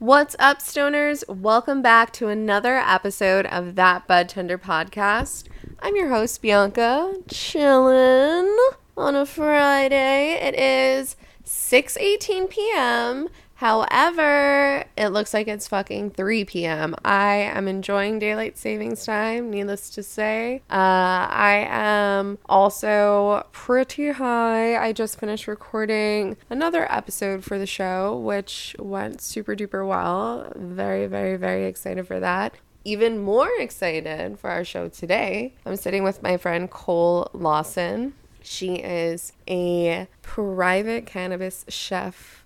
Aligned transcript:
What's 0.00 0.34
up, 0.38 0.60
stoners? 0.60 1.28
Welcome 1.28 1.82
back 1.82 2.10
to 2.14 2.28
another 2.28 2.78
episode 2.78 3.44
of 3.44 3.74
That 3.74 4.06
Bud 4.06 4.30
Tender 4.30 4.56
podcast. 4.56 5.44
I'm 5.78 5.94
your 5.94 6.08
host, 6.08 6.40
Bianca, 6.40 7.16
chillin' 7.28 8.50
on 8.96 9.14
a 9.14 9.26
Friday. 9.26 10.38
It 10.40 10.58
is 10.58 11.16
6:18 11.44 12.48
p.m. 12.48 13.28
However, 13.60 14.86
it 14.96 15.08
looks 15.08 15.34
like 15.34 15.46
it's 15.46 15.68
fucking 15.68 16.12
3 16.12 16.46
p.m. 16.46 16.94
I 17.04 17.34
am 17.34 17.68
enjoying 17.68 18.18
daylight 18.18 18.56
savings 18.56 19.04
time, 19.04 19.50
needless 19.50 19.90
to 19.90 20.02
say. 20.02 20.62
Uh, 20.70 21.28
I 21.28 21.66
am 21.68 22.38
also 22.48 23.46
pretty 23.52 24.12
high. 24.12 24.78
I 24.78 24.94
just 24.94 25.20
finished 25.20 25.46
recording 25.46 26.38
another 26.48 26.90
episode 26.90 27.44
for 27.44 27.58
the 27.58 27.66
show, 27.66 28.16
which 28.16 28.74
went 28.78 29.20
super 29.20 29.54
duper 29.54 29.86
well. 29.86 30.50
Very, 30.56 31.06
very, 31.06 31.36
very 31.36 31.66
excited 31.66 32.06
for 32.06 32.18
that 32.18 32.54
even 32.82 33.18
more 33.18 33.50
excited 33.58 34.38
for 34.38 34.48
our 34.48 34.64
show 34.64 34.88
today. 34.88 35.52
I'm 35.66 35.76
sitting 35.76 36.02
with 36.02 36.22
my 36.22 36.38
friend 36.38 36.70
Cole 36.70 37.28
Lawson. 37.34 38.14
She 38.42 38.76
is 38.76 39.34
a 39.46 40.08
private 40.22 41.04
cannabis 41.04 41.66
chef 41.68 42.39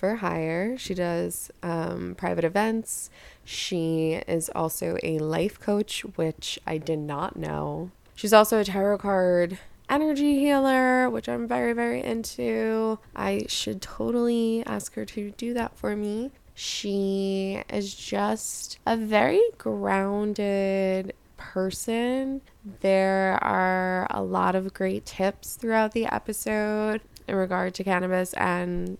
for 0.00 0.16
hire. 0.16 0.78
She 0.78 0.94
does 0.94 1.50
um, 1.62 2.14
private 2.16 2.42
events. 2.42 3.10
She 3.44 4.22
is 4.26 4.50
also 4.54 4.96
a 5.02 5.18
life 5.18 5.60
coach, 5.60 6.00
which 6.16 6.58
I 6.66 6.78
did 6.78 7.00
not 7.00 7.36
know. 7.36 7.90
She's 8.14 8.32
also 8.32 8.58
a 8.58 8.64
tarot 8.64 8.96
card 8.98 9.58
energy 9.90 10.38
healer, 10.38 11.10
which 11.10 11.28
I'm 11.28 11.46
very, 11.46 11.74
very 11.74 12.02
into. 12.02 12.98
I 13.14 13.44
should 13.46 13.82
totally 13.82 14.62
ask 14.64 14.94
her 14.94 15.04
to 15.04 15.32
do 15.32 15.52
that 15.52 15.76
for 15.76 15.94
me. 15.94 16.30
She 16.54 17.62
is 17.68 17.94
just 17.94 18.78
a 18.86 18.96
very 18.96 19.42
grounded 19.58 21.12
person. 21.36 22.40
There 22.80 23.38
are 23.42 24.06
a 24.08 24.22
lot 24.22 24.54
of 24.54 24.72
great 24.72 25.04
tips 25.04 25.56
throughout 25.56 25.92
the 25.92 26.06
episode 26.06 27.02
in 27.28 27.34
regard 27.36 27.74
to 27.74 27.84
cannabis 27.84 28.32
and 28.32 28.96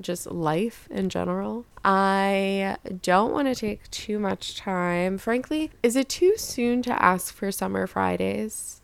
just 0.00 0.30
life 0.30 0.88
in 0.90 1.08
general. 1.08 1.64
I 1.84 2.76
don't 3.02 3.32
want 3.32 3.48
to 3.48 3.54
take 3.54 3.90
too 3.90 4.18
much 4.18 4.56
time. 4.56 5.18
Frankly, 5.18 5.70
is 5.82 5.96
it 5.96 6.08
too 6.08 6.36
soon 6.36 6.82
to 6.82 7.02
ask 7.02 7.34
for 7.34 7.50
summer 7.50 7.86
Fridays? 7.86 8.80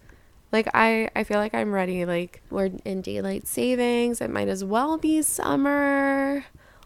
Like 0.52 0.68
I 0.72 1.10
I 1.14 1.24
feel 1.24 1.38
like 1.38 1.54
I'm 1.54 1.72
ready. 1.72 2.04
Like 2.04 2.42
we're 2.50 2.70
in 2.84 3.02
daylight 3.02 3.46
savings. 3.46 4.20
It 4.20 4.30
might 4.30 4.48
as 4.48 4.64
well 4.64 4.96
be 4.96 5.20
summer. 5.22 6.44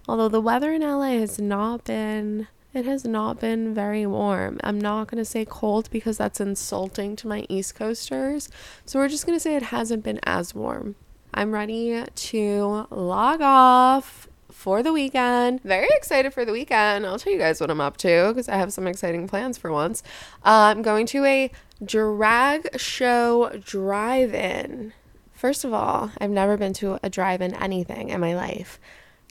Although 0.08 0.28
the 0.28 0.40
weather 0.40 0.72
in 0.72 0.82
LA 0.82 1.18
has 1.18 1.38
not 1.38 1.84
been 1.84 2.48
it 2.72 2.84
has 2.84 3.04
not 3.04 3.40
been 3.40 3.74
very 3.74 4.06
warm. 4.06 4.60
I'm 4.62 4.80
not 4.80 5.08
going 5.08 5.18
to 5.18 5.24
say 5.24 5.44
cold 5.44 5.90
because 5.90 6.18
that's 6.18 6.40
insulting 6.40 7.16
to 7.16 7.26
my 7.26 7.44
East 7.48 7.74
Coasters. 7.74 8.48
So 8.86 8.98
we're 9.00 9.08
just 9.08 9.26
going 9.26 9.36
to 9.36 9.40
say 9.40 9.56
it 9.56 9.64
hasn't 9.64 10.04
been 10.04 10.20
as 10.22 10.54
warm. 10.54 10.94
I'm 11.34 11.52
ready 11.52 12.04
to 12.04 12.86
log 12.90 13.40
off 13.40 14.19
for 14.60 14.82
the 14.82 14.92
weekend. 14.92 15.62
Very 15.62 15.88
excited 15.92 16.34
for 16.34 16.44
the 16.44 16.52
weekend. 16.52 17.06
I'll 17.06 17.18
tell 17.18 17.32
you 17.32 17.38
guys 17.38 17.62
what 17.62 17.70
I'm 17.70 17.80
up 17.80 17.96
to 17.98 18.28
because 18.28 18.46
I 18.46 18.56
have 18.56 18.74
some 18.74 18.86
exciting 18.86 19.26
plans 19.26 19.56
for 19.56 19.72
once. 19.72 20.02
Uh, 20.44 20.68
I'm 20.76 20.82
going 20.82 21.06
to 21.06 21.24
a 21.24 21.50
drag 21.82 22.78
show 22.78 23.58
drive 23.64 24.34
in. 24.34 24.92
First 25.32 25.64
of 25.64 25.72
all, 25.72 26.10
I've 26.20 26.30
never 26.30 26.58
been 26.58 26.74
to 26.74 26.98
a 27.02 27.08
drive 27.08 27.40
in 27.40 27.54
anything 27.54 28.10
in 28.10 28.20
my 28.20 28.36
life. 28.36 28.78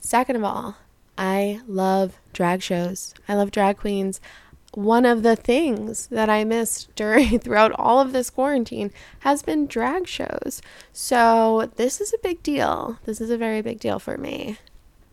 Second 0.02 0.36
of 0.36 0.44
all, 0.44 0.78
I 1.16 1.62
love 1.68 2.18
drag 2.34 2.64
shows. 2.64 3.14
I 3.28 3.36
love 3.36 3.52
drag 3.52 3.78
queens 3.78 4.20
one 4.74 5.06
of 5.06 5.24
the 5.24 5.36
things 5.36 6.08
that 6.08 6.30
I 6.30 6.44
missed 6.44 6.90
during 6.96 7.40
throughout 7.40 7.72
all 7.74 8.00
of 8.00 8.14
this 8.14 8.30
quarantine 8.30 8.92
has 9.20 9.42
been 9.42 9.68
drag 9.68 10.08
shows. 10.08 10.62
So 10.94 11.72
this 11.76 12.00
is 12.00 12.14
a 12.14 12.20
big 12.20 12.44
deal. 12.44 13.00
This 13.06 13.22
is 13.22 13.30
a 13.30 13.38
very 13.38 13.62
big 13.62 13.80
deal 13.80 14.00
for 14.00 14.18
me. 14.18 14.58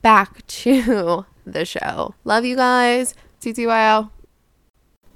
Back 0.02 0.46
to 0.64 1.26
the 1.46 1.64
show. 1.64 2.14
Love 2.24 2.44
you 2.44 2.56
guys. 2.56 3.14
CTYO. 3.40 4.10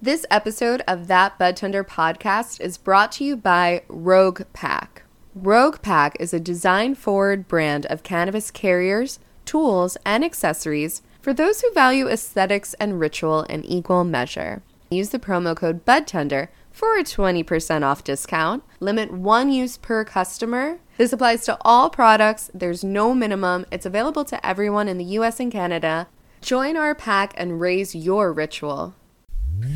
This 0.02 0.24
episode 0.30 0.82
of 0.88 1.08
That 1.08 1.38
Bud 1.38 1.56
Tender 1.56 1.84
podcast 1.84 2.60
is 2.60 2.78
brought 2.78 3.12
to 3.12 3.24
you 3.24 3.36
by 3.36 3.82
Rogue 3.88 4.42
Pack. 4.52 5.02
Rogue 5.34 5.82
Pack 5.82 6.16
is 6.18 6.32
a 6.32 6.40
design 6.40 6.94
forward 6.94 7.46
brand 7.46 7.86
of 7.86 8.02
cannabis 8.02 8.50
carriers, 8.50 9.18
tools, 9.44 9.96
and 10.04 10.24
accessories 10.24 11.02
for 11.20 11.34
those 11.34 11.60
who 11.60 11.72
value 11.72 12.08
aesthetics 12.08 12.74
and 12.74 12.98
ritual 12.98 13.42
in 13.42 13.64
equal 13.64 14.04
measure. 14.04 14.62
Use 14.90 15.10
the 15.10 15.18
promo 15.18 15.54
code 15.54 15.84
BUDTENDER 15.84 16.50
for 16.70 16.96
a 16.98 17.04
20% 17.04 17.82
off 17.82 18.04
discount. 18.04 18.62
Limit 18.80 19.12
one 19.12 19.50
use 19.50 19.76
per 19.76 20.04
customer. 20.04 20.78
This 20.96 21.12
applies 21.12 21.44
to 21.44 21.58
all 21.62 21.90
products. 21.90 22.50
There's 22.54 22.84
no 22.84 23.14
minimum. 23.14 23.66
It's 23.70 23.86
available 23.86 24.24
to 24.26 24.46
everyone 24.46 24.88
in 24.88 24.98
the 24.98 25.04
US 25.04 25.40
and 25.40 25.50
Canada. 25.50 26.08
Join 26.40 26.76
our 26.76 26.94
pack 26.94 27.34
and 27.36 27.60
raise 27.60 27.94
your 27.94 28.32
ritual. 28.32 28.94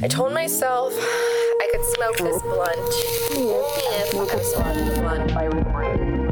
I 0.03 0.09
told 0.09 0.33
myself 0.33 0.93
I 0.97 1.69
could 1.73 1.85
smoke 1.95 2.17
this 2.17 2.43
blunt 2.43 2.79
if 3.31 4.15
I 4.33 4.43
smoked 4.43 4.95
the 4.95 5.01
blunt 5.01 5.35
by 5.35 5.45
recording. 5.45 6.25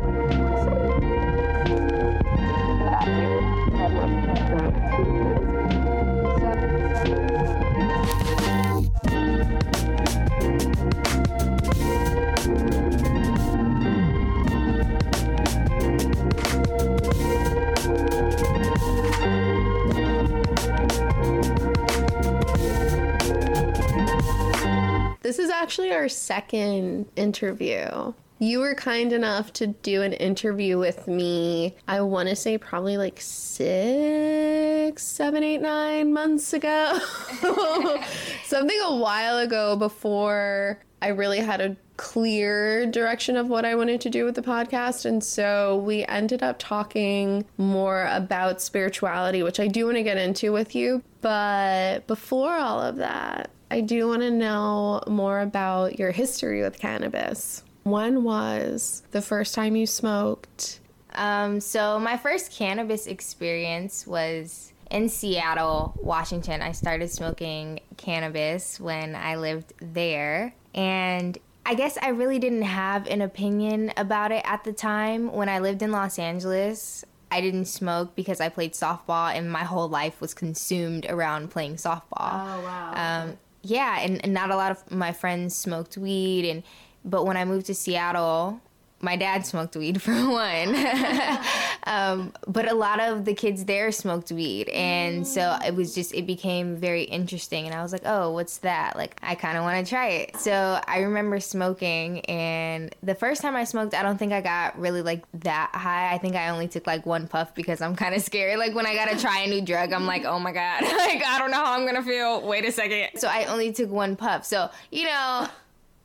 This 25.32 25.47
is 25.47 25.50
actually 25.50 25.93
our 25.93 26.10
second 26.10 27.06
interview. 27.16 28.12
You 28.38 28.60
were 28.60 28.75
kind 28.75 29.15
enough 29.15 29.50
to 29.54 29.69
do 29.69 30.03
an 30.03 30.12
interview 30.12 30.78
with 30.78 31.09
me, 31.09 31.75
I 31.88 32.03
want 32.03 32.28
to 32.28 32.37
say 32.37 32.59
probably 32.59 32.98
like 32.98 33.19
six, 33.19 35.03
seven, 35.03 35.42
eight, 35.42 35.62
nine 35.62 36.12
months 36.12 36.53
ago. 36.53 36.98
Something 38.44 38.78
a 38.84 38.97
while 38.97 39.38
ago 39.38 39.75
before 39.75 40.81
I 41.00 41.09
really 41.09 41.38
had 41.38 41.62
a 41.62 41.78
clear 41.97 42.84
direction 42.84 43.38
of 43.38 43.48
what 43.48 43.65
I 43.65 43.75
wanted 43.75 44.03
to 44.03 44.10
do 44.10 44.26
with 44.26 44.34
the 44.34 44.42
podcast. 44.42 45.06
And 45.06 45.25
so 45.25 45.78
we 45.78 46.04
ended 46.04 46.42
up 46.42 46.59
talking 46.59 47.47
more 47.56 48.06
about 48.10 48.60
spirituality, 48.60 49.42
which 49.42 49.60
I 49.60 49.66
do 49.66 49.87
want 49.87 49.97
to 49.97 50.03
get 50.03 50.19
into 50.19 50.53
with 50.53 50.75
you. 50.75 51.03
But 51.22 52.06
before 52.06 52.53
all 52.53 52.82
of 52.82 52.97
that, 52.97 53.50
I 53.72 53.81
do 53.81 54.06
want 54.06 54.21
to 54.21 54.31
know 54.31 55.03
more 55.06 55.41
about 55.41 55.99
your 55.99 56.10
history 56.10 56.60
with 56.62 56.78
cannabis. 56.78 57.65
When 57.84 58.22
was 58.22 59.03
the 59.12 59.22
first 59.22 59.55
time 59.55 59.77
you 59.77 59.87
smoked? 59.87 60.81
Um, 61.15 61.59
so 61.59 61.99
my 61.99 62.19
first 62.19 62.53
cannabis 62.53 63.06
experience 63.06 64.06
was 64.06 64.75
in 64.91 65.09
Seattle, 65.09 65.94
Washington. 66.03 66.60
I 66.60 66.72
started 66.72 67.10
smoking 67.10 67.81
cannabis 67.97 68.78
when 68.78 69.15
I 69.15 69.37
lived 69.37 69.72
there. 69.81 70.54
And 70.75 71.39
I 71.65 71.72
guess 71.72 71.97
I 72.03 72.10
really 72.10 72.39
didn't 72.39 72.62
have 72.62 73.06
an 73.06 73.22
opinion 73.22 73.91
about 73.97 74.33
it 74.33 74.43
at 74.44 74.65
the 74.65 74.75
time. 74.75 75.33
When 75.33 75.49
I 75.49 75.60
lived 75.60 75.81
in 75.81 75.93
Los 75.93 76.19
Angeles, 76.19 77.06
I 77.31 77.41
didn't 77.41 77.65
smoke 77.65 78.15
because 78.15 78.43
I 78.43 78.50
played 78.50 78.75
softball 78.75 79.34
and 79.34 79.50
my 79.50 79.65
whole 79.65 79.89
life 79.89 80.21
was 80.21 80.34
consumed 80.34 81.06
around 81.09 81.51
playing 81.51 81.77
softball. 81.77 82.03
Oh, 82.18 82.60
wow. 82.60 82.92
Um, 82.95 83.39
yeah, 83.62 84.00
and, 84.00 84.22
and 84.24 84.34
not 84.34 84.50
a 84.50 84.56
lot 84.56 84.70
of 84.70 84.91
my 84.91 85.12
friends 85.12 85.54
smoked 85.54 85.97
weed 85.97 86.48
and 86.48 86.62
but 87.04 87.26
when 87.26 87.36
I 87.36 87.44
moved 87.44 87.66
to 87.66 87.74
Seattle, 87.74 88.60
my 89.03 89.16
dad 89.16 89.45
smoked 89.45 89.77
weed 89.77 90.01
for 90.03 90.13
one. 90.13 90.77
um, 91.84 92.33
but 92.47 92.71
a 92.71 92.75
lot 92.75 93.01
of 93.01 93.25
the 93.25 93.34
kids 93.34 93.65
there 93.65 93.91
smoked 93.93 94.31
weed. 94.31 94.69
And 94.69 95.27
so 95.27 95.59
it 95.66 95.75
was 95.75 95.95
just, 95.95 96.15
it 96.15 96.27
became 96.27 96.77
very 96.77 97.03
interesting. 97.03 97.66
And 97.66 97.75
I 97.75 97.83
was 97.83 97.93
like, 97.93 98.03
oh, 98.07 98.31
what's 98.31 98.59
that? 98.59 98.97
Like, 98.97 99.19
I 99.22 99.34
kind 99.34 99.59
of 99.59 99.65
want 99.65 99.84
to 99.84 99.91
try 99.91 100.09
it. 100.09 100.37
So 100.37 100.81
I 100.87 101.01
remember 101.01 101.41
smoking. 101.41 102.21
And 102.21 102.95
the 103.03 103.16
first 103.16 103.43
time 103.43 103.57
I 103.57 103.65
smoked, 103.65 103.95
I 103.95 104.03
don't 104.03 104.19
think 104.19 104.33
I 104.33 104.41
got 104.41 104.78
really 104.78 105.03
like 105.03 105.25
that 105.41 105.72
high. 105.75 106.15
I 106.15 106.19
think 106.19 106.37
I 106.37 106.51
only 106.51 106.69
took 106.69 106.87
like 106.87 107.04
one 107.04 107.27
puff 107.27 107.54
because 107.54 107.81
I'm 107.81 107.97
kind 107.97 108.15
of 108.15 108.22
scared. 108.22 108.59
Like, 108.59 108.75
when 108.75 108.87
I 108.87 108.95
got 108.95 109.09
to 109.10 109.19
try 109.19 109.41
a 109.41 109.49
new 109.49 109.60
drug, 109.60 109.93
I'm 109.93 110.07
like, 110.07 110.25
oh 110.25 110.39
my 110.39 110.53
God, 110.53 110.83
like, 110.83 111.25
I 111.25 111.39
don't 111.39 111.51
know 111.51 111.65
how 111.65 111.75
I'm 111.75 111.83
going 111.83 111.97
to 111.97 112.03
feel. 112.03 112.47
Wait 112.47 112.65
a 112.65 112.71
second. 112.71 113.19
So 113.19 113.27
I 113.27 113.47
only 113.47 113.72
took 113.72 113.91
one 113.91 114.15
puff. 114.15 114.45
So, 114.45 114.71
you 114.93 115.04
know, 115.04 115.49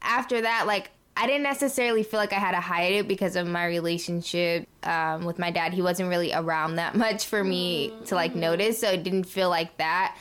after 0.02 0.42
that, 0.42 0.66
like 0.66 0.90
I 1.18 1.26
didn't 1.26 1.44
necessarily 1.44 2.04
feel 2.04 2.20
like 2.20 2.32
I 2.32 2.40
had 2.40 2.52
to 2.52 2.60
hide 2.60 2.94
it 2.94 3.08
because 3.08 3.36
of 3.36 3.48
my 3.48 3.66
relationship 3.66 4.68
um, 4.84 5.26
with 5.26 5.40
my 5.40 5.50
dad. 5.50 5.74
He 5.74 5.82
wasn't 5.82 6.10
really 6.10 6.32
around 6.32 6.76
that 6.76 6.96
much 7.06 7.26
for 7.26 7.44
me 7.44 7.92
to 8.06 8.16
like 8.16 8.36
notice, 8.36 8.80
so 8.80 8.92
it 8.92 9.04
didn't 9.04 9.26
feel 9.26 9.50
like 9.50 9.76
that. 9.78 10.16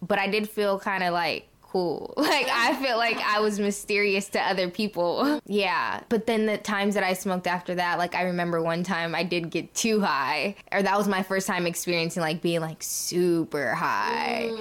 But 0.00 0.18
I 0.18 0.28
did 0.28 0.48
feel 0.48 0.78
kind 0.78 1.04
of 1.04 1.12
like 1.12 1.46
cool. 1.60 2.14
Like 2.30 2.48
I 2.48 2.74
felt 2.82 2.98
like 2.98 3.18
I 3.18 3.40
was 3.40 3.60
mysterious 3.60 4.28
to 4.30 4.40
other 4.40 4.70
people. 4.70 5.40
Yeah. 5.50 6.00
But 6.08 6.26
then 6.26 6.46
the 6.46 6.56
times 6.56 6.94
that 6.94 7.02
I 7.02 7.12
smoked 7.12 7.46
after 7.46 7.74
that, 7.74 7.98
like 7.98 8.14
I 8.14 8.22
remember 8.22 8.62
one 8.62 8.82
time 8.82 9.14
I 9.14 9.24
did 9.24 9.50
get 9.50 9.74
too 9.74 10.00
high, 10.00 10.54
or 10.72 10.82
that 10.82 10.96
was 10.96 11.08
my 11.08 11.22
first 11.22 11.46
time 11.46 11.66
experiencing 11.66 12.22
like 12.22 12.40
being 12.40 12.60
like 12.60 12.82
super 12.82 13.74
high. 13.74 14.52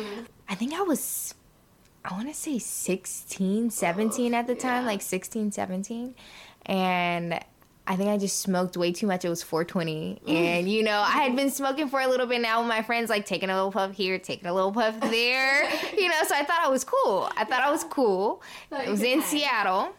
I 0.50 0.56
think 0.56 0.74
I 0.74 0.82
was 0.82 1.36
I 2.10 2.14
want 2.14 2.28
to 2.28 2.34
say 2.34 2.58
16, 2.58 3.70
17 3.70 4.34
at 4.34 4.48
the 4.48 4.56
time, 4.56 4.86
like 4.86 5.04
16, 5.04 5.52
17. 5.52 6.16
And 6.66 7.40
I 7.86 7.96
think 7.96 8.10
I 8.10 8.18
just 8.18 8.42
smoked 8.42 8.76
way 8.78 8.92
too 8.92 9.06
much. 9.06 9.26
It 9.26 9.30
was 9.30 9.44
420. 9.44 10.22
And, 10.28 10.68
you 10.68 10.82
know, 10.82 11.02
I 11.02 11.12
had 11.12 11.36
been 11.36 11.52
smoking 11.52 11.88
for 11.88 12.00
a 12.00 12.08
little 12.08 12.26
bit 12.26 12.42
now 12.42 12.62
with 12.62 12.68
my 12.68 12.82
friends, 12.82 13.12
like 13.12 13.28
taking 13.28 13.52
a 13.52 13.56
little 13.56 13.72
puff 13.72 13.92
here, 13.92 14.18
taking 14.18 14.48
a 14.48 14.54
little 14.54 14.72
puff 14.72 15.00
there, 15.02 15.64
you 15.98 16.08
know, 16.08 16.24
so 16.28 16.34
I 16.34 16.44
thought 16.44 16.62
I 16.64 16.70
was 16.70 16.84
cool. 16.84 17.32
I 17.38 17.46
thought 17.46 17.62
I 17.62 17.70
was 17.70 17.84
cool. 17.84 18.42
It 18.72 18.90
was 18.90 19.04
in 19.04 19.22
Seattle. 19.22 19.94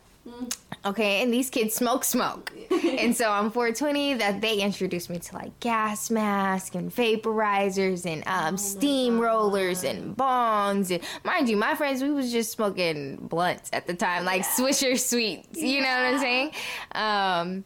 Okay, 0.83 1.23
and 1.23 1.33
these 1.33 1.51
kids 1.51 1.75
smoke 1.75 2.05
smoke. 2.05 2.53
and 2.71 3.15
so 3.15 3.31
on 3.31 3.51
420 3.51 4.15
that 4.15 4.41
they 4.41 4.61
introduced 4.61 5.11
me 5.11 5.19
to 5.19 5.35
like 5.35 5.59
gas 5.61 6.11
masks 6.11 6.75
and 6.75 6.95
vaporizers 6.95 8.07
and 8.07 8.27
um, 8.27 8.57
steam 8.57 9.21
rollers 9.21 9.85
and 9.85 10.17
bongs 10.17 10.91
and 10.91 11.03
mind 11.23 11.49
you, 11.49 11.57
my 11.57 11.75
friends 11.75 12.03
we 12.03 12.11
was 12.11 12.33
just 12.33 12.53
smoking 12.53 13.17
blunts 13.17 13.69
at 13.73 13.87
the 13.87 13.95
time, 13.95 14.25
like 14.25 14.43
Swisher 14.43 14.99
sweets. 14.99 15.59
You 15.59 15.83
know 15.83 15.89
what 15.89 16.15
I'm 16.15 16.19
saying? 16.19 16.53
Um, 16.93 17.65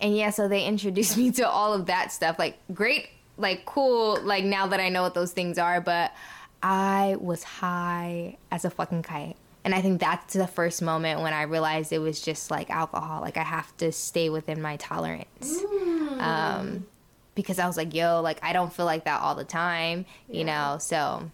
and 0.00 0.16
yeah, 0.16 0.30
so 0.30 0.46
they 0.46 0.64
introduced 0.64 1.16
me 1.18 1.30
to 1.32 1.48
all 1.48 1.72
of 1.72 1.86
that 1.86 2.12
stuff. 2.12 2.38
Like 2.38 2.58
great, 2.74 3.08
like 3.38 3.64
cool. 3.64 4.20
Like 4.22 4.44
now 4.44 4.66
that 4.66 4.80
I 4.80 4.90
know 4.90 5.02
what 5.02 5.14
those 5.14 5.32
things 5.32 5.58
are, 5.58 5.80
but 5.80 6.12
I 6.62 7.16
was 7.18 7.42
high 7.42 8.36
as 8.50 8.66
a 8.66 8.70
fucking 8.70 9.02
kite. 9.02 9.36
And 9.64 9.74
I 9.74 9.82
think 9.82 10.00
that's 10.00 10.34
the 10.34 10.46
first 10.46 10.80
moment 10.80 11.20
when 11.20 11.32
I 11.32 11.42
realized 11.42 11.92
it 11.92 11.98
was 11.98 12.20
just 12.20 12.50
like 12.50 12.70
alcohol. 12.70 13.20
Like 13.20 13.36
I 13.36 13.42
have 13.42 13.76
to 13.78 13.92
stay 13.92 14.30
within 14.30 14.62
my 14.62 14.76
tolerance. 14.76 15.62
Um, 16.18 16.86
because 17.34 17.58
I 17.58 17.66
was 17.66 17.76
like, 17.76 17.94
yo, 17.94 18.20
like 18.20 18.38
I 18.42 18.52
don't 18.52 18.72
feel 18.72 18.86
like 18.86 19.04
that 19.04 19.20
all 19.20 19.34
the 19.34 19.44
time, 19.44 20.04
you 20.28 20.44
know? 20.44 20.76
So 20.80 21.30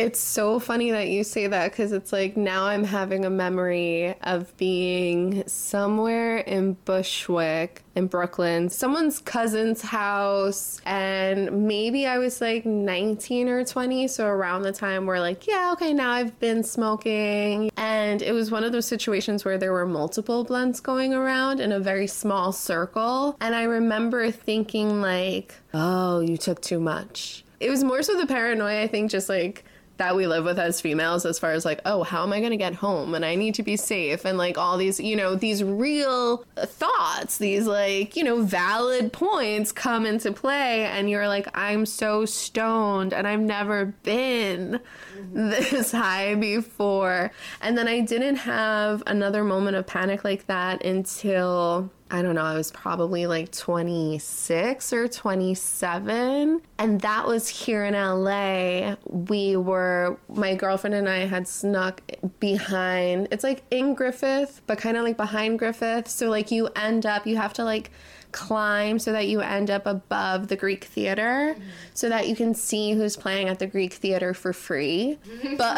It's 0.00 0.18
so 0.18 0.58
funny 0.58 0.92
that 0.92 1.08
you 1.08 1.22
say 1.24 1.46
that 1.46 1.72
because 1.72 1.92
it's 1.92 2.10
like 2.10 2.34
now 2.34 2.64
I'm 2.64 2.84
having 2.84 3.26
a 3.26 3.30
memory 3.30 4.14
of 4.22 4.56
being 4.56 5.46
somewhere 5.46 6.38
in 6.38 6.72
Bushwick 6.86 7.82
in 7.94 8.06
Brooklyn, 8.06 8.70
someone's 8.70 9.18
cousin's 9.18 9.82
house, 9.82 10.80
and 10.86 11.66
maybe 11.68 12.06
I 12.06 12.16
was 12.16 12.40
like 12.40 12.64
19 12.64 13.50
or 13.50 13.62
20, 13.62 14.08
so 14.08 14.26
around 14.26 14.62
the 14.62 14.72
time 14.72 15.04
where, 15.04 15.20
like, 15.20 15.46
yeah, 15.46 15.70
okay, 15.74 15.92
now 15.92 16.12
I've 16.12 16.40
been 16.40 16.62
smoking. 16.62 17.70
And 17.76 18.22
it 18.22 18.32
was 18.32 18.50
one 18.50 18.64
of 18.64 18.72
those 18.72 18.86
situations 18.86 19.44
where 19.44 19.58
there 19.58 19.72
were 19.72 19.84
multiple 19.84 20.44
blunts 20.44 20.80
going 20.80 21.12
around 21.12 21.60
in 21.60 21.72
a 21.72 21.80
very 21.80 22.06
small 22.06 22.52
circle. 22.52 23.36
And 23.38 23.54
I 23.54 23.64
remember 23.64 24.30
thinking, 24.30 25.02
like, 25.02 25.56
oh, 25.74 26.20
you 26.20 26.38
took 26.38 26.62
too 26.62 26.80
much. 26.80 27.44
It 27.60 27.68
was 27.68 27.84
more 27.84 28.02
so 28.02 28.16
the 28.16 28.26
paranoia, 28.26 28.82
I 28.82 28.86
think, 28.86 29.10
just 29.10 29.28
like 29.28 29.64
that 30.00 30.16
we 30.16 30.26
live 30.26 30.44
with 30.44 30.58
as 30.58 30.80
females 30.80 31.26
as 31.26 31.38
far 31.38 31.52
as 31.52 31.66
like 31.66 31.78
oh 31.84 32.02
how 32.02 32.22
am 32.22 32.32
i 32.32 32.38
going 32.38 32.50
to 32.50 32.56
get 32.56 32.74
home? 32.74 33.14
And 33.14 33.22
i 33.22 33.34
need 33.34 33.54
to 33.56 33.62
be 33.62 33.76
safe. 33.76 34.24
And 34.24 34.38
like 34.38 34.56
all 34.56 34.78
these 34.78 34.98
you 34.98 35.14
know 35.14 35.34
these 35.34 35.62
real 35.62 36.38
thoughts 36.56 37.36
these 37.36 37.66
like 37.66 38.16
you 38.16 38.24
know 38.24 38.42
valid 38.42 39.12
points 39.12 39.72
come 39.72 40.06
into 40.06 40.32
play. 40.32 40.86
And 40.86 41.10
you're 41.10 41.28
like 41.28 41.48
i'm 41.54 41.84
so 41.84 42.24
stoned 42.24 43.12
and 43.12 43.28
i've 43.28 43.40
never 43.40 43.94
been 44.02 44.80
mm-hmm. 45.14 45.50
this 45.50 45.92
high 46.02 46.34
before. 46.34 47.30
And 47.60 47.76
then 47.76 47.86
i 47.86 48.00
didn't 48.00 48.36
have 48.36 49.02
another 49.06 49.44
moment 49.44 49.76
of 49.76 49.86
panic 49.86 50.24
like 50.24 50.46
that 50.46 50.82
until 50.82 51.90
I 52.10 52.22
don't 52.22 52.34
know, 52.34 52.42
I 52.42 52.54
was 52.54 52.70
probably 52.72 53.26
like 53.26 53.52
26 53.52 54.92
or 54.92 55.08
27. 55.08 56.60
And 56.78 57.00
that 57.00 57.26
was 57.26 57.48
here 57.48 57.84
in 57.84 57.94
LA. 57.94 58.96
We 59.04 59.56
were, 59.56 60.18
my 60.28 60.54
girlfriend 60.54 60.94
and 60.94 61.08
I 61.08 61.26
had 61.26 61.46
snuck 61.46 62.02
behind, 62.40 63.28
it's 63.30 63.44
like 63.44 63.62
in 63.70 63.94
Griffith, 63.94 64.62
but 64.66 64.78
kind 64.78 64.96
of 64.96 65.04
like 65.04 65.16
behind 65.16 65.58
Griffith. 65.58 66.08
So, 66.08 66.28
like, 66.28 66.50
you 66.50 66.68
end 66.76 67.06
up, 67.06 67.26
you 67.26 67.36
have 67.36 67.52
to 67.54 67.64
like, 67.64 67.90
climb 68.32 68.98
so 68.98 69.12
that 69.12 69.26
you 69.26 69.40
end 69.40 69.70
up 69.70 69.86
above 69.86 70.48
the 70.48 70.56
Greek 70.56 70.84
theater 70.84 71.54
mm-hmm. 71.54 71.68
so 71.94 72.08
that 72.08 72.28
you 72.28 72.36
can 72.36 72.54
see 72.54 72.92
who's 72.92 73.16
playing 73.16 73.48
at 73.48 73.58
the 73.58 73.66
Greek 73.66 73.94
theater 73.94 74.34
for 74.34 74.52
free. 74.52 75.18
But 75.56 75.76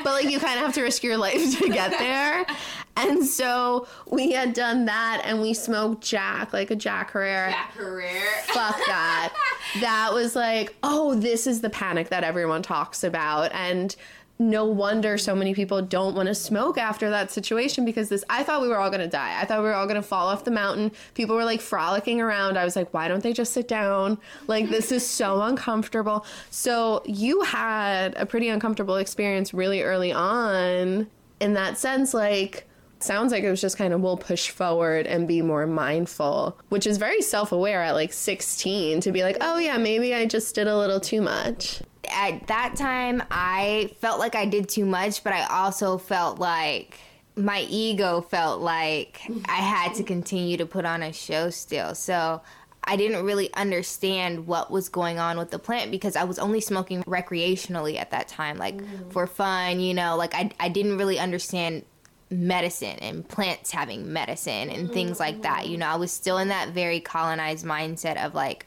but 0.03 0.05
like 0.05 0.29
you 0.29 0.39
kind 0.39 0.59
of 0.59 0.65
have 0.65 0.73
to 0.75 0.81
risk 0.81 1.03
your 1.03 1.17
life 1.17 1.57
to 1.59 1.69
get 1.69 1.91
there. 1.91 2.45
And 2.97 3.25
so 3.25 3.87
we 4.09 4.31
had 4.31 4.53
done 4.53 4.85
that 4.85 5.21
and 5.25 5.41
we 5.41 5.53
smoked 5.53 6.03
Jack, 6.03 6.53
like 6.53 6.71
a 6.71 6.75
Jack 6.75 7.11
Herer. 7.13 7.51
Jack 7.51 7.73
Herer. 7.77 8.21
Fuck 8.45 8.77
that. 8.87 9.33
That 9.79 10.11
was 10.13 10.35
like, 10.35 10.75
oh, 10.83 11.15
this 11.15 11.47
is 11.47 11.61
the 11.61 11.69
panic 11.69 12.09
that 12.09 12.25
everyone 12.25 12.61
talks 12.61 13.05
about. 13.05 13.53
And 13.53 13.95
no 14.41 14.65
wonder 14.65 15.17
so 15.17 15.35
many 15.35 15.53
people 15.53 15.81
don't 15.81 16.15
want 16.15 16.27
to 16.27 16.35
smoke 16.35 16.77
after 16.77 17.09
that 17.11 17.31
situation 17.31 17.85
because 17.85 18.09
this 18.09 18.25
I 18.29 18.43
thought 18.43 18.61
we 18.61 18.67
were 18.67 18.77
all 18.77 18.89
going 18.89 19.01
to 19.01 19.07
die. 19.07 19.39
I 19.39 19.45
thought 19.45 19.59
we 19.59 19.65
were 19.65 19.73
all 19.73 19.85
going 19.85 20.01
to 20.01 20.01
fall 20.01 20.27
off 20.27 20.43
the 20.43 20.51
mountain. 20.51 20.91
People 21.13 21.35
were 21.35 21.45
like 21.45 21.61
frolicking 21.61 22.19
around. 22.19 22.57
I 22.57 22.65
was 22.65 22.75
like, 22.75 22.93
why 22.93 23.07
don't 23.07 23.21
they 23.21 23.33
just 23.33 23.53
sit 23.53 23.67
down? 23.67 24.17
Like 24.47 24.69
this 24.69 24.91
is 24.91 25.07
so 25.07 25.41
uncomfortable. 25.43 26.25
So 26.49 27.03
you 27.05 27.41
had 27.43 28.15
a 28.17 28.25
pretty 28.25 28.49
uncomfortable 28.49 28.95
experience 28.97 29.53
really 29.53 29.83
early 29.83 30.11
on 30.11 31.07
in 31.39 31.53
that 31.53 31.77
sense 31.77 32.13
like 32.13 32.67
sounds 33.03 33.31
like 33.31 33.43
it 33.43 33.49
was 33.49 33.61
just 33.61 33.77
kind 33.77 33.93
of 33.93 34.01
we'll 34.01 34.17
push 34.17 34.49
forward 34.49 35.07
and 35.07 35.27
be 35.27 35.41
more 35.41 35.67
mindful, 35.67 36.57
which 36.69 36.87
is 36.87 36.97
very 36.97 37.21
self-aware 37.21 37.81
at 37.83 37.93
like 37.93 38.13
16 38.13 39.01
to 39.01 39.11
be 39.11 39.23
like, 39.23 39.37
"Oh 39.41 39.57
yeah, 39.57 39.77
maybe 39.77 40.13
I 40.13 40.25
just 40.25 40.53
did 40.55 40.67
a 40.67 40.77
little 40.77 40.99
too 40.99 41.21
much." 41.21 41.81
At 42.13 42.47
that 42.47 42.75
time, 42.75 43.23
I 43.31 43.91
felt 43.99 44.19
like 44.19 44.35
I 44.35 44.45
did 44.45 44.67
too 44.67 44.85
much, 44.85 45.23
but 45.23 45.33
I 45.33 45.45
also 45.45 45.97
felt 45.97 46.39
like 46.39 46.99
my 47.35 47.61
ego 47.69 48.21
felt 48.21 48.61
like 48.61 49.21
I 49.45 49.57
had 49.57 49.93
to 49.95 50.03
continue 50.03 50.57
to 50.57 50.65
put 50.65 50.85
on 50.85 51.01
a 51.01 51.13
show 51.13 51.49
still. 51.49 51.95
So 51.95 52.41
I 52.83 52.95
didn't 52.95 53.23
really 53.25 53.53
understand 53.53 54.47
what 54.47 54.71
was 54.71 54.89
going 54.89 55.19
on 55.19 55.37
with 55.37 55.51
the 55.51 55.59
plant 55.59 55.91
because 55.91 56.15
I 56.15 56.23
was 56.23 56.39
only 56.39 56.61
smoking 56.61 57.03
recreationally 57.03 57.97
at 57.97 58.11
that 58.11 58.27
time, 58.27 58.57
like 58.57 58.77
mm. 58.77 59.11
for 59.11 59.27
fun, 59.27 59.79
you 59.79 59.93
know, 59.93 60.15
like 60.17 60.33
I, 60.33 60.51
I 60.59 60.69
didn't 60.69 60.97
really 60.97 61.19
understand 61.19 61.85
medicine 62.31 62.97
and 63.01 63.27
plants 63.27 63.71
having 63.71 64.11
medicine 64.11 64.69
and 64.69 64.91
things 64.91 65.19
like 65.19 65.41
that. 65.41 65.67
You 65.67 65.77
know, 65.77 65.87
I 65.87 65.95
was 65.95 66.11
still 66.11 66.37
in 66.37 66.47
that 66.47 66.69
very 66.69 66.99
colonized 66.99 67.65
mindset 67.65 68.23
of 68.23 68.33
like 68.33 68.65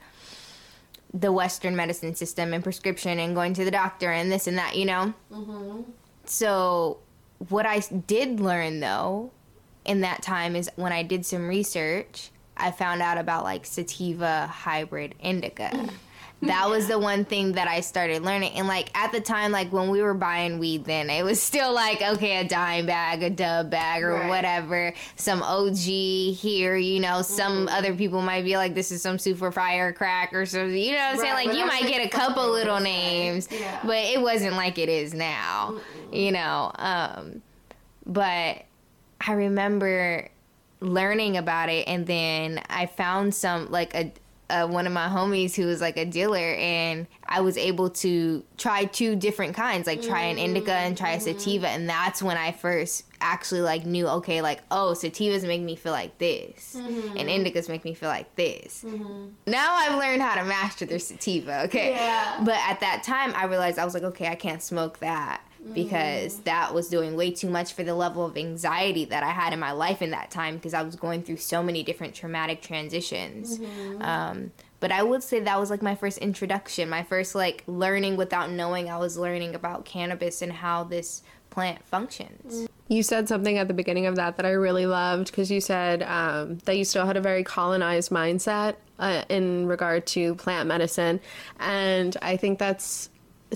the 1.13 1.33
Western 1.33 1.75
medicine 1.75 2.15
system 2.15 2.53
and 2.53 2.63
prescription 2.63 3.19
and 3.19 3.35
going 3.35 3.55
to 3.55 3.65
the 3.65 3.71
doctor 3.71 4.11
and 4.11 4.31
this 4.31 4.47
and 4.47 4.59
that, 4.59 4.77
you 4.77 4.85
know? 4.85 5.15
Mm-hmm. 5.33 5.83
So, 6.27 6.99
what 7.49 7.67
I 7.67 7.81
did 8.07 8.41
learn 8.41 8.81
though 8.81 9.31
in 9.85 10.01
that 10.03 10.23
time 10.23 10.57
is 10.57 10.71
when 10.77 10.93
I 10.93 11.03
did 11.03 11.25
some 11.25 11.49
research, 11.49 12.31
I 12.57 12.71
found 12.71 13.03
out 13.03 13.19
about 13.19 13.45
like 13.45 13.67
sativa 13.67 14.47
hybrid 14.47 15.15
indica. 15.21 15.89
That 16.43 16.69
was 16.69 16.89
the 16.89 16.99
one 16.99 17.25
thing 17.25 17.53
that 17.53 17.69
I 17.69 17.81
started 17.81 18.23
learning. 18.23 18.53
And 18.53 18.69
like 18.69 18.91
at 18.95 19.13
the 19.13 19.21
time, 19.21 19.51
like 19.51 19.73
when 19.73 19.89
we 19.89 20.03
were 20.03 20.13
buying 20.13 20.59
weed 20.59 20.85
then, 20.85 21.09
it 21.09 21.23
was 21.25 21.41
still 21.41 21.73
like, 21.73 22.03
okay, 22.03 22.37
a 22.37 22.45
dime 22.47 22.85
bag, 22.85 23.23
a 23.23 23.31
dub 23.31 23.71
bag, 23.71 24.03
or 24.03 24.13
Right. 24.13 24.29
whatever. 24.29 24.93
Some 25.17 25.43
OG 25.43 26.35
here, 26.35 26.77
you 26.77 27.01
know, 27.01 27.23
some 27.23 27.67
Mm-hmm. 27.67 27.75
other 27.75 27.95
people 27.95 28.21
might 28.21 28.45
be 28.45 28.59
like, 28.59 28.75
this 28.75 28.93
is 28.93 29.01
some 29.01 29.19
super 29.19 29.51
fire 29.53 29.91
crack 29.95 30.35
or 30.35 30.45
something. 30.45 30.77
You 30.77 30.93
know 30.93 30.99
what 30.99 31.11
I'm 31.15 31.19
saying? 31.19 31.33
Like 31.49 31.57
you 31.57 31.65
might 31.67 31.87
get 31.87 32.05
a 32.05 32.11
couple 32.11 32.51
little 32.51 32.75
right. 32.75 32.83
names, 32.83 33.49
Yeah. 33.51 33.81
but 33.83 33.97
it 33.97 34.21
wasn't 34.21 34.57
like 34.57 34.77
it 34.77 34.91
is 34.91 35.15
now, 35.15 35.79
you 36.13 36.31
know. 36.31 36.73
Um, 36.75 37.41
but 38.05 38.65
I 39.27 39.33
remember 39.33 40.29
learning 40.81 41.39
about 41.39 41.71
it, 41.71 41.89
and 41.89 42.07
then 42.07 42.61
I 42.69 42.85
found 42.85 43.35
some 43.35 43.71
like 43.71 43.95
a. 43.95 44.13
Uh, 44.51 44.67
one 44.67 44.87
of 44.87 44.93
my 44.93 45.09
homies 45.09 45.57
who 45.57 45.65
was 45.67 45.81
like 45.81 45.97
a 45.97 46.05
dealer, 46.05 46.55
and 46.55 47.07
I 47.27 47.41
was 47.41 47.57
able 47.57 47.89
to 47.91 48.45
try 48.59 48.85
two 48.85 49.17
different 49.17 49.55
kinds, 49.55 49.87
like 49.87 50.03
try 50.03 50.23
an 50.23 50.39
indica 50.39 50.75
and 50.75 50.99
try 50.99 51.13
a 51.13 51.19
mm. 51.19 51.23
sativa, 51.23 51.69
and 51.69 51.89
that's 51.89 52.23
when 52.23 52.37
I 52.37 52.53
first 52.53 53.07
actually 53.23 53.63
like 53.63 53.87
knew, 53.87 54.07
okay, 54.07 54.43
like 54.43 54.61
oh, 54.71 54.95
sativas 54.95 55.47
make 55.47 55.63
me 55.63 55.77
feel 55.77 55.93
like 55.93 56.19
this, 56.19 56.77
mm-hmm. 56.79 57.17
and 57.17 57.31
indicas 57.31 57.71
make 57.71 57.87
me 57.87 57.95
feel 57.95 58.11
like 58.11 58.35
this. 58.37 58.85
Mm-hmm. 58.87 59.29
Now 59.47 59.75
I've 59.77 59.99
learned 59.99 60.21
how 60.21 60.35
to 60.35 60.45
master 60.45 60.85
their 60.85 60.99
sativa, 60.99 61.63
okay? 61.65 61.93
Yeah. 61.93 62.43
But 62.45 62.57
at 62.69 62.81
that 62.81 63.03
time, 63.03 63.33
I 63.35 63.47
realized 63.47 63.79
I 63.79 63.85
was 63.87 63.95
like, 63.95 64.03
okay, 64.03 64.29
I 64.29 64.35
can't 64.35 64.63
smoke 64.63 64.99
that 64.99 65.41
because 65.73 66.39
that 66.41 66.75
was 66.75 66.89
doing 66.89 67.17
way 67.17 67.31
too 67.31 67.49
much 67.49 67.73
for 67.73 67.83
the 67.83 67.95
level 67.95 68.25
of 68.25 68.37
anxiety 68.37 69.05
that 69.07 69.23
I 69.23 69.31
had 69.31 69.53
in 69.53 69.59
my 69.59 69.73
life 69.73 70.03
in 70.03 70.11
that 70.11 70.31
time 70.31 70.57
because 70.57 70.75
I 70.75 70.83
was 70.83 70.97
going 70.97 71.23
through 71.23 71.39
so 71.39 71.63
many 71.63 71.83
different 71.83 72.15
traumatic 72.15 72.61
transitions. 72.61 73.61
Um, 74.01 74.53
but 74.81 74.93
I 74.93 75.03
would 75.03 75.23
say 75.23 75.41
that 75.41 75.59
was 75.59 75.71
like 75.71 75.81
my 75.81 75.95
first 75.95 76.19
introduction, 76.19 76.91
my 76.91 77.03
first 77.03 77.35
like 77.35 77.65
learning 77.67 78.17
without 78.17 78.51
knowing 78.51 78.91
I 78.91 78.99
was 78.99 79.17
learning 79.17 79.55
about 79.55 79.87
cannabis 79.87 80.43
and 80.43 80.53
how 80.53 80.85
this 80.85 81.23
plant 81.49 81.83
functions. 81.87 82.69
You 82.89 83.03
said 83.03 83.29
something 83.29 83.57
at 83.57 83.69
the 83.69 83.75
beginning 83.75 84.07
of 84.07 84.17
that 84.17 84.37
that 84.37 84.45
I 84.45 84.51
really 84.51 84.85
loved 84.85 85.31
because 85.31 85.51
you 85.51 85.61
said 85.61 86.03
um, 86.03 86.59
that 86.65 86.77
you 86.77 86.85
still 86.85 87.07
had 87.07 87.17
a 87.17 87.21
very 87.21 87.43
colonized 87.43 88.11
mindset 88.11 88.75
uh, 88.99 89.23
in 89.31 89.67
regard 89.67 90.07
to 90.09 90.35
plant 90.35 90.69
medicine. 90.69 91.21
And 91.61 92.17
I 92.21 92.37
think 92.37 92.59
that's 92.59 93.09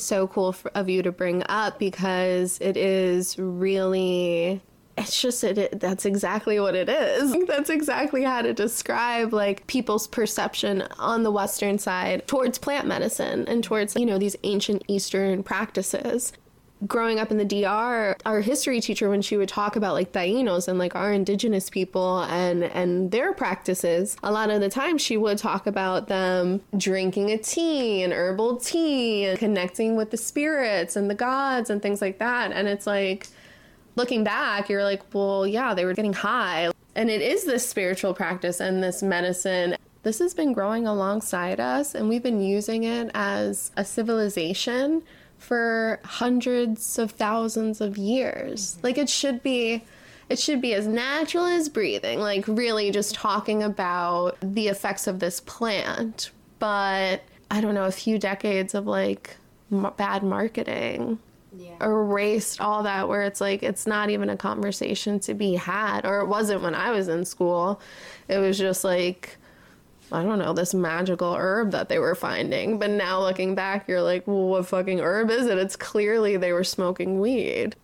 so 0.03 0.27
cool 0.27 0.53
for, 0.53 0.71
of 0.75 0.89
you 0.89 1.03
to 1.03 1.13
bring 1.13 1.43
up 1.49 1.79
because 1.79 2.59
it 2.61 2.77
is 2.77 3.39
really 3.39 4.61
it's 4.99 5.21
just 5.21 5.45
it, 5.45 5.59
it, 5.59 5.81
that's 5.81 6.05
exactly 6.05 6.59
what 6.59 6.75
it 6.75 6.89
is. 6.89 7.35
That's 7.47 7.71
exactly 7.71 8.25
how 8.25 8.43
to 8.43 8.53
describe 8.53 9.33
like 9.33 9.67
people's 9.69 10.09
perception 10.09 10.83
on 10.99 11.23
the 11.23 11.31
western 11.31 11.79
side 11.79 12.27
towards 12.27 12.59
plant 12.59 12.87
medicine 12.87 13.47
and 13.47 13.63
towards 13.63 13.95
you 13.95 14.07
know 14.07 14.19
these 14.19 14.37
ancient 14.43 14.83
eastern 14.89 15.43
practices 15.43 16.33
growing 16.87 17.19
up 17.19 17.31
in 17.31 17.39
the 17.39 17.45
DR, 17.45 18.17
our 18.25 18.41
history 18.41 18.81
teacher, 18.81 19.09
when 19.09 19.23
she 19.23 19.37
would 19.37 19.49
talk 19.49 19.77
about 19.77 19.95
like 19.95 20.13
Tainos 20.13 20.69
and 20.69 20.79
like 20.79 20.95
our 20.95 21.13
indigenous 21.13 21.71
people 21.71 22.21
and 22.23 22.65
and 22.65 23.11
their 23.11 23.33
practices, 23.33 24.17
a 24.23 24.31
lot 24.31 24.51
of 24.51 24.61
the 24.61 24.69
time 24.69 24.99
she 24.99 25.17
would 25.17 25.39
talk 25.39 25.67
about 25.67 26.09
them 26.09 26.61
drinking 26.77 27.31
a 27.31 27.39
tea, 27.39 28.03
an 28.03 28.13
herbal 28.13 28.57
tea, 28.57 29.25
and 29.27 29.39
connecting 29.39 29.97
with 29.97 30.11
the 30.11 30.17
spirits 30.17 30.97
and 30.97 31.11
the 31.11 31.15
gods 31.15 31.71
and 31.71 31.83
things 31.83 32.01
like 32.01 32.19
that. 32.19 32.53
And 32.53 32.69
it's 32.69 32.87
like 32.87 33.29
looking 33.97 34.25
back, 34.25 34.69
you're 34.69 34.85
like, 34.85 35.03
well, 35.13 35.47
yeah, 35.47 35.75
they 35.75 35.85
were 35.85 35.95
getting 35.95 36.13
high. 36.13 36.71
And 36.95 37.11
it 37.11 37.21
is 37.21 37.45
this 37.45 37.69
spiritual 37.69 38.15
practice 38.15 38.61
and 38.61 38.83
this 38.83 39.03
medicine. 39.03 39.77
This 40.05 40.21
has 40.21 40.33
been 40.33 40.53
growing 40.53 40.87
alongside 40.87 41.61
us, 41.61 41.95
and 41.95 42.09
we've 42.09 42.23
been 42.23 42.41
using 42.41 42.85
it 42.85 43.11
as 43.15 43.73
a 43.77 43.85
civilization 43.85 45.03
for 45.39 46.01
hundreds 46.05 46.99
of 46.99 47.13
thousands 47.13 47.81
of 47.81 47.97
years. 47.97 48.75
Mm-hmm. 48.75 48.87
Like 48.87 48.99
it 48.99 49.09
should 49.09 49.43
be 49.43 49.85
it 50.29 50.39
should 50.39 50.61
be 50.61 50.75
as 50.75 50.87
natural 50.87 51.47
as 51.47 51.69
breathing, 51.69 52.21
like 52.21 52.47
really 52.47 52.91
just 52.91 53.15
talking 53.15 53.63
about 53.63 54.37
the 54.43 54.69
effects 54.69 55.07
of 55.07 55.21
this 55.21 55.41
plant. 55.41 56.31
But 56.59 57.23
I 57.51 57.61
don't 57.61 57.75
know, 57.75 57.85
a 57.85 57.93
few 57.93 58.19
decades 58.19 58.75
of 58.75 58.87
like 58.87 59.37
m- 59.73 59.93
bad 59.97 60.23
marketing 60.23 61.19
yeah. 61.57 61.77
erased 61.81 62.61
all 62.61 62.83
that 62.83 63.09
where 63.09 63.23
it's 63.23 63.41
like 63.41 63.63
it's 63.63 63.87
not 63.87 64.11
even 64.11 64.29
a 64.29 64.37
conversation 64.37 65.19
to 65.21 65.35
be 65.35 65.55
had 65.55 66.05
or 66.05 66.21
it 66.21 66.27
wasn't 66.27 66.63
when 66.63 66.75
I 66.75 66.91
was 66.91 67.09
in 67.09 67.25
school. 67.25 67.81
It 68.29 68.39
was 68.39 68.59
just 68.59 68.85
like 68.85 69.38
I 70.11 70.23
don't 70.23 70.39
know, 70.39 70.53
this 70.53 70.75
magical 70.75 71.35
herb 71.35 71.73
that 71.73 71.89
they 71.89 71.99
were 71.99 72.15
finding. 72.15 72.79
But 72.79 72.91
now 72.91 73.21
looking 73.21 73.55
back, 73.55 73.89
you're 73.89 74.03
like, 74.03 74.27
well, 74.27 74.49
what 74.49 74.67
fucking 74.67 75.01
herb 75.01 75.31
is 75.31 75.47
it? 75.47 75.59
It's 75.59 75.77
clearly 75.77 76.37
they 76.37 76.53
were 76.53 76.65
smoking 76.65 77.21
weed. 77.21 77.77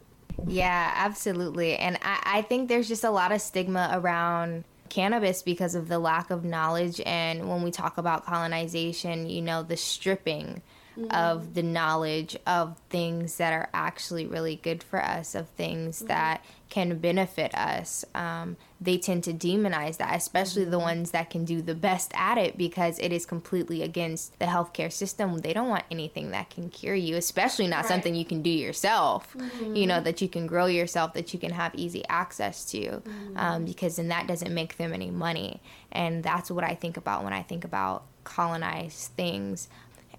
Yeah, 0.46 0.92
absolutely. 0.96 1.76
And 1.76 1.98
I, 2.02 2.38
I 2.38 2.42
think 2.42 2.68
there's 2.68 2.88
just 2.88 3.04
a 3.04 3.10
lot 3.10 3.32
of 3.32 3.40
stigma 3.40 3.90
around 3.92 4.64
cannabis 4.88 5.42
because 5.42 5.74
of 5.74 5.88
the 5.88 5.98
lack 5.98 6.30
of 6.30 6.44
knowledge. 6.44 7.00
And 7.04 7.48
when 7.48 7.62
we 7.62 7.70
talk 7.70 7.98
about 7.98 8.26
colonization, 8.26 9.28
you 9.28 9.42
know, 9.42 9.62
the 9.62 9.76
stripping 9.76 10.62
mm-hmm. 10.96 11.10
of 11.10 11.54
the 11.54 11.62
knowledge 11.62 12.36
of 12.46 12.78
things 12.90 13.36
that 13.36 13.52
are 13.52 13.68
actually 13.74 14.26
really 14.26 14.56
good 14.56 14.82
for 14.82 15.02
us, 15.02 15.34
of 15.34 15.48
things 15.50 15.98
mm-hmm. 15.98 16.08
that 16.08 16.44
can 16.74 16.98
benefit 16.98 17.54
us. 17.54 18.04
Um, 18.16 18.56
they 18.80 18.98
tend 18.98 19.22
to 19.24 19.32
demonize 19.32 19.98
that, 19.98 20.16
especially 20.16 20.62
mm-hmm. 20.62 20.72
the 20.72 20.78
ones 20.80 21.12
that 21.12 21.30
can 21.30 21.44
do 21.44 21.62
the 21.62 21.74
best 21.74 22.10
at 22.16 22.36
it 22.36 22.58
because 22.58 22.98
it 22.98 23.12
is 23.12 23.24
completely 23.24 23.82
against 23.82 24.36
the 24.40 24.46
healthcare 24.46 24.90
system. 24.90 25.38
They 25.38 25.52
don't 25.52 25.68
want 25.68 25.84
anything 25.88 26.32
that 26.32 26.50
can 26.50 26.70
cure 26.70 26.96
you, 26.96 27.14
especially 27.14 27.68
not 27.68 27.84
right. 27.84 27.86
something 27.86 28.16
you 28.16 28.24
can 28.24 28.42
do 28.42 28.50
yourself, 28.50 29.36
mm-hmm. 29.38 29.76
you 29.76 29.86
know, 29.86 30.00
that 30.00 30.20
you 30.20 30.28
can 30.28 30.48
grow 30.48 30.66
yourself, 30.66 31.14
that 31.14 31.32
you 31.32 31.38
can 31.38 31.52
have 31.52 31.72
easy 31.76 32.04
access 32.08 32.64
to, 32.72 32.80
mm-hmm. 32.80 33.36
um, 33.36 33.64
because 33.64 33.94
then 33.94 34.08
that 34.08 34.26
doesn't 34.26 34.52
make 34.52 34.76
them 34.76 34.92
any 34.92 35.12
money. 35.12 35.62
And 35.92 36.24
that's 36.24 36.50
what 36.50 36.64
I 36.64 36.74
think 36.74 36.96
about 36.96 37.22
when 37.22 37.32
I 37.32 37.42
think 37.44 37.64
about 37.64 38.02
colonized 38.24 39.12
things 39.12 39.68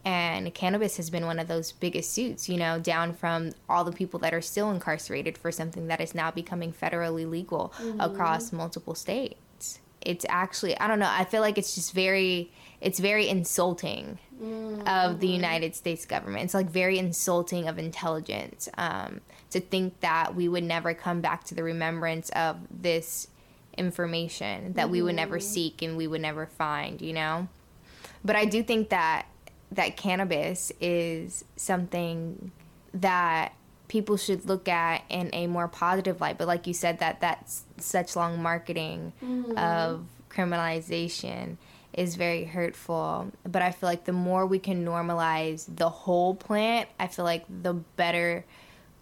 and 0.05 0.53
cannabis 0.53 0.97
has 0.97 1.09
been 1.09 1.25
one 1.25 1.39
of 1.39 1.47
those 1.47 1.71
biggest 1.71 2.13
suits 2.13 2.47
you 2.47 2.57
know 2.57 2.79
down 2.79 3.12
from 3.12 3.51
all 3.67 3.83
the 3.83 3.91
people 3.91 4.19
that 4.19 4.33
are 4.33 4.41
still 4.41 4.71
incarcerated 4.71 5.38
for 5.38 5.51
something 5.51 5.88
that 5.88 6.00
is 6.00 6.13
now 6.13 6.29
becoming 6.29 6.71
federally 6.71 7.29
legal 7.29 7.74
mm-hmm. 7.77 8.00
across 8.00 8.53
multiple 8.53 8.95
states 8.95 9.79
it's 10.01 10.25
actually 10.29 10.77
i 10.79 10.88
don't 10.88 11.00
know 11.00 11.09
i 11.09 11.25
feel 11.25 11.41
like 11.41 11.57
it's 11.57 11.75
just 11.75 11.91
very 11.93 12.51
it's 12.79 13.00
very 13.00 13.27
insulting 13.27 14.19
mm-hmm. 14.41 14.88
of 14.88 15.19
the 15.19 15.27
united 15.27 15.75
states 15.75 16.05
government 16.05 16.43
it's 16.43 16.53
like 16.53 16.69
very 16.69 17.00
insulting 17.00 17.67
of 17.67 17.79
intelligence 17.79 18.69
um, 18.77 19.19
to 19.50 19.59
think 19.59 20.00
that 20.01 20.35
we 20.35 20.47
would 20.47 20.63
never 20.63 20.93
come 20.93 21.19
back 21.19 21.43
to 21.43 21.55
the 21.55 21.63
remembrance 21.63 22.29
of 22.29 22.57
this 22.69 23.27
information 23.77 24.74
that 24.74 24.83
mm-hmm. 24.83 24.91
we 24.91 25.01
would 25.01 25.15
never 25.15 25.38
mm-hmm. 25.38 25.47
seek 25.47 25.81
and 25.81 25.97
we 25.97 26.05
would 26.05 26.21
never 26.21 26.45
find 26.45 27.01
you 27.01 27.12
know 27.12 27.47
but 28.24 28.35
i 28.35 28.45
do 28.45 28.62
think 28.62 28.89
that 28.89 29.25
that 29.72 29.98
cannabis 29.98 30.72
is 30.79 31.43
something 31.55 32.51
that 32.93 33.53
people 33.88 34.17
should 34.17 34.45
look 34.45 34.67
at 34.67 35.03
in 35.10 35.29
a 35.34 35.48
more 35.48 35.67
positive 35.67 36.19
light 36.22 36.38
but 36.38 36.48
like 36.48 36.65
you 36.67 36.74
said 36.74 37.00
that 37.00 37.22
that's 37.22 37.63
such 37.77 38.15
long 38.15 38.41
marketing 38.41 39.13
mm-hmm. 39.24 39.57
of 39.57 40.05
criminalization 40.29 41.57
is 41.93 42.15
very 42.15 42.45
hurtful 42.45 43.31
but 43.43 43.62
i 43.62 43.72
feel 43.72 43.88
like 43.88 44.05
the 44.05 44.13
more 44.13 44.45
we 44.45 44.60
can 44.60 44.86
normalize 44.86 45.65
the 45.75 45.89
whole 45.89 46.36
plant 46.36 46.89
i 47.00 47.07
feel 47.07 47.25
like 47.25 47.45
the 47.62 47.74
better 47.74 48.43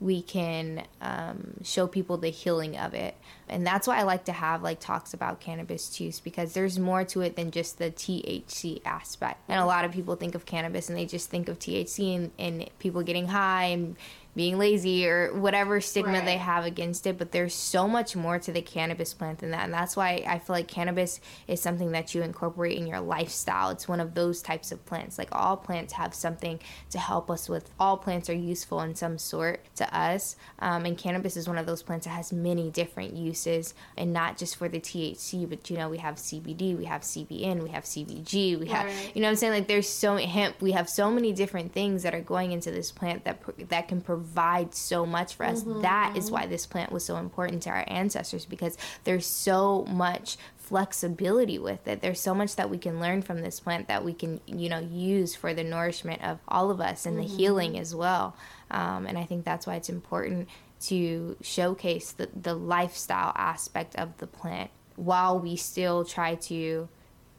we 0.03 0.21
can 0.21 0.83
um, 1.01 1.53
show 1.63 1.87
people 1.87 2.17
the 2.17 2.29
healing 2.29 2.77
of 2.77 2.93
it. 2.93 3.15
And 3.47 3.65
that's 3.65 3.87
why 3.87 3.99
i 3.99 4.03
like 4.03 4.25
to 4.25 4.31
have 4.31 4.61
like 4.61 4.79
talks 4.79 5.13
about 5.13 5.39
cannabis 5.39 5.99
use 5.99 6.19
because 6.19 6.53
there's 6.53 6.77
more 6.77 7.03
to 7.05 7.21
it 7.21 7.35
than 7.35 7.51
just 7.51 7.77
the 7.77 7.89
thc 7.91 8.81
aspect. 8.85 9.39
And 9.47 9.61
a 9.61 9.65
lot 9.65 9.85
of 9.85 9.91
people 9.91 10.15
think 10.15 10.35
of 10.35 10.45
cannabis 10.45 10.89
and 10.89 10.97
they 10.97 11.05
just 11.05 11.29
think 11.29 11.47
of 11.47 11.59
thc 11.59 12.15
and, 12.15 12.31
and 12.37 12.69
people 12.79 13.01
getting 13.01 13.27
high 13.27 13.65
and 13.65 13.95
being 14.35 14.57
lazy 14.57 15.07
or 15.07 15.31
whatever 15.33 15.79
stigma 15.79 16.13
right. 16.13 16.25
they 16.25 16.37
have 16.37 16.65
against 16.65 17.05
it 17.05 17.17
but 17.17 17.31
there's 17.31 17.53
so 17.53 17.87
much 17.87 18.15
more 18.15 18.39
to 18.39 18.51
the 18.51 18.61
cannabis 18.61 19.13
plant 19.13 19.39
than 19.39 19.51
that 19.51 19.65
and 19.65 19.73
that's 19.73 19.95
why 19.95 20.23
i 20.27 20.39
feel 20.39 20.55
like 20.55 20.67
cannabis 20.67 21.19
is 21.47 21.61
something 21.61 21.91
that 21.91 22.15
you 22.15 22.21
incorporate 22.21 22.77
in 22.77 22.87
your 22.87 22.99
lifestyle 22.99 23.69
it's 23.69 23.87
one 23.87 23.99
of 23.99 24.15
those 24.15 24.41
types 24.41 24.71
of 24.71 24.83
plants 24.85 25.17
like 25.17 25.29
all 25.31 25.55
plants 25.55 25.93
have 25.93 26.13
something 26.13 26.59
to 26.89 26.97
help 26.97 27.29
us 27.29 27.47
with 27.47 27.69
all 27.79 27.97
plants 27.97 28.29
are 28.29 28.33
useful 28.33 28.81
in 28.81 28.95
some 28.95 29.17
sort 29.17 29.63
to 29.75 29.97
us 29.97 30.35
um, 30.59 30.85
and 30.85 30.97
cannabis 30.97 31.37
is 31.37 31.47
one 31.47 31.57
of 31.57 31.65
those 31.65 31.83
plants 31.83 32.05
that 32.05 32.11
has 32.11 32.33
many 32.33 32.71
different 32.71 33.13
uses 33.13 33.73
and 33.97 34.11
not 34.11 34.37
just 34.37 34.55
for 34.55 34.67
the 34.67 34.79
thc 34.79 35.47
but 35.47 35.69
you 35.69 35.77
know 35.77 35.89
we 35.89 35.97
have 35.97 36.15
cbd 36.15 36.75
we 36.75 36.85
have 36.85 37.01
cbn 37.01 37.61
we 37.61 37.69
have 37.69 37.83
cbg 37.83 38.59
we 38.59 38.67
have 38.67 38.87
right. 38.87 39.11
you 39.13 39.21
know 39.21 39.29
i'm 39.29 39.35
saying 39.35 39.53
like 39.53 39.67
there's 39.67 39.87
so 39.87 40.17
hemp 40.17 40.59
we 40.59 40.71
have 40.71 40.89
so 40.89 41.11
many 41.11 41.31
different 41.31 41.71
things 41.71 42.01
that 42.01 42.15
are 42.15 42.21
going 42.21 42.51
into 42.51 42.71
this 42.71 42.91
plant 42.91 43.23
that 43.25 43.39
that 43.69 43.87
can 43.87 44.01
provide 44.01 44.22
provide 44.23 44.73
so 44.73 45.05
much 45.05 45.35
for 45.35 45.45
us. 45.45 45.63
Mm-hmm. 45.63 45.81
That 45.81 46.15
is 46.15 46.31
why 46.31 46.45
this 46.45 46.65
plant 46.65 46.91
was 46.91 47.03
so 47.03 47.17
important 47.17 47.63
to 47.63 47.69
our 47.69 47.83
ancestors 47.87 48.45
because 48.45 48.77
there's 49.03 49.25
so 49.25 49.85
much 49.89 50.37
flexibility 50.57 51.59
with 51.59 51.85
it. 51.87 52.01
There's 52.01 52.21
so 52.21 52.33
much 52.33 52.55
that 52.55 52.69
we 52.69 52.77
can 52.77 53.01
learn 53.01 53.21
from 53.21 53.41
this 53.41 53.59
plant 53.59 53.89
that 53.89 54.05
we 54.05 54.13
can, 54.13 54.39
you 54.45 54.69
know, 54.69 54.79
use 54.79 55.35
for 55.35 55.53
the 55.53 55.63
nourishment 55.63 56.23
of 56.23 56.39
all 56.47 56.71
of 56.71 56.79
us 56.79 57.05
and 57.05 57.17
mm-hmm. 57.17 57.27
the 57.27 57.35
healing 57.35 57.77
as 57.77 57.93
well. 57.93 58.35
Um, 58.71 59.05
and 59.05 59.17
I 59.17 59.25
think 59.25 59.43
that's 59.43 59.67
why 59.67 59.75
it's 59.75 59.89
important 59.89 60.47
to 60.83 61.35
showcase 61.41 62.13
the, 62.13 62.29
the 62.33 62.53
lifestyle 62.53 63.33
aspect 63.35 63.95
of 63.97 64.17
the 64.17 64.27
plant 64.27 64.71
while 64.95 65.37
we 65.37 65.57
still 65.57 66.05
try 66.05 66.35
to 66.35 66.87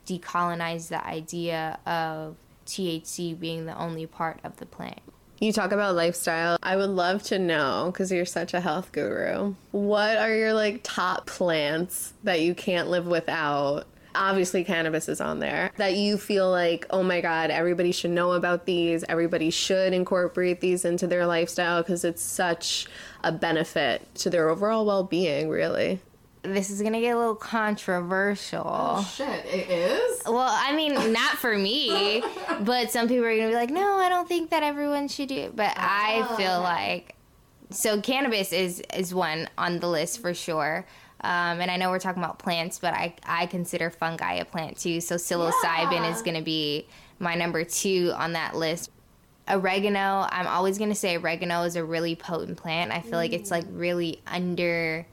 decolonize 0.07 0.88
the 0.88 1.05
idea 1.07 1.79
of 1.87 2.37
THC 2.67 3.38
being 3.38 3.64
the 3.64 3.76
only 3.76 4.07
part 4.07 4.38
of 4.45 4.57
the 4.59 4.67
plant. 4.67 5.00
You 5.41 5.53
talk 5.53 5.73
about 5.73 5.97
lifestyle. 5.97 6.59
I 6.62 6.76
would 6.76 6.91
love 6.91 7.23
to 7.25 7.38
know 7.38 7.91
because 7.93 8.12
you're 8.12 8.25
such 8.25 8.55
a 8.55 8.61
health 8.61 8.93
guru. 8.93 9.55
What 9.73 10.17
are 10.17 10.35
your 10.35 10.55
like 10.55 10.81
top 10.83 11.26
plants 11.26 12.12
that 12.23 12.41
you 12.41 12.55
can't 12.55 12.88
live 12.88 13.07
without? 13.07 13.87
Obviously, 14.14 14.62
cannabis 14.62 15.09
is 15.09 15.21
on 15.21 15.41
there. 15.41 15.73
That 15.76 15.97
you 15.97 16.19
feel 16.19 16.49
like, 16.49 16.87
oh 16.91 17.03
my 17.03 17.21
God, 17.21 17.50
everybody 17.50 17.91
should 17.91 18.12
know 18.12 18.33
about 18.33 18.64
these. 18.64 19.05
Everybody 19.09 19.50
should 19.50 19.93
incorporate 19.93 20.61
these 20.61 20.85
into 20.85 21.09
their 21.09 21.26
lifestyle 21.26 21.83
because 21.83 22.05
it's 22.05 22.23
such 22.23 22.87
a 23.25 23.33
benefit 23.33 24.14
to 24.17 24.31
their 24.31 24.49
overall 24.49 24.87
well 24.87 25.03
being, 25.03 25.49
really 25.49 26.00
this 26.45 26.71
is 26.71 26.83
gonna 26.83 27.01
get 27.01 27.15
a 27.15 27.19
little 27.19 27.35
controversial. 27.35 28.63
Oh, 28.65 29.13
shit, 29.17 29.45
it 29.47 29.71
is? 29.71 30.23
Well, 30.27 30.49
I 30.51 30.75
mean, 30.77 31.13
not 31.13 31.39
for 31.39 31.57
me, 31.57 32.23
but 32.61 32.91
some 32.91 33.09
people 33.09 33.25
are 33.25 33.37
gonna 33.37 33.49
be 33.49 33.55
like, 33.55 33.71
no, 33.71 33.97
I 33.97 34.09
don't 34.09 34.29
think 34.29 34.51
that 34.51 34.63
everyone 34.63 35.09
should 35.09 35.29
do 35.29 35.37
it. 35.37 35.57
But 35.57 35.75
I 35.77 36.27
ah. 36.29 36.37
feel 36.37 36.61
like 36.61 37.17
so 37.71 38.01
cannabis 38.01 38.53
is 38.53 38.83
is 38.95 39.15
one 39.15 39.49
on 39.59 39.81
the 39.81 39.89
list 39.89 40.21
for 40.21 40.35
sure. 40.35 40.87
Um, 41.25 41.63
and 41.63 41.71
I 41.71 41.79
know 41.79 41.91
we're 41.91 42.01
talking 42.01 42.23
about 42.23 42.39
plants, 42.39 42.79
but 42.79 42.93
I, 42.93 43.15
I 43.25 43.47
consider 43.47 43.89
fungi 43.89 44.35
a 44.35 44.45
plant 44.45 44.77
too. 44.77 45.01
So 45.01 45.15
psilocybin 45.15 45.93
Yeah. 45.93 46.15
is 46.15 46.21
going 46.21 46.37
to 46.37 46.43
be 46.43 46.87
my 47.19 47.35
number 47.35 47.65
two 47.65 48.13
on 48.15 48.35
that 48.35 48.55
list. 48.55 48.91
Oregano, 49.49 50.27
I'm 50.31 50.47
always 50.47 50.77
going 50.77 50.91
to 50.91 50.95
say 50.95 51.17
oregano 51.17 51.63
is 51.63 51.77
a 51.77 51.85
really 51.85 52.15
potent 52.15 52.59
plant. 52.59 52.93
I 52.93 53.01
feel 53.01 53.13
like 53.19 53.33
it's 53.33 53.51
like 53.51 53.65
really 53.71 54.21
under 54.27 55.07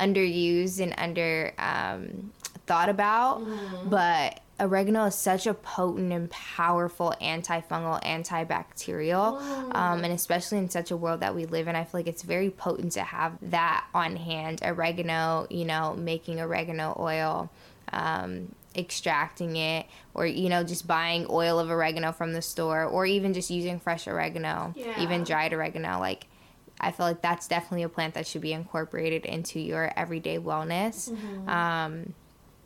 underused 0.00 0.80
and 0.80 0.94
under 0.98 1.52
um, 1.58 2.32
thought 2.66 2.88
about, 2.88 3.42
but 3.88 4.40
oregano 4.60 5.04
is 5.06 5.14
such 5.16 5.46
a 5.46 5.52
potent 5.54 6.12
and 6.12 6.30
powerful 6.30 7.12
antifungal, 7.20 8.00
antibacterial, 8.04 9.40
um, 9.74 10.04
and 10.04 10.12
especially 10.12 10.58
in 10.58 10.70
such 10.70 10.90
a 10.90 10.96
world 10.96 11.20
that 11.20 11.34
we 11.34 11.44
live 11.46 11.68
in, 11.68 11.76
I 11.76 11.84
feel 11.84 12.00
like 12.00 12.06
it's 12.06 12.22
very 12.22 12.50
potent 12.50 12.92
to 12.92 13.02
have 13.02 13.32
that 13.50 13.84
on 13.94 14.16
hand. 14.16 14.60
Oregano, 14.64 15.46
you 15.50 15.64
know, 15.64 15.94
making 15.96 16.40
oregano 16.40 16.96
oil. 16.98 17.50
Um, 17.92 18.54
extracting 18.76 19.54
it 19.54 19.86
or 20.14 20.26
you 20.26 20.48
know 20.48 20.64
just 20.64 20.84
buying 20.84 21.28
oil 21.30 21.60
of 21.60 21.70
oregano 21.70 22.10
from 22.10 22.32
the 22.32 22.42
store 22.42 22.82
or 22.84 23.06
even 23.06 23.32
just 23.32 23.48
using 23.48 23.78
fresh 23.78 24.08
oregano 24.08 24.74
Yeah. 24.76 25.00
even 25.00 25.22
dried 25.22 25.52
oregano 25.52 26.00
like 26.00 26.26
I 26.84 26.90
feel 26.90 27.06
like 27.06 27.22
that's 27.22 27.48
definitely 27.48 27.82
a 27.82 27.88
plant 27.88 28.14
that 28.14 28.26
should 28.26 28.42
be 28.42 28.52
incorporated 28.52 29.24
into 29.24 29.58
your 29.58 29.90
everyday 29.96 30.38
wellness. 30.38 31.10
Um, 31.48 32.12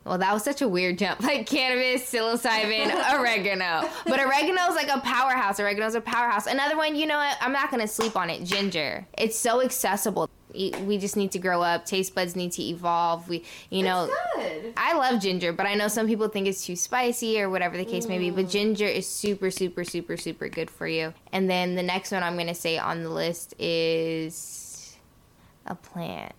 well, 0.05 0.17
that 0.17 0.33
was 0.33 0.43
such 0.43 0.61
a 0.61 0.67
weird 0.67 0.97
jump. 0.97 1.21
Like 1.29 1.45
cannabis, 1.45 2.11
psilocybin, 2.11 2.89
oregano. 3.19 3.87
But 4.05 4.19
oregano 4.19 4.61
is 4.63 4.75
like 4.75 4.89
a 4.89 4.99
powerhouse. 5.01 5.59
Oregano's 5.59 5.93
a 5.93 6.01
powerhouse. 6.01 6.47
Another 6.47 6.75
one, 6.75 6.95
you 6.95 7.05
know 7.05 7.17
what? 7.17 7.37
I'm 7.39 7.53
not 7.53 7.69
going 7.69 7.81
to 7.81 7.87
sleep 7.87 8.15
on 8.15 8.29
it. 8.31 8.43
Ginger. 8.43 9.05
It's 9.17 9.37
so 9.37 9.61
accessible. 9.61 10.27
We 10.59 10.97
just 10.97 11.15
need 11.15 11.31
to 11.31 11.39
grow 11.39 11.61
up. 11.61 11.85
Taste 11.85 12.13
buds 12.13 12.35
need 12.35 12.51
to 12.53 12.63
evolve. 12.63 13.29
We, 13.29 13.45
you 13.69 13.83
know, 13.83 14.09
Good. 14.35 14.73
I 14.75 14.93
love 14.93 15.21
ginger, 15.21 15.53
but 15.53 15.65
I 15.65 15.75
know 15.75 15.87
some 15.87 16.05
people 16.05 16.27
think 16.27 16.47
it's 16.47 16.65
too 16.65 16.75
spicy 16.75 17.41
or 17.41 17.49
whatever 17.49 17.77
the 17.77 17.85
case 17.85 18.07
may 18.07 18.17
be. 18.17 18.29
But 18.29 18.45
mm. 18.45 18.51
ginger 18.51 18.85
is 18.85 19.07
super, 19.07 19.51
super, 19.51 19.83
super, 19.83 20.17
super 20.17 20.49
good 20.49 20.69
for 20.69 20.87
you. 20.87 21.13
And 21.31 21.49
then 21.49 21.75
the 21.75 21.83
next 21.83 22.11
one 22.11 22.23
I'm 22.23 22.35
going 22.35 22.47
to 22.47 22.55
say 22.55 22.77
on 22.77 23.03
the 23.03 23.09
list 23.09 23.53
is 23.57 24.97
a 25.65 25.75
plant. 25.75 26.33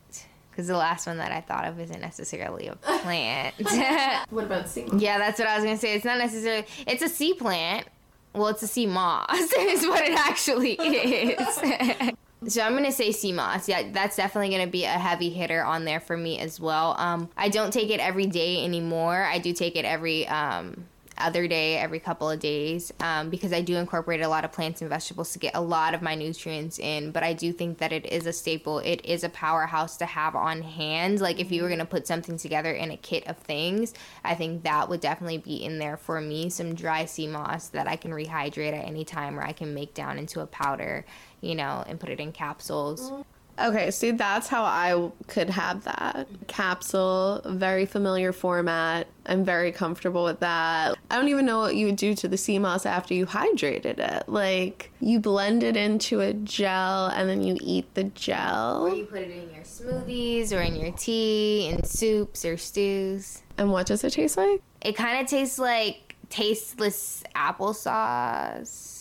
Because 0.51 0.67
the 0.67 0.77
last 0.77 1.07
one 1.07 1.17
that 1.19 1.33
I 1.33 1.41
thought 1.41 1.65
of 1.65 1.81
isn't 1.81 2.01
necessarily 2.01 2.67
a 2.67 2.77
plant. 2.77 3.55
What 4.31 4.45
about 4.45 4.69
sea? 4.69 4.87
yeah, 4.99 5.19
that's 5.19 5.39
what 5.39 5.49
I 5.49 5.55
was 5.55 5.65
going 5.65 5.77
to 5.77 5.81
say. 5.81 5.95
It's 5.95 6.05
not 6.05 6.19
necessarily, 6.19 6.67
it's 6.87 7.03
a 7.03 7.09
sea 7.09 7.33
plant. 7.33 7.87
Well, 8.35 8.49
it's 8.49 8.63
a 8.63 8.69
sea 8.69 8.87
moss, 8.87 9.29
is 9.59 9.87
what 9.87 10.05
it 10.05 10.13
actually 10.13 10.75
is. 10.75 12.13
So 12.47 12.63
I'm 12.63 12.75
gonna 12.75 12.91
say 12.91 13.13
sea 13.13 13.33
moss. 13.33 13.69
Yeah, 13.69 13.91
that's 13.93 14.17
definitely 14.17 14.51
gonna 14.51 14.71
be 14.71 14.85
a 14.85 14.89
heavy 14.89 15.29
hitter 15.29 15.63
on 15.63 15.85
there 15.85 16.01
for 16.01 16.17
me 16.17 16.39
as 16.39 16.59
well. 16.59 16.95
Um, 16.99 17.29
I 17.37 17.51
don't 17.51 17.71
take 17.71 17.91
it 17.91 18.01
every 18.01 18.27
day 18.27 18.65
anymore. 18.65 19.23
I 19.23 19.39
do 19.39 19.53
take 19.53 19.77
it 19.77 19.85
every 19.85 20.27
um, 20.27 20.87
other 21.19 21.47
day, 21.47 21.77
every 21.77 22.01
couple 22.01 22.31
of 22.31 22.41
days, 22.41 22.93
um, 23.01 23.29
because 23.29 23.53
I 23.53 23.61
do 23.61 23.77
incorporate 23.77 24.23
a 24.23 24.29
lot 24.29 24.45
of 24.47 24.53
plants 24.53 24.81
and 24.81 24.89
vegetables 24.89 25.33
to 25.33 25.39
get 25.39 25.55
a 25.55 25.61
lot 25.61 25.93
of 25.93 26.01
my 26.01 26.15
nutrients 26.15 26.79
in. 26.79 27.11
But 27.11 27.23
I 27.23 27.35
do 27.35 27.53
think 27.53 27.77
that 27.79 27.93
it 27.93 28.07
is 28.07 28.27
a 28.27 28.33
staple. 28.33 28.79
It 28.79 29.05
is 29.05 29.23
a 29.23 29.29
powerhouse 29.29 29.99
to 29.99 30.07
have 30.07 30.35
on 30.35 30.63
hand. 30.63 31.21
Like 31.21 31.41
if 31.41 31.53
you 31.53 31.63
were 31.63 31.69
gonna 31.69 31.85
put 31.85 32.07
something 32.07 32.39
together 32.39 32.73
in 32.73 32.91
a 32.91 32.97
kit 32.97 33.27
of 33.27 33.37
things, 33.37 33.93
I 34.25 34.35
think 34.35 34.63
that 34.63 34.89
would 34.89 35.01
definitely 35.01 35.39
be 35.39 35.63
in 35.63 35.79
there 35.79 35.99
for 35.99 36.21
me. 36.21 36.49
Some 36.49 36.75
dry 36.75 37.05
sea 37.05 37.27
moss 37.27 37.69
that 37.69 37.87
I 37.87 37.97
can 37.97 38.13
rehydrate 38.13 38.73
at 38.73 38.87
any 38.87 39.05
time, 39.05 39.39
or 39.39 39.43
I 39.43 39.53
can 39.53 39.75
make 39.75 39.93
down 39.93 40.19
into 40.19 40.41
a 40.41 40.47
powder 40.47 41.05
you 41.41 41.55
know, 41.55 41.85
and 41.87 41.99
put 41.99 42.09
it 42.09 42.21
in 42.21 42.33
capsules. 42.33 43.13
Okay, 43.59 43.91
see, 43.91 44.13
that's 44.13 44.49
how 44.49 44.65
I 44.65 45.11
could 45.27 45.51
have 45.51 45.85
that 45.85 46.27
capsule, 46.47 47.43
very 47.45 47.85
familiar 47.85 48.33
format. 48.33 49.07
I'm 49.27 49.45
very 49.45 49.71
comfortable 49.71 50.25
with 50.25 50.41
that. 50.41 50.97
I 51.11 51.17
don't 51.17 51.29
even 51.29 51.45
know 51.45 51.59
what 51.59 51.77
you 51.77 51.85
would 51.87 51.97
do 51.97 52.15
to 52.15 52.29
the 52.29 52.39
sea 52.39 52.59
moss 52.59 52.87
after 52.87 53.13
you 53.13 53.27
hydrated 53.27 53.99
it. 53.99 54.29
Like, 54.29 54.91
you 55.01 55.21
blend 55.21 55.63
it 55.63 55.77
into 55.77 56.21
a 56.21 56.33
gel 56.33 57.09
and 57.09 57.29
then 57.29 57.43
you 57.43 57.59
eat 57.61 57.93
the 57.95 58.05
gel. 58.05 58.87
Or 58.87 58.95
you 58.95 59.05
put 59.05 59.21
it 59.21 59.31
in 59.31 59.55
your 59.55 59.65
smoothies 59.65 60.57
or 60.57 60.63
in 60.63 60.75
your 60.77 60.93
tea, 60.93 61.69
in 61.69 61.85
soups 61.85 62.47
or 62.47 62.57
stews. 62.57 63.43
And 63.59 63.71
what 63.71 63.87
does 63.87 64.05
it 64.05 64.13
taste 64.13 64.39
like? 64.39 64.63
It 64.81 64.97
kind 64.97 65.21
of 65.21 65.27
tastes 65.27 65.59
like 65.59 66.17
tasteless 66.31 67.25
applesauce. 67.37 69.00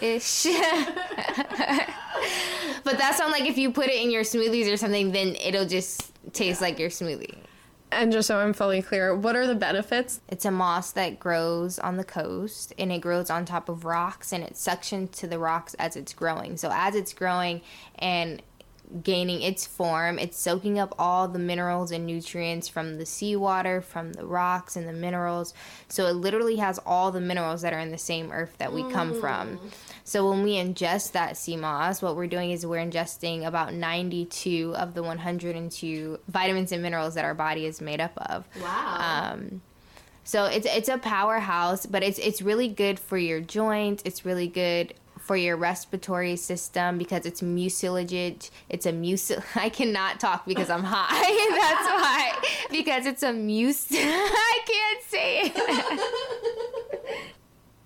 Ish. 0.00 0.44
but 2.84 2.98
that's 2.98 3.20
on 3.20 3.30
like 3.30 3.46
if 3.46 3.58
you 3.58 3.72
put 3.72 3.86
it 3.88 4.00
in 4.00 4.10
your 4.10 4.22
smoothies 4.22 4.72
or 4.72 4.76
something, 4.76 5.12
then 5.12 5.36
it'll 5.36 5.66
just 5.66 6.12
taste 6.32 6.60
like 6.60 6.78
your 6.78 6.90
smoothie. 6.90 7.36
And 7.92 8.12
just 8.12 8.28
so 8.28 8.38
I'm 8.38 8.52
fully 8.52 8.82
clear, 8.82 9.16
what 9.16 9.34
are 9.34 9.46
the 9.46 9.56
benefits? 9.56 10.20
It's 10.28 10.44
a 10.44 10.50
moss 10.50 10.92
that 10.92 11.18
grows 11.18 11.78
on 11.80 11.96
the 11.96 12.04
coast 12.04 12.72
and 12.78 12.92
it 12.92 13.00
grows 13.00 13.30
on 13.30 13.44
top 13.44 13.68
of 13.68 13.84
rocks 13.84 14.32
and 14.32 14.44
it's 14.44 14.64
suctioned 14.64 15.10
to 15.12 15.26
the 15.26 15.40
rocks 15.40 15.74
as 15.74 15.96
it's 15.96 16.12
growing. 16.12 16.56
So 16.56 16.70
as 16.72 16.94
it's 16.94 17.12
growing 17.12 17.62
and 17.98 18.42
gaining 19.02 19.42
its 19.42 19.66
form, 19.66 20.18
it's 20.18 20.38
soaking 20.38 20.78
up 20.78 20.94
all 20.98 21.28
the 21.28 21.38
minerals 21.38 21.90
and 21.90 22.06
nutrients 22.06 22.68
from 22.68 22.98
the 22.98 23.06
seawater, 23.06 23.80
from 23.80 24.12
the 24.12 24.26
rocks 24.26 24.76
and 24.76 24.88
the 24.88 24.92
minerals. 24.92 25.54
So 25.88 26.06
it 26.06 26.14
literally 26.14 26.56
has 26.56 26.78
all 26.84 27.10
the 27.10 27.20
minerals 27.20 27.62
that 27.62 27.72
are 27.72 27.78
in 27.78 27.90
the 27.90 27.98
same 27.98 28.32
earth 28.32 28.56
that 28.58 28.72
we 28.72 28.82
come 28.90 29.20
from. 29.20 29.58
So 30.04 30.28
when 30.28 30.42
we 30.42 30.54
ingest 30.54 31.12
that 31.12 31.36
sea 31.36 31.56
moss, 31.56 32.02
what 32.02 32.16
we're 32.16 32.26
doing 32.26 32.50
is 32.50 32.66
we're 32.66 32.84
ingesting 32.84 33.46
about 33.46 33.74
92 33.74 34.74
of 34.76 34.94
the 34.94 35.02
102 35.02 36.18
vitamins 36.28 36.72
and 36.72 36.82
minerals 36.82 37.14
that 37.14 37.24
our 37.24 37.34
body 37.34 37.66
is 37.66 37.80
made 37.80 38.00
up 38.00 38.12
of. 38.16 38.48
Wow. 38.60 39.32
Um, 39.32 39.62
so 40.24 40.44
it's 40.44 40.66
it's 40.66 40.88
a 40.88 40.98
powerhouse, 40.98 41.86
but 41.86 42.02
it's 42.02 42.18
it's 42.18 42.42
really 42.42 42.68
good 42.68 42.98
for 42.98 43.18
your 43.18 43.40
joints. 43.40 44.02
It's 44.04 44.24
really 44.24 44.48
good 44.48 44.94
for 45.20 45.36
your 45.36 45.56
respiratory 45.56 46.36
system 46.36 46.98
because 46.98 47.26
it's 47.26 47.42
mucilaged. 47.42 48.50
It's 48.68 48.86
a 48.86 48.92
mucil. 48.92 49.42
I 49.54 49.68
cannot 49.68 50.20
talk 50.20 50.46
because 50.46 50.70
I'm 50.70 50.82
high. 50.84 51.10
That's 51.60 51.86
why. 51.88 52.32
Because 52.70 53.06
it's 53.06 53.22
a 53.22 53.32
mus. 53.32 53.88
I 53.92 54.58
can't 54.66 55.02
say 55.04 55.40
it. 55.44 56.00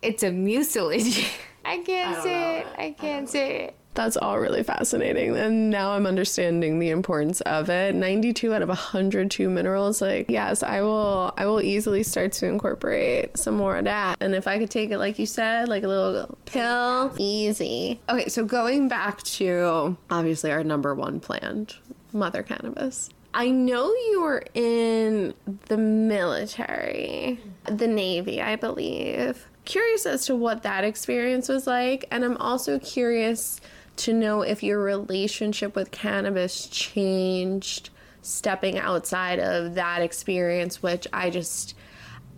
it's 0.03 0.23
a 0.23 0.31
mucilage. 0.31 1.31
I 1.64 1.79
can't 1.79 2.23
say 2.23 2.61
it. 2.61 2.66
I 2.79 2.90
can't 2.90 3.29
say 3.29 3.64
it. 3.64 3.77
That's 3.94 4.16
all 4.16 4.40
really 4.40 4.62
fascinating. 4.62 5.37
And 5.37 5.70
now 5.70 5.92
I'm 5.92 6.07
understanding 6.07 6.78
the 6.78 6.90
importance 6.90 7.40
of 7.42 7.70
it. 7.70 7.94
92 7.94 8.52
out 8.52 8.62
of 8.62 8.68
102 8.68 9.48
minerals. 9.48 10.02
Like, 10.02 10.28
yes, 10.28 10.62
I 10.62 10.83
will 10.83 11.33
I 11.37 11.46
will 11.46 11.62
easily 11.62 12.02
start 12.02 12.33
to 12.33 12.46
incorporate 12.46 13.37
some 13.37 13.57
more 13.57 13.76
of 13.76 13.85
that. 13.85 14.18
And 14.20 14.35
if 14.35 14.48
I 14.48 14.59
could 14.59 14.70
take 14.70 14.90
it 14.90 14.98
like 14.98 15.18
you 15.18 15.26
said, 15.26 15.68
like 15.68 15.85
a 15.85 15.88
little 15.88 16.37
pill, 16.44 17.14
easy. 17.18 18.00
Okay, 18.09 18.28
so 18.28 18.44
going 18.44 18.88
back 18.88 19.22
to 19.22 19.96
obviously 20.11 20.50
our 20.50 20.64
number 20.64 20.94
one 20.94 21.20
plant, 21.20 21.78
mother 22.12 22.42
cannabis. 22.42 23.11
I 23.37 23.50
know 23.50 23.88
you 23.88 24.22
were 24.22 24.44
in 24.54 25.35
the 25.66 25.76
military, 25.76 27.40
the 27.64 27.88
Navy, 27.88 28.40
I 28.40 28.54
believe. 28.54 29.46
Curious 29.64 30.07
as 30.07 30.26
to 30.26 30.37
what 30.37 30.62
that 30.62 30.85
experience 30.85 31.48
was 31.48 31.66
like. 31.66 32.04
And 32.12 32.24
I'm 32.24 32.37
also 32.37 32.78
curious 32.78 33.61
to 33.96 34.12
know 34.12 34.42
if 34.42 34.62
your 34.62 34.80
relationship 34.80 35.74
with 35.76 35.90
cannabis 35.90 36.66
changed 36.66 37.90
stepping 38.22 38.78
outside 38.78 39.38
of 39.38 39.74
that 39.74 40.02
experience, 40.02 40.83
which 40.83 41.07
I 41.12 41.30
just. 41.30 41.74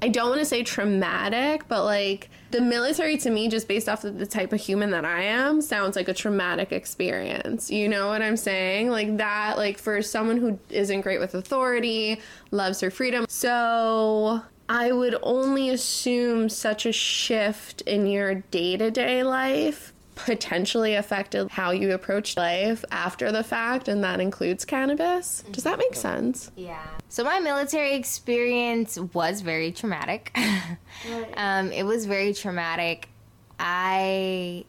I 0.02 0.08
don't 0.08 0.28
want 0.28 0.40
to 0.40 0.44
say 0.44 0.62
traumatic, 0.62 1.68
but 1.68 1.84
like 1.84 2.28
the 2.50 2.60
military 2.60 3.16
to 3.16 3.30
me, 3.30 3.48
just 3.48 3.66
based 3.66 3.88
off 3.88 4.04
of 4.04 4.18
the 4.18 4.26
type 4.26 4.52
of 4.52 4.60
human 4.60 4.90
that 4.90 5.06
I 5.06 5.22
am, 5.22 5.62
sounds 5.62 5.96
like 5.96 6.08
a 6.08 6.12
traumatic 6.12 6.70
experience. 6.70 7.70
You 7.70 7.88
know 7.88 8.08
what 8.08 8.20
I'm 8.20 8.36
saying? 8.36 8.90
Like 8.90 9.16
that, 9.16 9.56
like 9.56 9.78
for 9.78 10.02
someone 10.02 10.36
who 10.36 10.58
isn't 10.68 11.00
great 11.00 11.18
with 11.18 11.34
authority, 11.34 12.20
loves 12.50 12.80
her 12.82 12.90
freedom. 12.90 13.24
So 13.30 14.42
I 14.68 14.92
would 14.92 15.16
only 15.22 15.70
assume 15.70 16.50
such 16.50 16.84
a 16.84 16.92
shift 16.92 17.80
in 17.82 18.06
your 18.06 18.34
day 18.34 18.76
to 18.76 18.90
day 18.90 19.22
life 19.22 19.94
potentially 20.16 20.94
affected 20.94 21.48
how 21.50 21.70
you 21.70 21.92
approach 21.92 22.36
life 22.36 22.84
after 22.90 23.30
the 23.30 23.44
fact, 23.44 23.86
and 23.86 24.02
that 24.02 24.20
includes 24.20 24.64
cannabis. 24.64 25.44
Does 25.52 25.62
that 25.64 25.78
make 25.78 25.94
sense? 25.94 26.50
Yeah. 26.56 26.84
So 27.08 27.22
my 27.22 27.38
military 27.38 27.94
experience 27.94 28.98
was 28.98 29.42
very 29.42 29.70
traumatic. 29.70 30.36
um, 31.36 31.70
it 31.70 31.84
was 31.84 32.06
very 32.06 32.34
traumatic. 32.34 33.08
I 33.60 34.64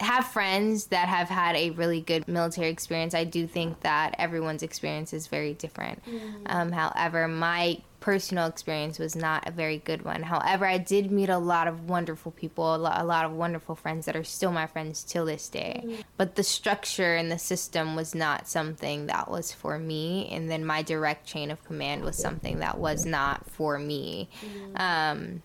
have 0.00 0.26
friends 0.26 0.86
that 0.86 1.08
have 1.08 1.28
had 1.28 1.54
a 1.56 1.70
really 1.70 2.00
good 2.00 2.26
military 2.26 2.68
experience. 2.68 3.14
I 3.14 3.24
do 3.24 3.46
think 3.46 3.80
that 3.80 4.14
everyone's 4.18 4.62
experience 4.62 5.12
is 5.12 5.26
very 5.26 5.54
different. 5.54 6.02
Um, 6.46 6.72
however, 6.72 7.28
my 7.28 7.80
personal 8.02 8.48
experience 8.48 8.98
was 8.98 9.14
not 9.14 9.48
a 9.48 9.52
very 9.52 9.78
good 9.78 10.04
one. 10.04 10.24
However, 10.24 10.66
I 10.66 10.76
did 10.76 11.12
meet 11.12 11.28
a 11.28 11.38
lot 11.38 11.68
of 11.68 11.88
wonderful 11.88 12.32
people, 12.32 12.74
a 12.74 12.76
lot, 12.76 13.24
of 13.24 13.32
wonderful 13.32 13.76
friends 13.76 14.06
that 14.06 14.16
are 14.16 14.24
still 14.24 14.50
my 14.50 14.66
friends 14.66 15.04
till 15.04 15.24
this 15.24 15.48
day. 15.48 15.84
Mm-hmm. 15.84 16.00
But 16.16 16.34
the 16.34 16.42
structure 16.42 17.14
and 17.14 17.30
the 17.30 17.38
system 17.38 17.94
was 17.94 18.12
not 18.12 18.48
something 18.48 19.06
that 19.06 19.30
was 19.30 19.52
for 19.52 19.78
me. 19.78 20.28
And 20.32 20.50
then 20.50 20.66
my 20.66 20.82
direct 20.82 21.26
chain 21.26 21.52
of 21.52 21.64
command 21.64 22.02
was 22.02 22.18
something 22.18 22.58
that 22.58 22.76
was 22.76 23.06
not 23.06 23.48
for 23.48 23.78
me. 23.78 24.28
Mm-hmm. 24.44 24.76
Um, 24.82 25.42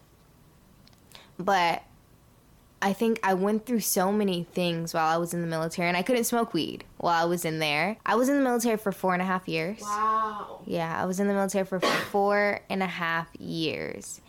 but 1.38 1.84
I 2.82 2.94
think 2.94 3.20
I 3.24 3.34
went 3.34 3.66
through 3.66 3.80
so 3.80 4.12
many 4.12 4.44
things 4.44 4.94
while 4.94 5.08
I 5.08 5.18
was 5.18 5.34
in 5.34 5.42
the 5.42 5.48
military, 5.48 5.88
and 5.88 5.98
I 5.98 6.04
couldn't 6.04 6.26
smoke 6.26 6.54
weed 6.54 6.84
while 6.98 7.22
I 7.22 7.26
was 7.26 7.44
in 7.44 7.60
there. 7.60 7.98
I 8.06 8.16
was 8.16 8.30
in 8.30 8.38
the 8.38 8.44
military 8.44 8.78
for 8.78 8.92
four 8.92 9.14
and 9.14 9.22
a 9.22 9.26
half 9.26 9.48
years. 9.48 9.82
Wow. 9.82 10.62
Yeah, 10.66 11.02
I 11.02 11.06
was 11.06 11.20
in 11.20 11.28
the 11.28 11.34
military 11.34 11.66
for 11.66 11.80
four 12.12 12.62
and 12.70 12.84
a 12.84 12.88
half 12.88 13.28
years. 13.40 14.22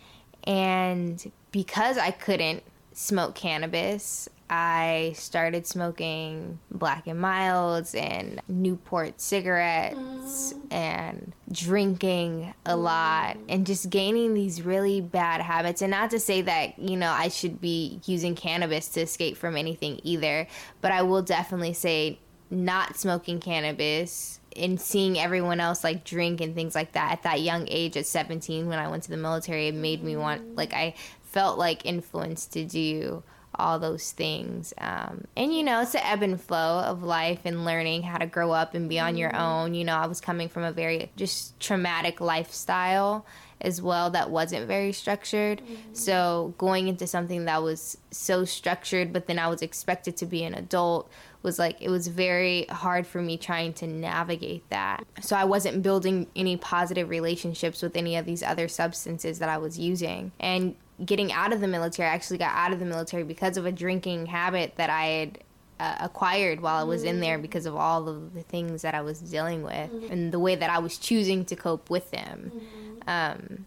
And 0.44 1.30
because 1.52 1.98
I 1.98 2.10
couldn't 2.10 2.62
smoke 2.94 3.34
cannabis, 3.34 4.28
I 4.50 5.12
started 5.14 5.66
smoking 5.66 6.58
Black 6.70 7.06
and 7.06 7.20
Milds 7.20 7.94
and 7.94 8.40
Newport 8.48 9.20
cigarettes 9.20 10.54
mm. 10.54 10.72
and 10.72 11.32
drinking 11.52 12.54
a 12.64 12.72
mm. 12.72 12.82
lot 12.82 13.36
and 13.48 13.66
just 13.66 13.90
gaining 13.90 14.34
these 14.34 14.62
really 14.62 15.00
bad 15.00 15.42
habits. 15.42 15.82
And 15.82 15.90
not 15.90 16.10
to 16.10 16.20
say 16.20 16.42
that, 16.42 16.78
you 16.78 16.96
know, 16.96 17.10
I 17.10 17.28
should 17.28 17.60
be 17.60 18.00
using 18.06 18.34
cannabis 18.34 18.88
to 18.90 19.00
escape 19.02 19.36
from 19.36 19.56
anything 19.56 20.00
either, 20.02 20.46
but 20.80 20.92
I 20.92 21.02
will 21.02 21.22
definitely 21.22 21.74
say 21.74 22.18
not 22.50 22.96
smoking 22.96 23.40
cannabis 23.40 24.40
and 24.56 24.80
seeing 24.80 25.18
everyone 25.18 25.60
else 25.60 25.84
like 25.84 26.04
drink 26.04 26.40
and 26.40 26.54
things 26.54 26.74
like 26.74 26.92
that 26.92 27.12
at 27.12 27.22
that 27.24 27.42
young 27.42 27.66
age 27.68 27.96
at 27.96 28.06
17 28.06 28.66
when 28.66 28.78
I 28.78 28.88
went 28.88 29.02
to 29.04 29.10
the 29.10 29.18
military 29.18 29.68
it 29.68 29.74
made 29.74 30.02
me 30.02 30.16
want 30.16 30.56
like 30.56 30.72
I 30.72 30.94
felt 31.22 31.58
like 31.58 31.84
influenced 31.84 32.54
to 32.54 32.64
do 32.64 33.22
all 33.54 33.78
those 33.78 34.12
things. 34.12 34.72
Um, 34.78 35.24
and 35.36 35.54
you 35.54 35.62
know, 35.62 35.80
it's 35.80 35.92
the 35.92 36.06
ebb 36.06 36.22
and 36.22 36.40
flow 36.40 36.80
of 36.80 37.02
life 37.02 37.40
and 37.44 37.64
learning 37.64 38.02
how 38.02 38.18
to 38.18 38.26
grow 38.26 38.52
up 38.52 38.74
and 38.74 38.88
be 38.88 39.00
on 39.00 39.16
your 39.16 39.30
mm-hmm. 39.30 39.40
own. 39.40 39.74
You 39.74 39.84
know, 39.84 39.96
I 39.96 40.06
was 40.06 40.20
coming 40.20 40.48
from 40.48 40.62
a 40.62 40.72
very 40.72 41.10
just 41.16 41.58
traumatic 41.60 42.20
lifestyle 42.20 43.26
as 43.60 43.82
well 43.82 44.10
that 44.10 44.30
wasn't 44.30 44.68
very 44.68 44.92
structured. 44.92 45.60
Mm-hmm. 45.60 45.94
So 45.94 46.54
going 46.58 46.86
into 46.86 47.06
something 47.06 47.46
that 47.46 47.62
was 47.62 47.98
so 48.10 48.44
structured, 48.44 49.12
but 49.12 49.26
then 49.26 49.38
I 49.38 49.48
was 49.48 49.62
expected 49.62 50.16
to 50.18 50.26
be 50.26 50.44
an 50.44 50.54
adult 50.54 51.10
was 51.42 51.58
like 51.58 51.80
it 51.80 51.88
was 51.88 52.08
very 52.08 52.66
hard 52.66 53.06
for 53.06 53.22
me 53.22 53.36
trying 53.36 53.72
to 53.72 53.86
navigate 53.86 54.68
that. 54.70 55.04
So 55.20 55.36
I 55.36 55.44
wasn't 55.44 55.82
building 55.82 56.26
any 56.34 56.56
positive 56.56 57.08
relationships 57.08 57.80
with 57.80 57.96
any 57.96 58.16
of 58.16 58.26
these 58.26 58.42
other 58.42 58.68
substances 58.68 59.38
that 59.38 59.48
I 59.48 59.58
was 59.58 59.78
using. 59.78 60.32
And 60.40 60.74
getting 61.04 61.32
out 61.32 61.52
of 61.52 61.60
the 61.60 61.68
military, 61.68 62.08
I 62.08 62.12
actually 62.12 62.38
got 62.38 62.54
out 62.54 62.72
of 62.72 62.78
the 62.78 62.84
military 62.84 63.22
because 63.22 63.56
of 63.56 63.66
a 63.66 63.72
drinking 63.72 64.26
habit 64.26 64.74
that 64.76 64.90
I 64.90 65.04
had 65.04 65.38
uh, 65.80 65.96
acquired 66.00 66.60
while 66.60 66.80
I 66.80 66.84
was 66.84 67.04
in 67.04 67.20
there 67.20 67.38
because 67.38 67.66
of 67.66 67.76
all 67.76 68.08
of 68.08 68.34
the 68.34 68.42
things 68.42 68.82
that 68.82 68.94
I 68.94 69.00
was 69.00 69.20
dealing 69.20 69.62
with 69.62 69.90
mm-hmm. 69.90 70.12
and 70.12 70.32
the 70.32 70.38
way 70.38 70.56
that 70.56 70.70
I 70.70 70.78
was 70.78 70.98
choosing 70.98 71.44
to 71.46 71.56
cope 71.56 71.88
with 71.88 72.10
them. 72.10 72.52
Mm-hmm. 72.54 73.08
Um, 73.08 73.66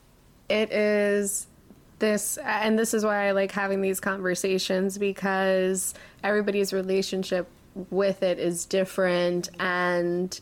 It 0.48 0.72
is 0.72 1.46
this 2.04 2.38
and 2.44 2.78
this 2.78 2.92
is 2.94 3.04
why 3.04 3.28
I 3.28 3.30
like 3.32 3.50
having 3.50 3.80
these 3.80 4.00
conversations 4.00 4.98
because 4.98 5.94
everybody's 6.22 6.72
relationship 6.72 7.48
with 7.90 8.22
it 8.22 8.38
is 8.38 8.66
different 8.66 9.48
and 9.58 10.38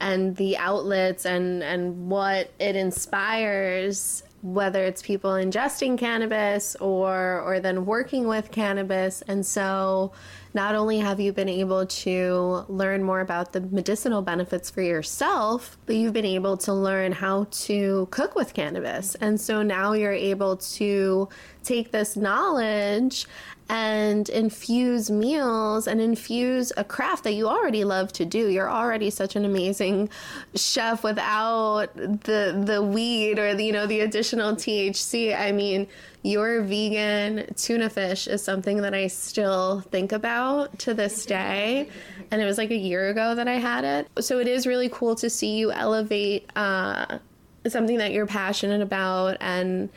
and 0.00 0.36
the 0.36 0.56
outlets 0.56 1.26
and 1.26 1.62
and 1.62 2.08
what 2.08 2.50
it 2.58 2.76
inspires 2.76 4.22
whether 4.42 4.84
it's 4.84 5.02
people 5.02 5.30
ingesting 5.30 5.96
cannabis 5.96 6.74
or 6.76 7.40
or 7.40 7.60
then 7.60 7.86
working 7.86 8.26
with 8.26 8.50
cannabis. 8.50 9.22
And 9.22 9.46
so 9.46 10.12
not 10.54 10.74
only 10.74 10.98
have 10.98 11.18
you 11.20 11.32
been 11.32 11.48
able 11.48 11.86
to 11.86 12.64
learn 12.68 13.02
more 13.02 13.20
about 13.20 13.52
the 13.52 13.60
medicinal 13.60 14.22
benefits 14.22 14.70
for 14.70 14.82
yourself, 14.82 15.78
but 15.86 15.96
you've 15.96 16.12
been 16.12 16.24
able 16.24 16.56
to 16.58 16.72
learn 16.72 17.12
how 17.12 17.46
to 17.50 18.08
cook 18.10 18.34
with 18.34 18.54
cannabis. 18.54 19.14
And 19.16 19.40
so 19.40 19.62
now 19.62 19.92
you're 19.92 20.12
able 20.12 20.56
to 20.56 21.28
take 21.62 21.92
this 21.92 22.16
knowledge 22.16 23.26
and 23.72 24.28
infuse 24.28 25.10
meals 25.10 25.86
and 25.86 25.98
infuse 25.98 26.74
a 26.76 26.84
craft 26.84 27.24
that 27.24 27.32
you 27.32 27.48
already 27.48 27.84
love 27.84 28.12
to 28.12 28.26
do. 28.26 28.50
You're 28.50 28.70
already 28.70 29.08
such 29.08 29.34
an 29.34 29.46
amazing 29.46 30.10
chef 30.54 31.02
without 31.02 31.86
the 31.96 32.62
the 32.66 32.82
weed 32.82 33.38
or 33.38 33.54
the, 33.54 33.64
you 33.64 33.72
know 33.72 33.86
the 33.86 34.00
additional 34.00 34.52
THC. 34.52 35.34
I 35.34 35.52
mean, 35.52 35.86
your 36.22 36.60
vegan 36.60 37.46
tuna 37.56 37.88
fish 37.88 38.28
is 38.28 38.44
something 38.44 38.82
that 38.82 38.92
I 38.92 39.06
still 39.06 39.80
think 39.80 40.12
about 40.12 40.78
to 40.80 40.92
this 40.92 41.24
day. 41.24 41.88
And 42.30 42.42
it 42.42 42.44
was 42.44 42.58
like 42.58 42.70
a 42.70 42.76
year 42.76 43.08
ago 43.08 43.34
that 43.34 43.48
I 43.48 43.54
had 43.54 43.84
it. 43.84 44.22
So 44.22 44.38
it 44.38 44.48
is 44.48 44.66
really 44.66 44.90
cool 44.90 45.14
to 45.14 45.30
see 45.30 45.56
you 45.56 45.72
elevate 45.72 46.46
uh, 46.56 47.20
something 47.66 47.96
that 47.96 48.12
you're 48.12 48.26
passionate 48.26 48.82
about 48.82 49.38
and 49.40 49.88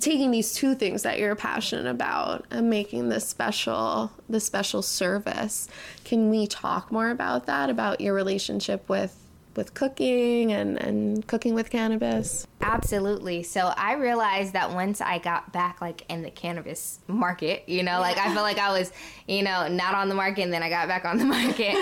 taking 0.00 0.30
these 0.30 0.52
two 0.52 0.74
things 0.74 1.02
that 1.02 1.18
you're 1.18 1.34
passionate 1.34 1.86
about 1.86 2.44
and 2.50 2.68
making 2.68 3.08
this 3.08 3.26
special 3.26 4.12
the 4.28 4.40
special 4.40 4.82
service. 4.82 5.68
Can 6.04 6.30
we 6.30 6.46
talk 6.46 6.92
more 6.92 7.10
about 7.10 7.46
that 7.46 7.70
about 7.70 8.00
your 8.00 8.14
relationship 8.14 8.88
with 8.88 9.16
with 9.58 9.74
cooking 9.74 10.52
and, 10.52 10.78
and 10.78 11.26
cooking 11.26 11.52
with 11.52 11.68
cannabis? 11.68 12.46
Absolutely. 12.60 13.42
So 13.42 13.72
I 13.76 13.94
realized 13.94 14.52
that 14.52 14.70
once 14.70 15.00
I 15.00 15.18
got 15.18 15.52
back 15.52 15.80
like 15.80 16.04
in 16.08 16.22
the 16.22 16.30
cannabis 16.30 17.00
market, 17.08 17.68
you 17.68 17.82
know, 17.82 17.98
like 18.00 18.18
I 18.18 18.32
felt 18.32 18.44
like 18.44 18.58
I 18.58 18.70
was, 18.78 18.92
you 19.26 19.42
know, 19.42 19.66
not 19.66 19.94
on 19.94 20.08
the 20.08 20.14
market 20.14 20.42
and 20.42 20.52
then 20.52 20.62
I 20.62 20.68
got 20.68 20.86
back 20.86 21.04
on 21.04 21.18
the 21.18 21.24
market. 21.36 21.74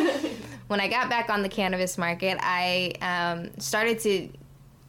when 0.68 0.80
I 0.80 0.88
got 0.88 1.10
back 1.10 1.28
on 1.28 1.42
the 1.42 1.50
cannabis 1.50 1.98
market, 1.98 2.38
I 2.40 2.94
um, 3.02 3.50
started 3.60 3.98
to 4.00 4.28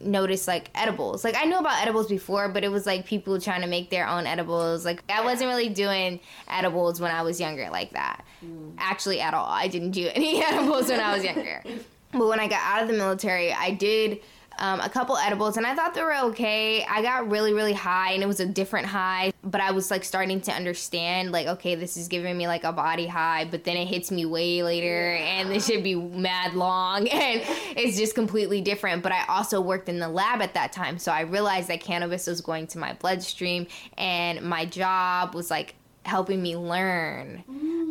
notice 0.00 0.46
like 0.46 0.70
edibles. 0.74 1.24
Like 1.24 1.34
I 1.36 1.44
knew 1.44 1.58
about 1.58 1.82
edibles 1.82 2.08
before, 2.08 2.48
but 2.48 2.64
it 2.64 2.70
was 2.70 2.86
like 2.86 3.06
people 3.06 3.40
trying 3.40 3.62
to 3.62 3.66
make 3.66 3.90
their 3.90 4.06
own 4.06 4.26
edibles. 4.26 4.84
Like 4.84 5.02
I 5.08 5.24
wasn't 5.24 5.48
really 5.48 5.68
doing 5.68 6.20
edibles 6.48 7.00
when 7.00 7.10
I 7.10 7.22
was 7.22 7.40
younger 7.40 7.68
like 7.70 7.92
that. 7.92 8.24
Mm. 8.44 8.74
Actually 8.78 9.20
at 9.20 9.34
all. 9.34 9.48
I 9.48 9.68
didn't 9.68 9.92
do 9.92 10.08
any 10.14 10.42
edibles 10.44 10.88
when 10.88 11.00
I 11.00 11.14
was 11.14 11.24
younger. 11.24 11.62
But 12.10 12.26
when 12.26 12.40
I 12.40 12.48
got 12.48 12.62
out 12.62 12.82
of 12.82 12.88
the 12.88 12.94
military, 12.94 13.52
I 13.52 13.70
did 13.72 14.20
um, 14.58 14.80
a 14.80 14.88
couple 14.88 15.16
edibles 15.16 15.56
and 15.56 15.66
I 15.66 15.74
thought 15.74 15.94
they 15.94 16.02
were 16.02 16.16
okay. 16.30 16.84
I 16.84 17.02
got 17.02 17.30
really, 17.30 17.52
really 17.52 17.72
high 17.72 18.12
and 18.12 18.22
it 18.22 18.26
was 18.26 18.40
a 18.40 18.46
different 18.46 18.86
high, 18.86 19.32
but 19.42 19.60
I 19.60 19.70
was 19.70 19.90
like 19.90 20.04
starting 20.04 20.40
to 20.42 20.52
understand, 20.52 21.32
like, 21.32 21.46
okay, 21.46 21.74
this 21.74 21.96
is 21.96 22.08
giving 22.08 22.36
me 22.36 22.46
like 22.46 22.64
a 22.64 22.72
body 22.72 23.06
high, 23.06 23.44
but 23.44 23.64
then 23.64 23.76
it 23.76 23.86
hits 23.86 24.10
me 24.10 24.24
way 24.24 24.62
later 24.62 25.14
and 25.14 25.50
this 25.50 25.66
should 25.66 25.84
be 25.84 25.94
mad 25.94 26.54
long 26.54 27.08
and 27.08 27.42
it's 27.76 27.96
just 27.96 28.14
completely 28.14 28.60
different. 28.60 29.02
But 29.02 29.12
I 29.12 29.24
also 29.28 29.60
worked 29.60 29.88
in 29.88 29.98
the 29.98 30.08
lab 30.08 30.42
at 30.42 30.54
that 30.54 30.72
time, 30.72 30.98
so 30.98 31.12
I 31.12 31.22
realized 31.22 31.68
that 31.68 31.80
cannabis 31.80 32.26
was 32.26 32.40
going 32.40 32.66
to 32.68 32.78
my 32.78 32.94
bloodstream 32.94 33.66
and 33.96 34.42
my 34.42 34.64
job 34.64 35.34
was 35.34 35.50
like 35.50 35.74
helping 36.08 36.42
me 36.42 36.56
learn 36.56 37.44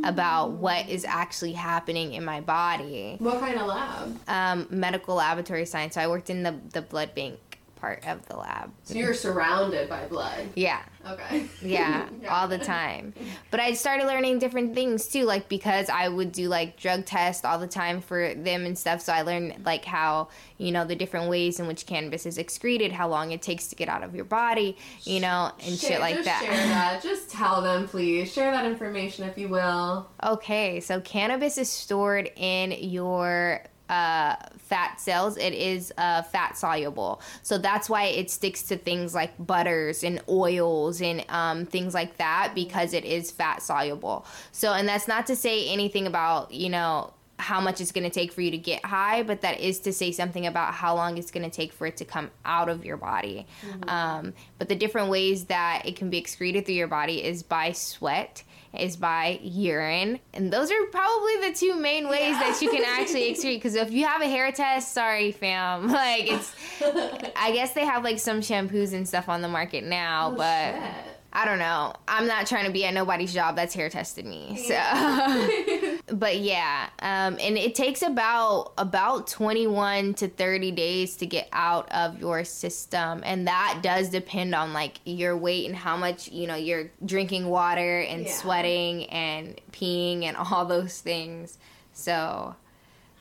about 0.04 0.52
what 0.52 0.88
is 0.90 1.06
actually 1.06 1.54
happening 1.54 2.14
in 2.14 2.24
my 2.24 2.42
body 2.42 3.16
What 3.20 3.40
kind 3.40 3.58
of 3.60 3.68
lab? 3.68 4.18
um, 4.28 4.68
medical 4.70 5.16
laboratory 5.16 5.66
science. 5.66 5.96
So 5.96 6.02
I 6.02 6.08
worked 6.08 6.30
in 6.30 6.44
the, 6.44 6.56
the 6.74 6.82
blood 6.82 7.16
bank 7.16 7.40
part 7.78 8.06
of 8.08 8.26
the 8.28 8.36
lab. 8.38 8.72
So 8.84 8.96
you're 8.96 9.14
surrounded 9.14 9.88
by 9.90 10.06
blood. 10.08 10.50
Yeah, 10.56 10.82
Okay. 11.12 11.46
yeah, 11.62 12.10
all 12.30 12.48
the 12.48 12.58
time. 12.58 13.14
But 13.52 13.60
I 13.60 13.74
started 13.74 14.06
learning 14.06 14.40
different 14.40 14.74
things 14.74 15.08
too, 15.08 15.26
like 15.26 15.50
because 15.50 15.90
I 15.90 16.08
would 16.08 16.32
do 16.32 16.48
like 16.48 16.78
drug 16.78 17.06
tests 17.06 17.46
all 17.46 17.60
the 17.60 17.68
time 17.68 18.02
for 18.02 18.34
them 18.34 18.66
and 18.66 18.78
stuff. 18.78 19.02
So 19.02 19.14
I 19.14 19.22
learned 19.22 19.66
like 19.66 19.86
how, 19.86 20.30
you 20.58 20.72
know, 20.72 20.86
the 20.86 20.96
different 20.96 21.30
ways 21.30 21.60
in 21.60 21.68
which 21.68 21.86
cannabis 21.86 22.26
is 22.26 22.38
excreted, 22.38 22.92
how 22.92 23.08
long 23.08 23.32
it 23.32 23.42
takes 23.42 23.68
to 23.68 23.76
get 23.76 23.90
out 23.90 24.04
of 24.04 24.16
your 24.16 24.26
body, 24.26 24.78
you 25.04 25.20
know, 25.20 25.52
and 25.66 25.78
shit 25.78 26.00
like 26.00 26.16
just 26.16 26.26
that. 26.26 26.44
Share 26.44 26.68
that. 26.68 27.04
Just 27.08 27.30
tell 27.30 27.62
them, 27.62 27.88
please. 27.88 28.32
Share 28.32 28.52
that 28.52 28.66
information 28.66 29.24
if 29.26 29.38
you 29.38 29.48
will. 29.48 30.10
Okay, 30.24 30.80
so 30.80 31.00
cannabis 31.02 31.58
is 31.58 31.70
stored 31.70 32.30
in 32.36 32.72
your 32.72 33.64
uh, 33.90 34.36
fat 34.58 35.00
cells. 35.00 35.38
It 35.38 35.54
is 35.54 35.94
uh, 35.98 36.22
fat 36.24 36.58
soluble, 36.58 37.22
so 37.44 37.58
that's 37.58 37.90
why 37.90 38.06
it 38.06 38.30
sticks 38.30 38.64
to 38.64 38.78
things 38.78 39.14
like 39.16 39.34
butters 39.46 40.04
and 40.04 40.22
oils 40.30 41.02
and 41.02 41.26
um, 41.30 41.66
things 41.66 41.94
like 41.94 42.18
that 42.18 42.54
because 42.56 42.94
it 42.94 43.06
is 43.06 43.32
fat 43.32 43.62
soluble. 43.62 44.26
So, 44.52 44.74
and 44.74 44.88
that's 44.88 45.08
not 45.08 45.28
to 45.28 45.36
say 45.36 45.70
anything 45.70 46.08
about 46.08 46.52
you 46.52 46.70
know 46.70 47.14
how 47.40 47.62
much 47.62 47.80
it's 47.82 47.92
going 47.92 48.04
to 48.04 48.10
take 48.10 48.32
for 48.32 48.42
you 48.42 48.52
to 48.52 48.58
get 48.58 48.84
high, 48.84 49.22
but 49.24 49.42
that 49.42 49.60
is 49.60 49.80
to 49.80 49.94
say 49.94 50.12
something 50.12 50.48
about 50.48 50.74
how 50.74 50.96
long 50.96 51.18
it's 51.18 51.32
going 51.32 51.48
to 51.48 51.56
take 51.56 51.72
for 51.72 51.86
it 51.86 51.98
to 51.98 52.06
come 52.06 52.32
out 52.46 52.68
of 52.68 52.84
your 52.84 52.98
body. 52.98 53.46
Um, 53.88 54.34
but 54.58 54.70
the 54.70 54.76
different 54.76 55.10
ways 55.10 55.46
that 55.46 55.84
it 55.86 55.96
can 55.96 56.10
be 56.10 56.18
excreted 56.18 56.66
through 56.66 56.76
your 56.76 56.88
body 56.88 57.24
is 57.24 57.44
by 57.44 57.74
sweat, 57.74 58.44
is 58.74 58.98
by 58.98 59.40
urine, 59.42 60.20
and 60.34 60.52
those 60.52 60.72
are 60.72 60.86
probably 60.92 61.50
the 61.50 61.54
two 61.56 61.76
main 61.76 62.08
ways 62.08 62.36
that 62.36 62.60
you 62.62 62.70
can 62.70 62.84
actually 62.84 63.34
excrete. 63.34 63.56
Because 63.56 63.76
if 63.76 63.92
you 63.92 64.06
have 64.06 64.22
a 64.22 64.28
hair 64.28 64.52
test, 64.52 64.94
sorry, 64.94 65.32
fam, 65.32 65.88
like 65.92 66.32
it's. 66.32 66.54
I 67.36 67.52
guess 67.52 67.74
they 67.74 67.86
have 67.86 68.04
like 68.04 68.20
some 68.20 68.42
shampoos 68.42 68.94
and 68.94 69.08
stuff 69.08 69.30
on 69.30 69.42
the 69.42 69.48
market 69.48 69.84
now, 69.84 70.32
oh, 70.34 70.38
but. 70.38 71.17
I 71.34 71.46
don't 71.46 71.60
know. 71.60 71.94
I'm 72.08 72.26
not 72.26 72.48
trying 72.48 72.66
to 72.66 72.72
be 72.72 72.86
at 72.86 72.94
nobody's 72.94 73.34
job 73.34 73.56
that's 73.58 73.76
hair 73.76 73.90
tested 73.90 74.26
me. 74.26 74.58
So, 74.68 76.00
but 76.16 76.38
yeah, 76.40 76.90
um, 77.00 77.38
and 77.40 77.58
it 77.58 77.76
takes 77.76 78.02
about 78.02 78.72
about 78.78 79.28
21 79.28 80.16
to 80.16 80.30
30 80.30 80.72
days 80.72 81.18
to 81.18 81.26
get 81.26 81.48
out 81.54 81.92
of 81.92 82.20
your 82.20 82.44
system, 82.44 83.22
and 83.26 83.48
that 83.48 83.82
does 83.84 84.10
depend 84.10 84.56
on 84.56 84.74
like 84.74 85.00
your 85.06 85.38
weight 85.38 85.68
and 85.68 85.76
how 85.76 85.98
much 85.98 86.30
you 86.32 86.48
know 86.48 86.56
you're 86.56 86.90
drinking 87.06 87.48
water 87.48 88.00
and 88.00 88.26
Yeah. 88.26 88.32
sweating 88.34 89.06
and 89.08 89.60
peeing 89.72 90.24
and 90.24 90.38
all 90.38 90.66
those 90.66 91.00
things. 91.02 91.58
So. 91.94 92.56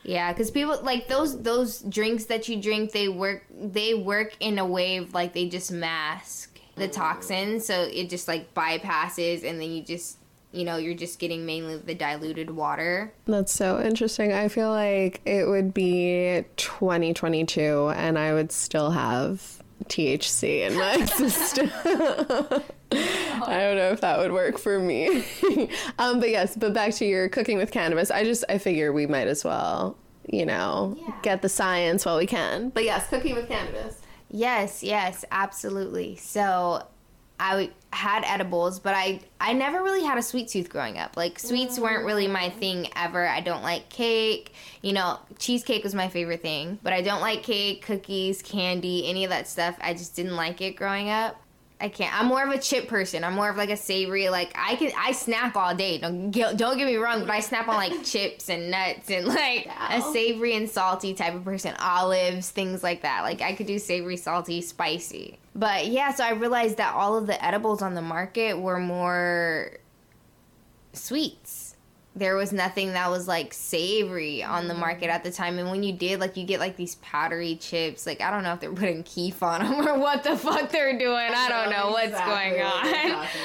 Yeah, 0.03 0.31
because 0.31 0.51
people 0.51 0.79
like 0.83 1.09
those 1.09 1.41
those 1.41 1.79
drinks 1.81 2.25
that 2.25 2.47
you 2.47 2.61
drink, 2.61 2.93
they 2.93 3.09
work 3.09 3.43
they 3.51 3.93
work 3.93 4.37
in 4.39 4.57
a 4.57 4.65
way 4.65 4.97
of 4.97 5.13
like 5.13 5.33
they 5.33 5.49
just 5.49 5.69
mask 5.69 6.56
the 6.77 6.87
toxins, 6.87 7.65
so 7.65 7.83
it 7.91 8.09
just 8.09 8.27
like 8.27 8.53
bypasses, 8.53 9.43
and 9.43 9.59
then 9.61 9.71
you 9.71 9.81
just 9.83 10.17
you 10.51 10.63
know 10.63 10.77
you're 10.77 10.93
just 10.95 11.19
getting 11.19 11.45
mainly 11.45 11.77
the 11.77 11.93
diluted 11.95 12.49
water. 12.51 13.13
That's 13.25 13.51
so 13.51 13.81
interesting. 13.81 14.31
I 14.31 14.47
feel 14.47 14.69
like 14.69 15.21
it 15.25 15.47
would 15.47 15.73
be 15.73 16.43
2022 16.55 17.89
and 17.95 18.17
I 18.17 18.33
would 18.33 18.51
still 18.51 18.91
have 18.91 19.61
THC 19.85 20.61
in 20.67 20.75
my 20.77 21.05
system. 21.05 21.69
I 22.91 23.59
don't 23.59 23.75
know 23.75 23.91
if 23.91 24.01
that 24.01 24.17
would 24.19 24.31
work 24.31 24.57
for 24.57 24.79
me. 24.79 25.25
um, 25.99 26.19
but 26.19 26.29
yes, 26.29 26.55
but 26.55 26.73
back 26.73 26.93
to 26.95 27.05
your 27.05 27.27
cooking 27.29 27.57
with 27.57 27.71
cannabis. 27.71 28.09
I 28.09 28.23
just 28.23 28.43
I 28.49 28.57
figure 28.57 28.93
we 28.93 29.05
might 29.05 29.27
as 29.27 29.43
well, 29.43 29.97
you 30.27 30.45
know, 30.45 30.97
Yeah. 30.99 31.13
get 31.21 31.41
the 31.41 31.49
science 31.49 32.05
while 32.05 32.17
we 32.17 32.25
can. 32.25 32.69
But 32.69 32.85
yes, 32.85 33.07
cooking 33.09 33.35
with 33.35 33.47
cannabis. 33.49 34.01
Yes, 34.29 34.83
yes, 34.83 35.23
absolutely. 35.31 36.17
So 36.17 36.85
I 37.39 37.71
had 37.93 38.23
edibles, 38.25 38.79
but 38.79 38.95
I 38.95 39.21
I 39.39 39.53
never 39.53 39.83
really 39.83 40.03
had 40.03 40.17
a 40.17 40.23
sweet 40.23 40.47
tooth 40.47 40.69
growing 40.69 40.97
up. 40.97 41.15
Like 41.15 41.39
sweets 41.39 41.77
mm. 41.77 41.83
weren't 41.83 42.05
really 42.05 42.27
my 42.27 42.49
thing 42.49 42.89
ever. 42.95 43.27
I 43.27 43.41
don't 43.41 43.63
like 43.63 43.89
cake. 43.89 44.53
You 44.81 44.93
know, 44.93 45.19
cheesecake 45.37 45.83
was 45.83 45.93
my 45.93 46.09
favorite 46.09 46.41
thing, 46.41 46.79
but 46.83 46.93
I 46.93 47.01
don't 47.01 47.21
like 47.21 47.43
cake, 47.43 47.83
cookies, 47.83 48.41
candy, 48.41 49.07
any 49.07 49.23
of 49.23 49.29
that 49.29 49.47
stuff. 49.47 49.77
I 49.81 49.93
just 49.93 50.15
didn't 50.15 50.35
like 50.35 50.61
it 50.61 50.75
growing 50.75 51.09
up. 51.09 51.39
I 51.79 51.89
can't. 51.89 52.13
I'm 52.17 52.25
more 52.25 52.43
of 52.43 52.49
a 52.49 52.57
chip 52.57 52.87
person. 52.87 53.23
I'm 53.23 53.35
more 53.35 53.49
of 53.49 53.57
like 53.57 53.69
a 53.69 53.77
savory. 53.77 54.29
Like 54.29 54.51
I 54.55 54.75
can, 54.77 54.91
I 54.97 55.11
snap 55.11 55.55
all 55.55 55.75
day. 55.75 55.99
Don't 55.99 56.31
get, 56.31 56.57
don't 56.57 56.77
get 56.77 56.87
me 56.87 56.95
wrong, 56.95 57.21
but 57.21 57.29
I 57.29 57.39
snap 57.39 57.67
on 57.67 57.75
like 57.75 58.03
chips 58.03 58.49
and 58.49 58.71
nuts 58.71 59.11
and 59.11 59.27
like 59.27 59.69
a 59.89 60.01
savory 60.01 60.55
and 60.55 60.67
salty 60.67 61.13
type 61.13 61.35
of 61.35 61.43
person. 61.43 61.75
Olives, 61.79 62.49
things 62.49 62.81
like 62.81 63.03
that. 63.03 63.21
Like 63.21 63.41
I 63.41 63.53
could 63.53 63.67
do 63.67 63.77
savory, 63.77 64.17
salty, 64.17 64.61
spicy. 64.61 65.37
But 65.53 65.87
yeah, 65.87 66.13
so 66.13 66.23
I 66.23 66.31
realized 66.31 66.77
that 66.77 66.95
all 66.95 67.15
of 67.15 67.27
the 67.27 67.43
edibles 67.43 67.83
on 67.83 67.93
the 67.93 68.01
market 68.01 68.59
were 68.59 68.79
more 68.79 69.77
sweets. 70.93 71.56
There 72.17 72.35
was 72.35 72.51
nothing 72.51 72.93
that 72.93 73.11
was 73.11 73.27
like 73.27 73.53
savory 73.53 74.43
on 74.43 74.67
the 74.67 74.73
market 74.73 75.09
at 75.09 75.23
the 75.23 75.31
time. 75.31 75.59
And 75.59 75.69
when 75.69 75.83
you 75.83 75.93
did, 75.93 76.19
like, 76.19 76.35
you 76.35 76.45
get 76.45 76.59
like 76.59 76.75
these 76.75 76.95
powdery 76.95 77.55
chips. 77.57 78.07
Like, 78.07 78.21
I 78.21 78.31
don't 78.31 78.43
know 78.43 78.53
if 78.53 78.59
they're 78.59 78.73
putting 78.73 79.03
kief 79.03 79.43
on 79.43 79.61
them 79.61 79.87
or 79.87 79.99
what 79.99 80.23
the 80.23 80.35
fuck 80.35 80.71
they're 80.71 80.97
doing. 80.97 81.15
I 81.15 81.47
don't 81.47 81.69
know 81.69 81.91
what's 81.91 82.19
going 82.19 82.61
on. 82.61 83.27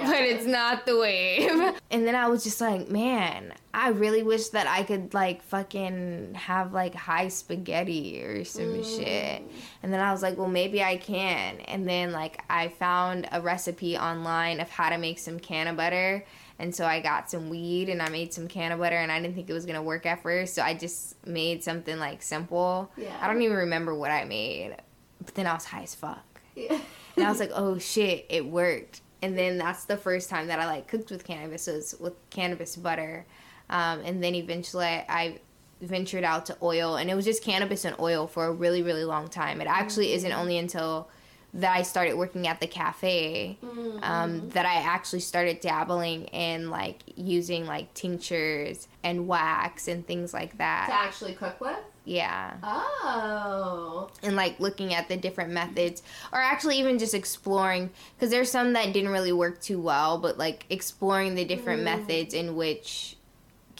But 0.00 0.22
it's 0.22 0.46
not 0.46 0.86
the 0.86 0.96
wave. 0.98 1.50
And 1.92 2.06
then 2.06 2.14
I 2.14 2.28
was 2.28 2.44
just 2.44 2.60
like, 2.60 2.88
man, 2.88 3.52
I 3.74 3.88
really 3.88 4.22
wish 4.22 4.50
that 4.50 4.68
I 4.68 4.84
could 4.84 5.12
like 5.12 5.42
fucking 5.42 6.34
have 6.34 6.72
like 6.72 6.94
high 6.94 7.26
spaghetti 7.26 8.22
or 8.22 8.44
some 8.44 8.84
shit. 8.84 9.42
And 9.82 9.92
then 9.92 9.98
I 9.98 10.12
was 10.12 10.22
like, 10.22 10.38
well, 10.38 10.46
maybe 10.48 10.84
I 10.84 10.96
can. 10.98 11.58
And 11.62 11.88
then 11.88 12.12
like 12.12 12.42
I 12.48 12.68
found 12.68 13.28
a 13.32 13.40
recipe 13.40 13.98
online 13.98 14.60
of 14.60 14.70
how 14.70 14.90
to 14.90 14.98
make 14.98 15.18
some 15.18 15.40
canna 15.40 15.72
butter. 15.72 16.24
And 16.60 16.74
so 16.74 16.84
I 16.84 17.00
got 17.00 17.30
some 17.30 17.48
weed 17.48 17.88
and 17.88 18.02
I 18.02 18.10
made 18.10 18.34
some 18.34 18.46
canna 18.46 18.76
butter 18.76 18.96
and 18.96 19.10
I 19.10 19.18
didn't 19.18 19.34
think 19.34 19.48
it 19.48 19.54
was 19.54 19.64
gonna 19.64 19.82
work 19.82 20.04
at 20.04 20.22
first. 20.22 20.54
So 20.54 20.62
I 20.62 20.74
just 20.74 21.26
made 21.26 21.64
something 21.64 21.98
like 21.98 22.22
simple. 22.22 22.92
Yeah. 22.98 23.16
I 23.18 23.26
don't 23.26 23.40
even 23.40 23.56
remember 23.56 23.94
what 23.94 24.10
I 24.10 24.24
made. 24.24 24.76
But 25.24 25.34
then 25.34 25.46
I 25.46 25.54
was 25.54 25.64
high 25.64 25.84
as 25.84 25.94
fuck. 25.94 26.42
Yeah. 26.54 26.78
And 27.16 27.24
I 27.24 27.30
was 27.30 27.40
like, 27.44 27.50
oh 27.54 27.78
shit, 27.78 28.26
it 28.28 28.44
worked. 28.44 29.00
And 29.22 29.38
then 29.38 29.56
that's 29.56 29.84
the 29.84 29.96
first 29.96 30.28
time 30.28 30.48
that 30.48 30.60
I 30.60 30.66
like 30.66 30.86
cooked 30.86 31.10
with 31.10 31.24
cannabis 31.24 31.66
was 31.66 31.94
with 31.98 32.12
cannabis 32.28 32.76
butter. 32.76 33.24
Um, 33.70 34.00
and 34.00 34.22
then 34.22 34.34
eventually 34.34 34.84
I, 34.84 35.04
I 35.08 35.40
ventured 35.80 36.24
out 36.24 36.44
to 36.46 36.58
oil 36.62 36.96
and 36.96 37.10
it 37.10 37.14
was 37.14 37.24
just 37.24 37.42
cannabis 37.42 37.86
and 37.86 37.96
oil 37.98 38.26
for 38.26 38.44
a 38.44 38.52
really, 38.52 38.82
really 38.82 39.04
long 39.04 39.28
time. 39.28 39.62
It 39.62 39.66
actually 39.66 40.12
isn't 40.12 40.32
only 40.32 40.58
until 40.58 41.08
that 41.54 41.76
I 41.76 41.82
started 41.82 42.14
working 42.14 42.46
at 42.46 42.60
the 42.60 42.66
cafe 42.68 43.58
um, 44.02 44.48
that 44.50 44.66
I 44.66 44.74
actually 44.76 45.20
started 45.20 45.60
dabbling 45.60 46.24
in 46.26 46.70
like 46.70 47.02
using 47.16 47.66
like 47.66 47.92
tinctures 47.94 48.86
and 49.02 49.26
wax 49.26 49.88
and 49.88 50.06
things 50.06 50.32
like 50.32 50.58
that. 50.58 50.86
to 50.88 50.94
actually 50.94 51.34
cook 51.34 51.60
with? 51.60 51.76
Yeah 52.04 52.54
Oh. 52.62 54.08
and 54.22 54.34
like 54.36 54.58
looking 54.60 54.94
at 54.94 55.08
the 55.08 55.16
different 55.16 55.50
methods 55.52 56.02
or 56.32 56.38
actually 56.40 56.78
even 56.78 56.98
just 56.98 57.14
exploring 57.14 57.90
because 58.16 58.30
there's 58.30 58.50
some 58.50 58.72
that 58.72 58.92
didn't 58.92 59.10
really 59.10 59.32
work 59.32 59.60
too 59.60 59.80
well 59.80 60.18
but 60.18 60.38
like 60.38 60.64
exploring 60.70 61.34
the 61.34 61.44
different 61.44 61.82
methods 61.82 62.32
in 62.34 62.56
which 62.56 63.16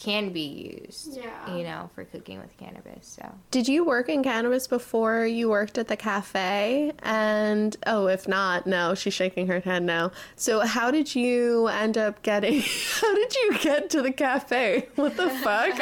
can 0.01 0.29
be 0.29 0.81
used. 0.83 1.15
Yeah. 1.15 1.55
You 1.55 1.63
know, 1.63 1.89
for 1.93 2.03
cooking 2.05 2.39
with 2.39 2.57
cannabis. 2.57 3.17
So 3.19 3.35
Did 3.51 3.67
you 3.67 3.85
work 3.85 4.09
in 4.09 4.23
cannabis 4.23 4.67
before 4.67 5.25
you 5.25 5.49
worked 5.49 5.77
at 5.77 5.87
the 5.87 5.95
cafe? 5.95 6.91
And 7.03 7.77
oh, 7.85 8.07
if 8.07 8.27
not, 8.27 8.65
no, 8.65 8.95
she's 8.95 9.13
shaking 9.13 9.47
her 9.47 9.59
head 9.59 9.83
no. 9.83 10.11
So 10.35 10.61
how 10.61 10.89
did 10.91 11.13
you 11.13 11.67
end 11.67 11.97
up 11.97 12.21
getting 12.23 12.61
how 13.01 13.15
did 13.15 13.35
you 13.35 13.57
get 13.59 13.89
to 13.91 14.01
the 14.01 14.11
cafe? 14.11 14.87
What 14.95 15.17
the 15.17 15.29
fuck? 15.29 15.79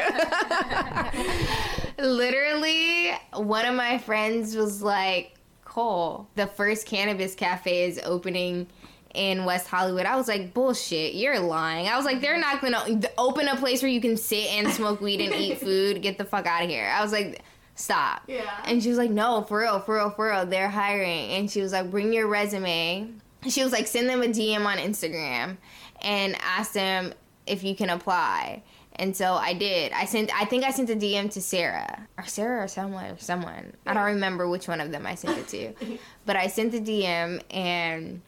literally, 1.97 3.12
one 3.34 3.65
of 3.65 3.75
my 3.75 3.97
friends 3.99 4.55
was 4.55 4.82
like, 4.82 5.36
Cole, 5.63 6.27
the 6.36 6.47
first 6.47 6.88
cannabis 6.88 7.36
cafe 7.36 7.86
is 7.86 7.99
opening 8.03 8.67
in 9.13 9.45
West 9.45 9.67
Hollywood. 9.67 10.06
I 10.06 10.15
was 10.15 10.28
like, 10.28 10.54
bullshit, 10.54 11.15
you're 11.15 11.39
lying. 11.39 11.88
I 11.88 11.98
was 11.98 12.06
like, 12.06 12.22
they're 12.22 12.39
not 12.39 12.62
gonna 12.62 13.02
open 13.17 13.48
a 13.48 13.56
place 13.56 13.82
where 13.82 13.91
you 13.91 14.02
can 14.02 14.17
sit 14.17 14.50
and 14.52 14.72
smoke 14.72 15.02
weed 15.02 15.22
and 15.22 15.34
eat 15.34 15.58
food. 15.60 16.02
Get 16.02 16.17
the 16.17 16.26
fuck 16.26 16.45
out 16.45 16.63
of 16.63 16.69
here. 16.69 16.86
I 16.86 17.02
was 17.02 17.12
like, 17.12 17.41
stop. 17.76 18.24
Yeah. 18.28 18.63
And 18.65 18.84
she 18.84 18.89
was 18.89 18.98
like, 18.98 19.12
no, 19.12 19.43
for 19.43 19.60
real, 19.60 19.80
for 19.80 19.95
real, 19.95 20.10
for 20.12 20.30
real. 20.30 20.45
They're 20.45 20.69
hiring. 20.69 21.32
And 21.32 21.50
she 21.50 21.62
was 21.62 21.72
like, 21.72 21.89
bring 21.89 22.13
your 22.13 22.28
resume. 22.28 23.10
She 23.48 23.63
was 23.63 23.72
like, 23.72 23.88
send 23.88 24.10
them 24.10 24.22
a 24.22 24.28
DM 24.28 24.65
on 24.65 24.78
Instagram 24.78 25.58
and 26.02 26.36
ask 26.41 26.74
them 26.74 27.13
if 27.48 27.63
you 27.63 27.76
can 27.76 27.89
apply. 27.89 28.63
And 28.95 29.15
so 29.15 29.36
I 29.36 29.54
did. 29.54 29.93
I 29.93 30.04
sent. 30.04 30.30
I 30.38 30.43
think 30.43 30.65
I 30.65 30.72
sent 30.72 30.89
a 30.89 30.95
DM 30.95 31.32
to 31.32 31.41
Sarah 31.41 32.06
or 32.17 32.26
Sarah 32.26 32.65
or 32.65 32.67
someone 32.67 33.06
or 33.06 33.17
someone. 33.17 33.74
I 33.86 33.93
don't 33.93 34.04
remember 34.04 34.50
which 34.50 34.67
one 34.67 34.82
of 34.82 34.91
them 34.91 35.06
I 35.06 35.15
sent 35.15 35.38
it 35.38 35.48
to, 35.80 35.98
but 36.26 36.36
I 36.36 36.48
sent 36.48 36.74
the 36.74 36.82
DM 36.82 37.41
and 37.50 38.22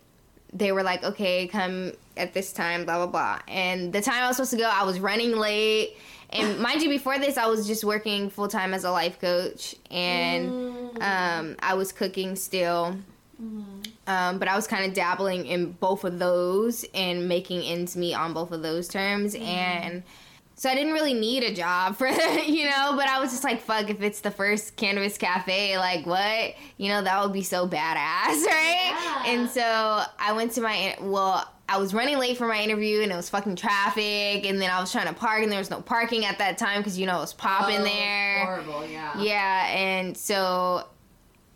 they 0.54 0.72
were 0.72 0.84
like, 0.84 1.04
okay, 1.04 1.48
come 1.48 1.94
at 2.18 2.34
this 2.34 2.52
time, 2.52 2.86
blah, 2.86 2.98
blah, 2.98 3.08
blah. 3.08 3.40
And 3.48 3.94
the 3.94 4.02
time 4.02 4.24
I 4.24 4.28
was 4.28 4.38
supposed 4.38 4.52
to 4.52 4.58
go, 4.58 4.70
I 4.70 4.84
was 4.84 5.00
running 5.00 5.32
late. 5.32 5.98
And 6.30 6.60
mind 6.60 6.82
you, 6.82 6.90
before 6.90 7.20
this, 7.20 7.38
I 7.38 7.48
was 7.48 7.68
just 7.68 7.84
working 7.84 8.30
full 8.30 8.48
time 8.48 8.74
as 8.74 8.84
a 8.84 8.92
life 8.92 9.20
coach. 9.20 9.76
And 9.90 10.50
um, 11.02 11.56
I 11.60 11.74
was 11.76 11.92
cooking 11.92 12.36
still. 12.36 12.98
Um, 14.08 14.40
but 14.40 14.48
I 14.48 14.56
was 14.56 14.68
kind 14.68 14.86
of 14.86 14.94
dabbling 14.94 15.46
in 15.46 15.72
both 15.72 16.04
of 16.04 16.20
those 16.20 16.86
and 16.94 17.28
making 17.28 17.62
ends 17.64 17.96
meet 17.96 18.14
on 18.14 18.34
both 18.34 18.52
of 18.52 18.62
those 18.62 18.88
terms. 18.88 19.36
And 19.36 20.04
so 20.62 20.69
I 20.69 20.76
didn't 20.76 20.93
really 20.93 21.15
need 21.15 21.41
a 21.41 21.56
job 21.56 21.95
for 21.95 22.08
you 22.45 22.65
know, 22.65 22.93
but 22.95 23.08
I 23.08 23.19
was 23.19 23.32
just 23.32 23.43
like, 23.43 23.63
fuck, 23.63 23.89
if 23.89 24.04
it's 24.04 24.19
the 24.19 24.30
first 24.30 24.76
cannabis 24.76 25.17
cafe, 25.17 25.76
like 25.80 26.06
what? 26.06 26.54
You 26.78 26.89
know, 26.89 27.02
that 27.02 27.24
would 27.24 27.34
be 27.34 27.41
so 27.41 27.67
badass, 27.67 27.74
right? 28.45 29.24
And 29.26 29.50
so 29.50 30.04
I 30.19 30.34
went 30.36 30.52
to 30.52 30.62
my 30.62 30.97
well, 31.02 31.52
I 31.67 31.80
was 31.80 31.95
running 31.95 32.19
late 32.19 32.38
for 32.38 32.47
my 32.47 32.62
interview 32.62 33.02
and 33.02 33.12
it 33.12 33.15
was 33.15 33.28
fucking 33.28 33.56
traffic, 33.56 34.45
and 34.45 34.62
then 34.62 34.69
I 34.69 34.80
was 34.80 34.91
trying 34.91 35.08
to 35.08 35.13
park 35.13 35.41
and 35.41 35.52
there 35.52 35.58
was 35.58 35.71
no 35.71 35.82
parking 35.82 36.26
at 36.26 36.38
that 36.38 36.60
time 36.60 36.82
because 36.82 37.00
you 37.00 37.08
know 37.08 37.17
it 37.17 37.21
was 37.21 37.34
popping 37.34 37.80
oh, 37.80 37.84
there. 37.84 38.45
Horrible, 38.45 38.86
yeah. 38.86 39.19
Yeah, 39.19 39.65
and 39.76 40.15
so 40.15 40.88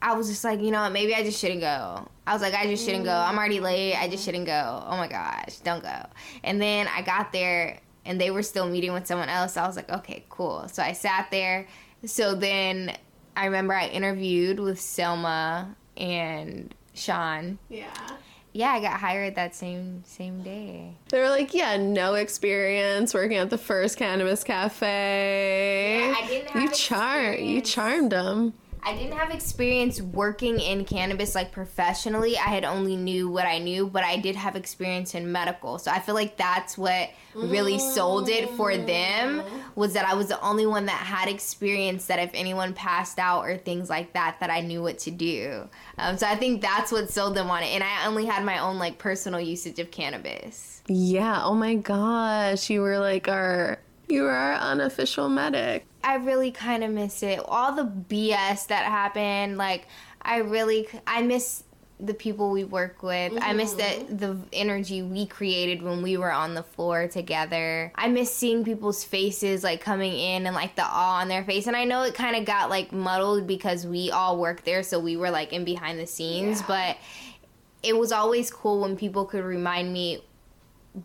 I 0.02 0.14
was 0.16 0.28
just 0.28 0.44
like, 0.44 0.62
you 0.62 0.72
know, 0.72 0.82
what, 0.82 0.94
maybe 0.94 1.14
I 1.14 1.22
just 1.22 1.40
shouldn't 1.40 1.62
go. 1.62 2.10
I 2.26 2.34
was 2.34 2.42
like, 2.42 2.56
I 2.56 2.66
just 2.66 2.84
shouldn't 2.84 3.06
go. 3.06 3.14
I'm 3.14 3.36
mm. 3.36 3.38
already 3.38 3.60
late. 3.60 3.94
I 3.94 4.08
just 4.08 4.26
shouldn't 4.26 4.48
go. 4.48 4.84
Oh 4.88 4.98
my 4.98 5.08
gosh, 5.08 5.58
don't 5.58 5.84
go. 5.84 6.08
And 6.44 6.60
then 6.60 6.88
I 6.88 7.04
got 7.04 7.32
there 7.32 7.82
and 8.06 8.22
they 8.22 8.32
were 8.32 8.44
still 8.44 8.68
meeting 8.68 8.94
with 8.94 9.08
someone 9.08 9.30
else. 9.30 9.58
I 9.58 9.66
was 9.66 9.76
like, 9.76 9.90
okay, 9.90 10.24
cool. 10.30 10.68
So 10.70 10.84
I 10.84 10.94
sat 10.94 11.28
there. 11.32 11.68
So 12.06 12.36
then 12.36 12.96
I 13.36 13.46
remember 13.46 13.74
I 13.74 13.88
interviewed 13.88 14.60
with 14.60 14.80
Selma 14.80 15.76
and 15.98 16.74
Sean. 16.94 17.58
Yeah. 17.70 17.88
Yeah, 18.54 18.70
I 18.70 18.80
got 18.80 19.02
hired 19.02 19.36
that 19.36 19.54
same 19.54 20.06
same 20.06 20.42
day. 20.42 20.96
They 21.10 21.20
were 21.20 21.28
like, 21.30 21.54
yeah, 21.54 21.76
no 21.76 22.14
experience 22.14 23.14
working 23.14 23.36
at 23.36 23.50
the 23.50 23.58
first 23.58 23.98
cannabis 23.98 24.46
cafe. 24.46 26.00
Yeah, 26.00 26.16
I 26.18 26.28
didn't 26.28 26.50
have 26.52 26.64
you 26.64 26.72
char 26.72 27.34
you 27.34 27.60
charmed 27.60 28.14
them. 28.14 28.54
I 28.86 28.96
didn't 28.96 29.18
have 29.18 29.32
experience 29.32 30.00
working 30.00 30.60
in 30.60 30.86
cannabis 30.86 31.34
like 31.34 31.52
professionally. 31.52 32.38
I 32.38 32.50
had 32.50 32.64
only 32.64 32.96
knew 32.96 33.28
what 33.28 33.46
I 33.46 33.58
knew, 33.58 33.88
but 33.88 34.04
I 34.04 34.18
did 34.18 34.36
have 34.36 34.56
experience 34.56 35.16
in 35.16 35.32
medical. 35.32 35.80
So 35.80 35.90
I 35.90 36.00
feel 36.00 36.14
like 36.14 36.38
that's 36.38 36.78
what 36.78 37.10
really 37.34 37.80
sold 37.80 38.30
it 38.30 38.50
for 38.52 38.78
them 38.78 39.44
was 39.74 39.94
that 39.94 40.08
I 40.08 40.14
was 40.14 40.28
the 40.28 40.40
only 40.40 40.68
one 40.68 40.86
that 40.86 40.98
had 40.98 41.28
experience 41.28 42.06
that 42.06 42.20
if 42.20 42.30
anyone 42.36 42.74
passed 42.74 43.18
out 43.18 43.42
or 43.46 43.58
things 43.58 43.90
like 43.90 44.14
that 44.14 44.38
that 44.40 44.52
I 44.52 44.62
knew 44.62 44.84
what 44.84 45.00
to 45.00 45.12
do. 45.12 45.68
Um, 45.98 46.18
so 46.18 46.28
I 46.28 46.36
think 46.36 46.62
that's 46.62 46.92
what 46.92 47.10
sold 47.10 47.36
them 47.36 47.50
on 47.50 47.64
it. 47.64 47.74
And 47.74 47.84
I 47.84 48.06
only 48.06 48.26
had 48.26 48.46
my 48.46 48.60
own 48.60 48.78
like 48.78 49.00
personal 49.00 49.40
usage 49.40 49.80
of 49.80 49.90
cannabis. 49.90 50.84
Yeah. 50.88 51.44
Oh 51.44 51.56
my 51.56 51.74
gosh, 51.74 52.70
you 52.70 52.82
were 52.82 53.00
like 53.00 53.28
our 53.28 53.80
you 54.08 54.22
were 54.22 54.32
our 54.32 54.54
unofficial 54.54 55.30
medic. 55.30 55.86
I 56.06 56.16
really 56.16 56.52
kind 56.52 56.84
of 56.84 56.92
miss 56.92 57.24
it. 57.24 57.40
All 57.44 57.74
the 57.74 57.84
BS 57.84 58.68
that 58.68 58.86
happened, 58.86 59.58
like 59.58 59.88
I 60.22 60.38
really 60.38 60.88
I 61.08 61.24
miss 61.24 61.64
the 62.00 62.14
people 62.14 62.52
we 62.52 62.64
work 62.64 63.02
with. 63.02 63.34
I 63.42 63.54
miss 63.54 63.74
that 63.74 64.00
mm-hmm. 64.00 64.18
the 64.18 64.38
energy 64.54 65.02
we 65.02 65.26
created 65.26 65.82
when 65.82 66.02
we 66.02 66.18
were 66.18 66.32
on 66.32 66.54
the 66.54 66.62
floor 66.62 67.08
together. 67.08 67.92
I 67.96 68.10
miss 68.10 68.36
seeing 68.36 68.64
people's 68.64 69.04
faces 69.04 69.64
like 69.64 69.82
coming 69.82 70.14
in 70.14 70.46
and 70.46 70.56
like 70.56 70.76
the 70.76 70.84
awe 70.84 71.22
on 71.22 71.28
their 71.28 71.44
face. 71.44 71.68
And 71.68 71.76
I 71.76 71.86
know 71.86 72.04
it 72.04 72.14
kind 72.14 72.36
of 72.36 72.46
got 72.46 72.70
like 72.70 72.92
muddled 72.92 73.48
because 73.48 73.88
we 73.88 74.12
all 74.12 74.38
worked 74.38 74.66
there, 74.66 74.84
so 74.84 75.00
we 75.00 75.18
were 75.18 75.32
like 75.32 75.54
in 75.54 75.66
behind 75.66 76.00
the 76.00 76.08
scenes, 76.08 76.62
but 76.64 76.98
it 77.82 77.98
was 77.98 78.12
always 78.12 78.52
cool 78.52 78.82
when 78.82 78.98
people 78.98 79.26
could 79.26 79.44
remind 79.44 79.92
me 79.94 80.22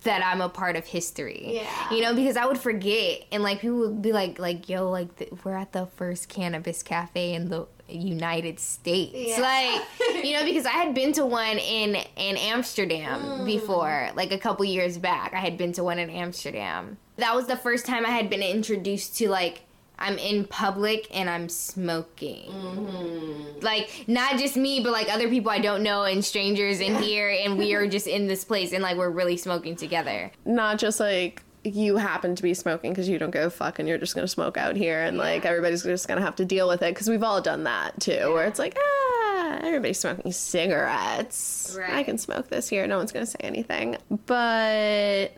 that 0.04 0.24
I'm 0.24 0.40
a 0.40 0.48
part 0.48 0.76
of 0.76 0.86
history. 0.86 1.42
Yeah. 1.56 1.90
You 1.92 2.02
know, 2.02 2.14
because 2.14 2.36
I 2.36 2.46
would 2.46 2.58
forget 2.58 3.24
and 3.32 3.42
like 3.42 3.60
people 3.60 3.78
would 3.80 4.02
be 4.02 4.12
like 4.12 4.38
like 4.38 4.68
yo 4.68 4.88
like 4.90 5.16
th- 5.16 5.32
we're 5.44 5.56
at 5.56 5.72
the 5.72 5.86
first 5.86 6.28
cannabis 6.28 6.82
cafe 6.82 7.34
in 7.34 7.48
the 7.48 7.66
United 7.88 8.60
States. 8.60 9.12
Yeah. 9.14 9.40
Like, 9.40 10.24
you 10.24 10.32
know, 10.34 10.44
because 10.44 10.64
I 10.64 10.70
had 10.70 10.94
been 10.94 11.12
to 11.14 11.26
one 11.26 11.58
in 11.58 11.96
in 12.16 12.36
Amsterdam 12.36 13.20
Mm. 13.20 13.44
before, 13.46 14.10
like 14.14 14.30
a 14.32 14.38
couple 14.38 14.64
years 14.64 14.96
back. 14.98 15.32
I 15.34 15.38
had 15.40 15.56
been 15.58 15.72
to 15.72 15.82
one 15.84 15.98
in 15.98 16.08
Amsterdam. 16.10 16.98
That 17.16 17.34
was 17.34 17.46
the 17.46 17.56
first 17.56 17.84
time 17.86 18.06
I 18.06 18.10
had 18.10 18.30
been 18.30 18.42
introduced 18.42 19.16
to 19.18 19.28
like 19.28 19.62
I'm 20.00 20.18
in 20.18 20.46
public 20.46 21.06
and 21.12 21.28
I'm 21.28 21.48
smoking. 21.48 22.50
Mm-hmm. 22.50 23.60
Like 23.60 24.04
not 24.06 24.38
just 24.38 24.56
me, 24.56 24.80
but 24.80 24.92
like 24.92 25.12
other 25.12 25.28
people 25.28 25.50
I 25.50 25.58
don't 25.58 25.82
know 25.82 26.04
and 26.04 26.24
strangers 26.24 26.80
in 26.80 26.96
here, 27.02 27.28
and 27.30 27.58
we 27.58 27.74
are 27.74 27.86
just 27.88 28.06
in 28.06 28.26
this 28.26 28.44
place 28.44 28.72
and 28.72 28.82
like 28.82 28.96
we're 28.96 29.10
really 29.10 29.36
smoking 29.36 29.76
together. 29.76 30.30
Not 30.44 30.78
just 30.78 31.00
like 31.00 31.42
you 31.62 31.98
happen 31.98 32.34
to 32.34 32.42
be 32.42 32.54
smoking 32.54 32.90
because 32.90 33.08
you 33.08 33.18
don't 33.18 33.32
go 33.32 33.50
fuck 33.50 33.78
and 33.78 33.86
you're 33.86 33.98
just 33.98 34.14
gonna 34.14 34.26
smoke 34.26 34.56
out 34.56 34.76
here 34.76 35.02
and 35.02 35.18
like 35.18 35.44
everybody's 35.44 35.82
just 35.82 36.08
gonna 36.08 36.22
have 36.22 36.36
to 36.36 36.44
deal 36.44 36.66
with 36.66 36.80
it 36.80 36.94
because 36.94 37.08
we've 37.08 37.22
all 37.22 37.42
done 37.42 37.64
that 37.64 38.00
too 38.00 38.32
where 38.32 38.46
it's 38.46 38.58
like 38.58 38.74
ah 38.78 39.58
everybody's 39.62 39.98
smoking 39.98 40.32
cigarettes. 40.32 41.76
I 41.78 42.02
can 42.02 42.16
smoke 42.16 42.48
this 42.48 42.68
here. 42.68 42.86
No 42.86 42.96
one's 42.96 43.12
gonna 43.12 43.26
say 43.26 43.38
anything. 43.40 43.98
But 44.26 45.32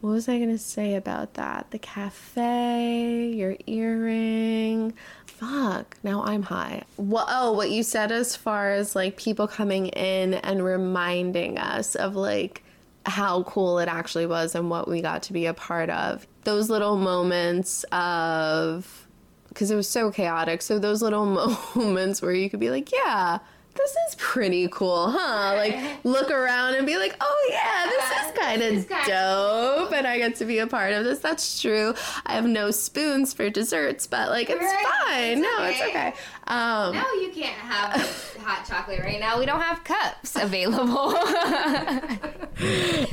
what 0.00 0.10
was 0.10 0.28
I 0.28 0.38
gonna 0.38 0.58
say 0.58 0.94
about 0.94 1.34
that 1.34 1.70
the 1.70 1.78
cafe 1.78 3.32
your 3.34 3.56
earring 3.66 4.94
fuck 5.26 5.96
now 6.02 6.22
I'm 6.24 6.42
high 6.42 6.84
oh 6.98 7.52
what 7.52 7.70
you 7.70 7.82
said 7.82 8.12
as 8.12 8.36
far 8.36 8.72
as 8.72 8.96
like 8.96 9.16
people 9.16 9.48
coming 9.48 9.88
in 9.88 10.34
and 10.34 10.64
reminding 10.64 11.58
us 11.58 11.94
of 11.94 12.16
like 12.16 12.62
how 13.08 13.42
cool 13.44 13.78
it 13.78 13.88
actually 13.88 14.26
was 14.26 14.54
and 14.54 14.70
what 14.70 14.88
we 14.88 15.00
got 15.00 15.22
to 15.24 15.32
be 15.32 15.46
a 15.46 15.54
part 15.54 15.90
of. 15.90 16.26
Those 16.44 16.70
little 16.70 16.96
moments 16.96 17.84
of 17.92 19.06
because 19.48 19.70
it 19.70 19.76
was 19.76 19.88
so 19.88 20.10
chaotic. 20.10 20.62
So 20.62 20.78
those 20.78 21.02
little 21.02 21.26
moments 21.74 22.22
where 22.22 22.32
you 22.32 22.48
could 22.48 22.60
be 22.60 22.70
like, 22.70 22.92
yeah, 22.92 23.38
this 23.78 23.96
is 24.08 24.14
pretty 24.16 24.68
cool, 24.70 25.10
huh? 25.10 25.54
Like 25.56 25.76
look 26.04 26.30
around 26.30 26.74
and 26.74 26.86
be 26.86 26.96
like, 26.98 27.16
oh 27.20 27.48
yeah, 27.50 27.86
this 27.86 28.26
is 28.26 28.38
kind 28.38 28.62
of 28.62 28.88
dope, 29.06 29.92
and 29.92 30.06
I 30.06 30.18
get 30.18 30.36
to 30.36 30.44
be 30.44 30.58
a 30.58 30.66
part 30.66 30.92
of 30.92 31.04
this. 31.04 31.20
That's 31.20 31.60
true. 31.60 31.94
I 32.26 32.32
have 32.34 32.46
no 32.46 32.70
spoons 32.70 33.32
for 33.32 33.48
desserts, 33.50 34.06
but 34.06 34.28
like 34.30 34.50
it's 34.50 34.60
Right. 34.60 34.86
fine. 35.06 35.38
It's 35.38 35.40
no, 35.40 35.64
it's 35.64 35.80
okay. 35.82 36.12
Um, 36.48 36.94
No, 36.94 37.02
you 37.20 37.30
can't 37.32 37.54
have 37.54 38.36
hot 38.42 38.66
chocolate 38.66 39.00
right 39.00 39.20
now. 39.20 39.38
We 39.38 39.46
don't 39.46 39.60
have 39.60 39.84
cups 39.84 40.34
available. 40.34 41.10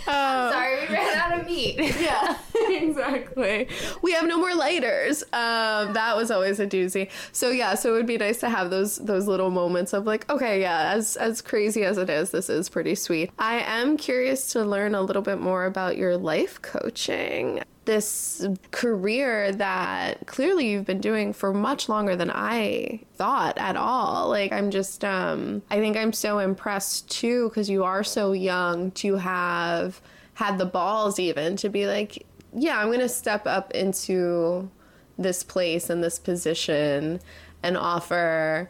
Sorry, 0.06 0.80
we 0.82 0.94
ran 0.94 1.18
out 1.18 1.40
of 1.40 1.46
meat. 1.46 1.76
yeah, 2.00 2.38
exactly. 2.56 3.68
We 4.02 4.14
have 4.14 4.26
no 4.26 4.38
more 4.38 4.56
lighters. 4.56 5.22
Um, 5.34 5.94
that 5.94 6.16
was 6.16 6.32
always 6.32 6.60
a 6.60 6.66
doozy. 6.66 7.10
So 7.32 7.52
yeah, 7.52 7.76
so 7.76 7.94
it 7.94 7.98
would 7.98 8.08
be 8.08 8.18
nice 8.18 8.40
to 8.40 8.50
have 8.50 8.70
those 8.70 8.98
those 8.98 9.28
little 9.28 9.52
moments 9.52 9.94
of 9.94 10.06
like, 10.06 10.28
okay, 10.30 10.62
yeah, 10.62 10.94
as 10.94 11.16
as 11.18 11.42
crazy 11.42 11.84
as 11.84 11.98
it 11.98 12.10
is, 12.10 12.32
this 12.32 12.50
is 12.50 12.70
pretty 12.70 12.96
sweet. 12.96 13.32
I 13.38 13.60
am 13.60 13.98
curious 13.98 14.52
to 14.54 14.64
learn 14.64 14.96
a 14.96 15.02
little 15.02 15.22
bit 15.22 15.40
more 15.40 15.66
about 15.66 15.98
your 15.98 16.18
life 16.18 16.62
coaching. 16.62 17.62
This 17.86 18.46
career 18.72 19.52
that 19.54 20.26
clearly 20.26 20.70
you've 20.70 20.86
been 20.86 21.02
doing 21.02 21.34
for 21.34 21.54
much 21.54 21.88
longer 21.88 22.16
than 22.16 22.32
I 22.32 23.02
thought 23.14 23.58
at 23.58 23.76
all. 23.76 24.30
Like 24.30 24.52
I'm 24.52 24.72
just 24.72 25.06
um 25.06 25.62
I 25.70 25.80
think 25.80 25.96
I'm 25.96 26.14
so 26.14 26.40
impressed 26.40 27.10
too 27.10 27.50
because 27.50 27.70
you 27.70 27.84
are 27.84 28.04
so 28.04 28.32
young 28.34 28.92
to 28.92 29.16
have 29.18 30.02
had 30.34 30.58
the 30.58 30.66
balls 30.66 31.20
even 31.20 31.56
to 31.58 31.70
be 31.70 31.86
like 31.88 32.26
yeah, 32.58 32.80
I'm 32.80 32.88
going 32.88 33.00
to 33.00 33.10
step 33.10 33.46
up 33.46 33.72
into 33.72 34.70
this 35.18 35.44
place 35.44 35.90
and 35.90 36.04
this 36.04 36.18
position 36.20 37.20
and 37.62 37.78
offer 37.78 38.70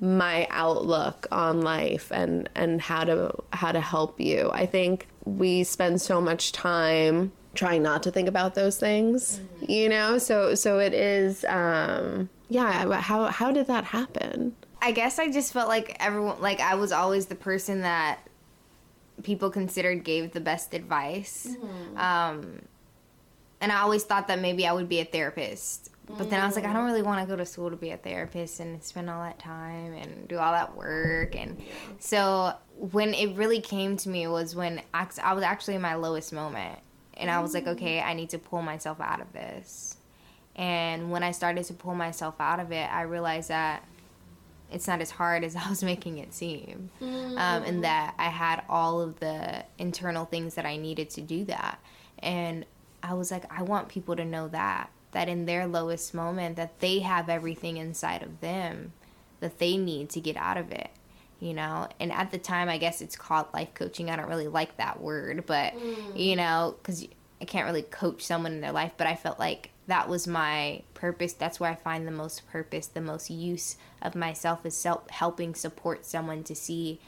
my 0.00 0.46
outlook 0.50 1.26
on 1.30 1.60
life 1.60 2.10
and 2.10 2.48
and 2.54 2.80
how 2.80 3.04
to 3.04 3.32
how 3.52 3.70
to 3.70 3.80
help 3.80 4.18
you. 4.20 4.50
I 4.52 4.66
think 4.66 5.06
we 5.24 5.62
spend 5.62 6.00
so 6.00 6.20
much 6.20 6.52
time 6.52 7.32
trying 7.54 7.82
not 7.82 8.02
to 8.04 8.10
think 8.10 8.28
about 8.28 8.54
those 8.54 8.78
things, 8.78 9.38
mm-hmm. 9.38 9.70
you 9.70 9.88
know? 9.88 10.18
So 10.18 10.54
so 10.54 10.78
it 10.78 10.94
is 10.94 11.44
um 11.44 12.28
yeah, 12.48 13.00
how 13.00 13.26
how 13.26 13.52
did 13.52 13.66
that 13.66 13.84
happen? 13.84 14.54
I 14.82 14.92
guess 14.92 15.18
I 15.18 15.30
just 15.30 15.52
felt 15.52 15.68
like 15.68 15.96
everyone 16.00 16.40
like 16.40 16.60
I 16.60 16.74
was 16.74 16.92
always 16.92 17.26
the 17.26 17.34
person 17.34 17.82
that 17.82 18.20
people 19.22 19.50
considered 19.50 20.04
gave 20.04 20.32
the 20.32 20.40
best 20.40 20.74
advice. 20.74 21.48
Mm-hmm. 21.50 21.98
Um 21.98 22.62
and 23.60 23.70
I 23.70 23.80
always 23.80 24.04
thought 24.04 24.28
that 24.28 24.40
maybe 24.40 24.66
I 24.66 24.72
would 24.72 24.88
be 24.88 25.00
a 25.00 25.04
therapist. 25.04 25.90
But 26.18 26.28
then 26.28 26.40
I 26.40 26.46
was 26.46 26.56
like, 26.56 26.64
I 26.64 26.72
don't 26.72 26.86
really 26.86 27.02
want 27.02 27.20
to 27.20 27.26
go 27.26 27.36
to 27.36 27.46
school 27.46 27.70
to 27.70 27.76
be 27.76 27.90
a 27.90 27.96
therapist 27.96 28.58
and 28.58 28.82
spend 28.82 29.08
all 29.08 29.22
that 29.22 29.38
time 29.38 29.92
and 29.92 30.26
do 30.26 30.38
all 30.38 30.52
that 30.52 30.76
work. 30.76 31.36
And 31.36 31.62
so 31.98 32.54
when 32.76 33.14
it 33.14 33.36
really 33.36 33.60
came 33.60 33.96
to 33.98 34.08
me 34.08 34.26
was 34.26 34.56
when 34.56 34.82
I 34.92 35.04
was 35.32 35.44
actually 35.44 35.76
in 35.76 35.82
my 35.82 35.94
lowest 35.94 36.32
moment. 36.32 36.80
And 37.20 37.30
I 37.30 37.40
was 37.40 37.54
like, 37.54 37.66
okay, 37.66 38.00
I 38.00 38.14
need 38.14 38.30
to 38.30 38.38
pull 38.38 38.62
myself 38.62 39.00
out 39.00 39.20
of 39.20 39.32
this. 39.32 39.96
And 40.56 41.10
when 41.10 41.22
I 41.22 41.30
started 41.30 41.64
to 41.66 41.74
pull 41.74 41.94
myself 41.94 42.34
out 42.40 42.60
of 42.60 42.72
it, 42.72 42.92
I 42.92 43.02
realized 43.02 43.50
that 43.50 43.84
it's 44.72 44.86
not 44.86 45.00
as 45.00 45.10
hard 45.10 45.44
as 45.44 45.54
I 45.54 45.68
was 45.68 45.82
making 45.82 46.18
it 46.18 46.34
seem. 46.34 46.90
Um, 47.38 47.62
and 47.64 47.84
that 47.84 48.14
I 48.18 48.28
had 48.28 48.62
all 48.68 49.00
of 49.00 49.20
the 49.20 49.64
internal 49.78 50.24
things 50.24 50.54
that 50.54 50.66
I 50.66 50.76
needed 50.76 51.10
to 51.10 51.20
do 51.20 51.44
that. 51.44 51.78
And 52.18 52.66
I 53.02 53.14
was 53.14 53.30
like, 53.30 53.44
I 53.50 53.62
want 53.62 53.88
people 53.88 54.16
to 54.16 54.24
know 54.24 54.48
that 54.48 54.90
that 55.12 55.28
in 55.28 55.46
their 55.46 55.66
lowest 55.66 56.14
moment 56.14 56.56
that 56.56 56.78
they 56.80 57.00
have 57.00 57.28
everything 57.28 57.76
inside 57.76 58.22
of 58.22 58.40
them 58.40 58.92
that 59.40 59.58
they 59.58 59.76
need 59.76 60.08
to 60.10 60.20
get 60.20 60.36
out 60.36 60.56
of 60.56 60.70
it 60.70 60.90
you 61.40 61.54
know 61.54 61.88
and 61.98 62.12
at 62.12 62.30
the 62.30 62.38
time 62.38 62.68
i 62.68 62.78
guess 62.78 63.00
it's 63.00 63.16
called 63.16 63.46
life 63.52 63.72
coaching 63.74 64.10
i 64.10 64.16
don't 64.16 64.28
really 64.28 64.48
like 64.48 64.76
that 64.76 65.00
word 65.00 65.44
but 65.46 65.72
mm. 65.74 66.18
you 66.18 66.36
know 66.36 66.74
because 66.78 67.06
i 67.40 67.44
can't 67.44 67.66
really 67.66 67.82
coach 67.82 68.22
someone 68.22 68.52
in 68.52 68.60
their 68.60 68.72
life 68.72 68.92
but 68.96 69.06
i 69.06 69.14
felt 69.14 69.38
like 69.38 69.70
that 69.86 70.08
was 70.08 70.26
my 70.26 70.82
purpose 70.94 71.32
that's 71.32 71.58
where 71.58 71.70
i 71.70 71.74
find 71.74 72.06
the 72.06 72.12
most 72.12 72.46
purpose 72.50 72.86
the 72.86 73.00
most 73.00 73.30
use 73.30 73.76
of 74.02 74.14
myself 74.14 74.64
is 74.64 74.76
self 74.76 75.08
helping 75.10 75.54
support 75.54 76.04
someone 76.04 76.44
to 76.44 76.54
see 76.54 77.00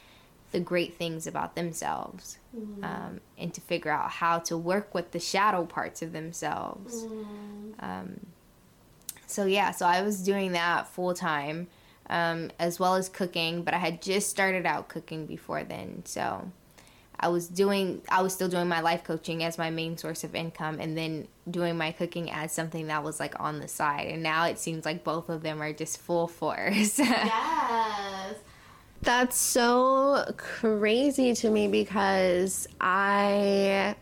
the 0.52 0.60
great 0.60 0.94
things 0.94 1.26
about 1.26 1.56
themselves 1.56 2.38
mm-hmm. 2.56 2.84
um, 2.84 3.20
and 3.36 3.52
to 3.54 3.60
figure 3.60 3.90
out 3.90 4.10
how 4.10 4.38
to 4.38 4.56
work 4.56 4.94
with 4.94 5.10
the 5.10 5.18
shadow 5.18 5.64
parts 5.64 6.02
of 6.02 6.12
themselves. 6.12 7.02
Mm-hmm. 7.02 7.70
Um, 7.80 8.26
so, 9.26 9.46
yeah, 9.46 9.70
so 9.70 9.86
I 9.86 10.02
was 10.02 10.22
doing 10.22 10.52
that 10.52 10.86
full 10.86 11.14
time 11.14 11.68
um, 12.12 12.50
as 12.58 12.78
well 12.78 12.94
as 12.94 13.08
cooking, 13.08 13.62
but 13.62 13.72
I 13.72 13.78
had 13.78 14.02
just 14.02 14.28
started 14.28 14.66
out 14.66 14.88
cooking 14.88 15.24
before 15.24 15.64
then. 15.64 16.02
So, 16.04 16.52
I 17.18 17.28
was 17.28 17.46
doing, 17.48 18.02
I 18.08 18.20
was 18.20 18.34
still 18.34 18.48
doing 18.48 18.68
my 18.68 18.80
life 18.80 19.04
coaching 19.04 19.44
as 19.44 19.56
my 19.56 19.70
main 19.70 19.96
source 19.96 20.24
of 20.24 20.34
income 20.34 20.78
and 20.80 20.98
then 20.98 21.28
doing 21.48 21.78
my 21.78 21.92
cooking 21.92 22.30
as 22.30 22.52
something 22.52 22.88
that 22.88 23.04
was 23.04 23.20
like 23.20 23.38
on 23.40 23.60
the 23.60 23.68
side. 23.68 24.08
And 24.08 24.22
now 24.22 24.44
it 24.44 24.58
seems 24.58 24.84
like 24.84 25.04
both 25.04 25.28
of 25.28 25.42
them 25.42 25.62
are 25.62 25.72
just 25.72 25.98
full 25.98 26.26
force. 26.26 26.98
yes. 26.98 28.34
That's 29.02 29.36
so 29.36 30.32
crazy 30.36 31.32
to 31.34 31.50
me 31.50 31.68
because 31.68 32.68
I 32.80 33.94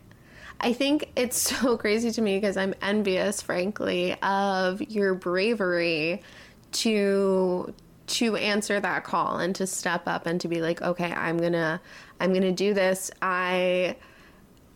I 0.59 0.73
think 0.73 1.11
it's 1.15 1.37
so 1.59 1.77
crazy 1.77 2.11
to 2.11 2.21
me 2.21 2.37
because 2.37 2.57
I'm 2.57 2.73
envious 2.81 3.41
frankly 3.41 4.19
of 4.21 4.81
your 4.81 5.13
bravery 5.13 6.23
to 6.71 7.73
to 8.11 8.35
answer 8.35 8.79
that 8.79 9.03
call 9.03 9.37
and 9.37 9.55
to 9.55 9.65
step 9.67 10.03
up 10.07 10.25
and 10.25 10.39
to 10.41 10.47
be 10.47 10.61
like 10.61 10.81
okay 10.81 11.11
I'm 11.11 11.39
to 11.39 11.79
I'm 12.19 12.33
to 12.33 12.51
do 12.51 12.73
this. 12.73 13.11
I 13.21 13.95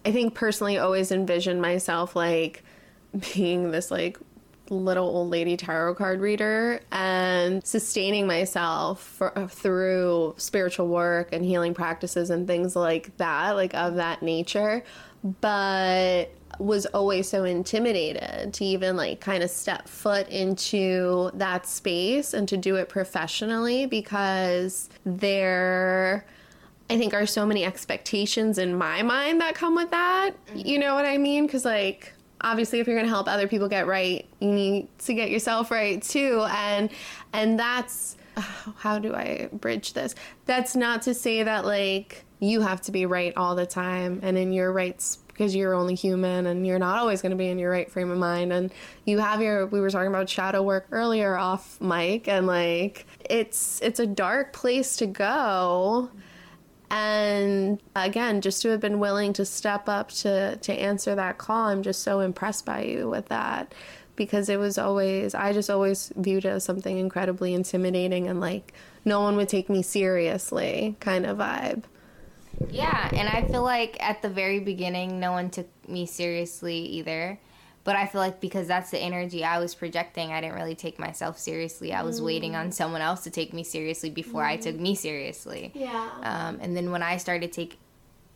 I 0.03 0.11
think 0.11 0.33
personally 0.33 0.77
always 0.77 1.11
envision 1.11 1.61
myself 1.61 2.15
like 2.15 2.63
being 3.33 3.71
this 3.71 3.91
like 3.91 4.17
little 4.69 5.05
old 5.05 5.29
lady 5.29 5.57
tarot 5.57 5.95
card 5.95 6.19
reader 6.19 6.79
and 6.91 7.63
sustaining 7.65 8.25
myself 8.25 9.01
for, 9.01 9.47
through 9.47 10.33
spiritual 10.37 10.87
work 10.87 11.29
and 11.31 11.45
healing 11.45 11.73
practices 11.73 12.29
and 12.29 12.47
things 12.47 12.75
like 12.75 13.15
that, 13.17 13.51
like 13.51 13.75
of 13.75 13.95
that 13.95 14.23
nature. 14.23 14.83
But 15.41 16.31
was 16.59 16.85
always 16.87 17.29
so 17.29 17.43
intimidated 17.43 18.53
to 18.53 18.65
even 18.65 18.95
like 18.95 19.19
kind 19.19 19.43
of 19.43 19.49
step 19.49 19.87
foot 19.87 20.27
into 20.29 21.31
that 21.33 21.65
space 21.65 22.33
and 22.33 22.47
to 22.49 22.57
do 22.57 22.75
it 22.75 22.89
professionally 22.89 23.85
because 23.85 24.89
there 25.05 26.25
I 26.89 26.97
think 26.97 27.13
are 27.13 27.25
so 27.25 27.45
many 27.45 27.65
expectations 27.65 28.57
in 28.57 28.77
my 28.77 29.01
mind 29.01 29.41
that 29.41 29.55
come 29.55 29.75
with 29.75 29.91
that. 29.91 30.31
Mm-hmm. 30.47 30.67
You 30.67 30.79
know 30.79 30.93
what 30.93 31.05
I 31.05 31.17
mean? 31.17 31.47
Cuz 31.47 31.65
like 31.65 32.13
obviously 32.41 32.79
if 32.79 32.87
you're 32.87 32.95
going 32.95 33.07
to 33.07 33.13
help 33.13 33.27
other 33.27 33.47
people 33.47 33.67
get 33.67 33.87
right 33.87 34.27
you 34.39 34.51
need 34.51 34.87
to 34.99 35.13
get 35.13 35.29
yourself 35.29 35.71
right 35.71 36.03
too 36.03 36.45
and 36.49 36.89
and 37.33 37.59
that's 37.59 38.17
how 38.77 38.99
do 38.99 39.15
i 39.15 39.49
bridge 39.53 39.93
this 39.93 40.15
that's 40.45 40.75
not 40.75 41.01
to 41.01 41.13
say 41.13 41.43
that 41.43 41.65
like 41.65 42.25
you 42.39 42.61
have 42.61 42.81
to 42.81 42.91
be 42.91 43.05
right 43.05 43.33
all 43.37 43.55
the 43.55 43.65
time 43.65 44.19
and 44.21 44.37
in 44.37 44.51
your 44.51 44.71
right 44.71 44.87
rights 44.87 45.19
because 45.35 45.53
you're 45.53 45.73
only 45.73 45.95
human 45.95 46.45
and 46.45 46.65
you're 46.65 46.79
not 46.79 46.97
always 46.97 47.21
going 47.21 47.31
to 47.31 47.35
be 47.35 47.49
in 47.49 47.59
your 47.59 47.69
right 47.69 47.91
frame 47.91 48.09
of 48.09 48.17
mind. 48.17 48.53
And 48.53 48.73
you 49.03 49.19
have 49.19 49.41
your 49.41 49.65
we 49.67 49.81
were 49.81 49.89
talking 49.89 50.07
about 50.07 50.29
shadow 50.29 50.63
work 50.63 50.87
earlier 50.91 51.35
off 51.35 51.79
mic 51.81 52.27
and 52.29 52.47
like 52.47 53.05
it's 53.29 53.81
it's 53.81 53.99
a 53.99 54.07
dark 54.07 54.53
place 54.53 54.95
to 54.97 55.05
go. 55.05 56.09
And 56.89 57.81
again 57.95 58.39
just 58.39 58.61
to 58.61 58.69
have 58.69 58.79
been 58.79 58.99
willing 58.99 59.33
to 59.33 59.45
step 59.45 59.89
up 59.89 60.09
to 60.11 60.55
to 60.55 60.73
answer 60.73 61.15
that 61.15 61.37
call 61.37 61.67
i'm 61.67 61.83
just 61.83 62.03
so 62.03 62.21
impressed 62.21 62.65
by 62.65 62.83
you 62.83 63.09
with 63.09 63.27
that. 63.27 63.73
Because 64.15 64.47
it 64.47 64.57
was 64.57 64.77
always 64.77 65.35
i 65.35 65.51
just 65.51 65.69
always 65.69 66.13
viewed 66.15 66.45
it 66.45 66.49
as 66.49 66.63
something 66.63 66.97
incredibly 66.97 67.53
intimidating 67.53 68.29
and 68.29 68.39
like 68.39 68.73
no 69.03 69.19
one 69.19 69.35
would 69.35 69.49
take 69.49 69.69
me 69.69 69.81
seriously 69.81 70.95
kind 71.01 71.25
of 71.25 71.37
vibe 71.37 71.83
yeah 72.69 73.09
and 73.13 73.29
i 73.29 73.41
feel 73.43 73.63
like 73.63 73.97
at 74.01 74.21
the 74.21 74.29
very 74.29 74.59
beginning 74.59 75.19
no 75.19 75.31
one 75.31 75.49
took 75.49 75.67
me 75.87 76.05
seriously 76.05 76.77
either 76.77 77.37
but 77.85 77.95
I 77.95 78.07
feel 78.07 78.19
like 78.19 78.41
because 78.41 78.67
that's 78.67 78.89
the 78.89 78.97
energy 78.97 79.43
I 79.43 79.59
was 79.59 79.75
projecting, 79.75 80.33
I 80.33 80.41
didn't 80.41 80.55
really 80.55 80.73
take 80.73 80.97
myself 80.97 81.37
seriously. 81.37 81.93
I 81.93 82.01
was 82.01 82.19
mm. 82.19 82.25
waiting 82.25 82.55
on 82.55 82.69
mm. 82.69 82.73
someone 82.73 83.01
else 83.01 83.23
to 83.25 83.29
take 83.29 83.53
me 83.53 83.63
seriously 83.63 84.09
before 84.09 84.41
mm. 84.41 84.47
I 84.47 84.57
took 84.57 84.75
me 84.75 84.95
seriously. 84.95 85.71
Yeah. 85.75 86.09
Um, 86.23 86.57
and 86.61 86.75
then 86.75 86.89
when 86.89 87.03
I 87.03 87.17
started 87.17 87.53
take, 87.53 87.77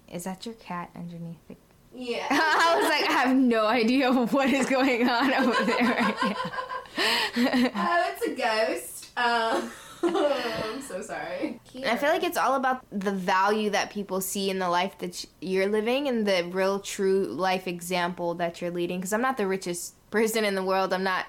is 0.08 0.26
that 0.26 0.46
your 0.46 0.54
cat 0.54 0.92
underneath 0.96 1.40
the? 1.48 1.56
Yeah. 1.96 2.28
I 2.30 2.76
was 2.80 2.88
like, 2.88 3.10
I 3.10 3.14
have 3.14 3.36
no 3.36 3.66
idea 3.66 4.14
what 4.28 4.50
is 4.50 4.68
going 4.68 5.10
on 5.10 5.34
over 5.34 5.66
there 5.66 5.84
right 5.84 6.16
now. 6.22 6.36
oh, 7.76 8.14
it's 8.14 8.28
a 8.28 8.36
ghost. 8.36 9.10
Um. 9.18 9.72
I'm 10.04 10.82
so 10.82 11.02
sorry. 11.02 11.60
I 11.86 11.98
feel 11.98 12.10
like 12.10 12.24
it's 12.24 12.38
all 12.38 12.56
about 12.56 12.86
the 12.92 13.12
value 13.12 13.70
that 13.72 13.92
people 13.92 14.22
see 14.22 14.50
in 14.50 14.60
the 14.60 14.70
life 14.70 14.98
that 15.00 15.26
you're 15.42 15.68
living 15.68 16.08
and 16.08 16.26
the 16.26 16.50
real 16.52 16.80
true 16.80 17.26
life 17.26 17.68
example 17.68 18.34
that 18.36 18.62
you're 18.62 18.72
leading. 18.72 19.00
Because 19.00 19.14
I'm 19.14 19.22
not 19.22 19.38
the 19.38 19.48
richest 19.48 19.96
person 20.12 20.46
in 20.46 20.56
the 20.56 20.64
world. 20.64 20.94
I'm 20.94 21.04
not 21.04 21.26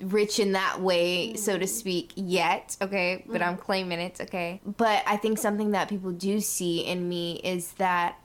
rich 0.00 0.38
in 0.38 0.52
that 0.52 0.80
way, 0.80 1.34
so 1.34 1.58
to 1.58 1.64
mm-hmm. 1.64 1.74
speak, 1.74 2.12
yet, 2.16 2.76
okay? 2.80 3.24
But 3.26 3.42
I'm 3.42 3.54
mm-hmm. 3.54 3.62
claiming 3.62 4.00
it, 4.00 4.20
okay? 4.20 4.60
But 4.64 5.02
I 5.06 5.16
think 5.16 5.38
something 5.38 5.72
that 5.72 5.88
people 5.88 6.12
do 6.12 6.40
see 6.40 6.80
in 6.80 7.08
me 7.08 7.40
is 7.44 7.72
that 7.72 8.16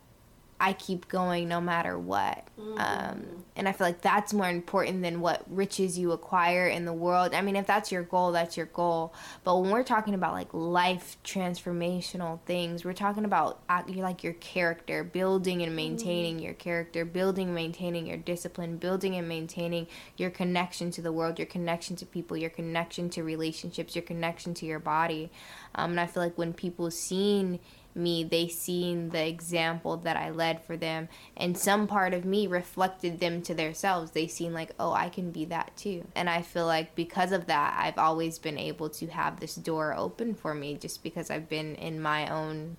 I 0.65 0.73
keep 0.73 1.07
going 1.07 1.47
no 1.47 1.61
matter 1.61 1.95
what. 1.99 2.47
Mm-hmm. 2.59 2.79
Um, 2.79 3.45
and 3.55 3.69
I 3.69 3.71
feel 3.71 3.85
like 3.85 4.01
that's 4.01 4.33
more 4.33 4.49
important 4.49 5.03
than 5.03 5.21
what 5.21 5.43
riches 5.47 5.95
you 5.95 6.11
acquire 6.11 6.67
in 6.67 6.85
the 6.85 6.91
world. 6.91 7.35
I 7.35 7.41
mean, 7.43 7.55
if 7.55 7.67
that's 7.67 7.91
your 7.91 8.01
goal, 8.01 8.31
that's 8.31 8.57
your 8.57 8.65
goal. 8.65 9.13
But 9.43 9.59
when 9.59 9.69
we're 9.69 9.83
talking 9.83 10.15
about 10.15 10.33
like 10.33 10.51
life 10.53 11.17
transformational 11.23 12.41
things, 12.47 12.83
we're 12.83 12.93
talking 12.93 13.25
about 13.25 13.61
uh, 13.69 13.83
like 13.89 14.23
your 14.23 14.33
character, 14.33 15.03
building 15.03 15.61
and 15.61 15.75
maintaining 15.75 16.37
mm-hmm. 16.37 16.45
your 16.45 16.55
character, 16.55 17.05
building 17.05 17.49
and 17.49 17.55
maintaining 17.55 18.07
your 18.07 18.17
discipline, 18.17 18.77
building 18.77 19.15
and 19.15 19.29
maintaining 19.29 19.85
your 20.17 20.31
connection 20.31 20.89
to 20.89 21.01
the 21.03 21.11
world, 21.11 21.37
your 21.37 21.45
connection 21.45 21.95
to 21.97 22.07
people, 22.07 22.35
your 22.35 22.49
connection 22.49 23.11
to 23.11 23.21
relationships, 23.21 23.95
your 23.95 24.01
connection 24.01 24.55
to 24.55 24.65
your 24.65 24.79
body. 24.79 25.29
Um, 25.75 25.91
and 25.91 25.99
I 25.99 26.07
feel 26.07 26.23
like 26.23 26.39
when 26.39 26.53
people 26.53 26.89
seen 26.89 27.59
me, 27.95 28.23
they 28.23 28.47
seen 28.47 29.09
the 29.09 29.25
example 29.25 29.97
that 29.97 30.17
I 30.17 30.29
led 30.29 30.63
for 30.63 30.77
them, 30.77 31.07
and 31.37 31.57
some 31.57 31.87
part 31.87 32.13
of 32.13 32.25
me 32.25 32.47
reflected 32.47 33.19
them 33.19 33.41
to 33.43 33.53
themselves. 33.53 34.11
They 34.11 34.27
seen 34.27 34.53
like, 34.53 34.71
oh, 34.79 34.93
I 34.93 35.09
can 35.09 35.31
be 35.31 35.45
that 35.45 35.75
too. 35.77 36.05
And 36.15 36.29
I 36.29 36.41
feel 36.41 36.65
like 36.65 36.95
because 36.95 37.31
of 37.31 37.47
that, 37.47 37.75
I've 37.79 37.97
always 37.97 38.39
been 38.39 38.57
able 38.57 38.89
to 38.89 39.07
have 39.07 39.39
this 39.39 39.55
door 39.55 39.93
open 39.95 40.33
for 40.35 40.53
me 40.53 40.75
just 40.75 41.03
because 41.03 41.29
I've 41.29 41.49
been 41.49 41.75
in 41.75 42.01
my 42.01 42.27
own 42.27 42.77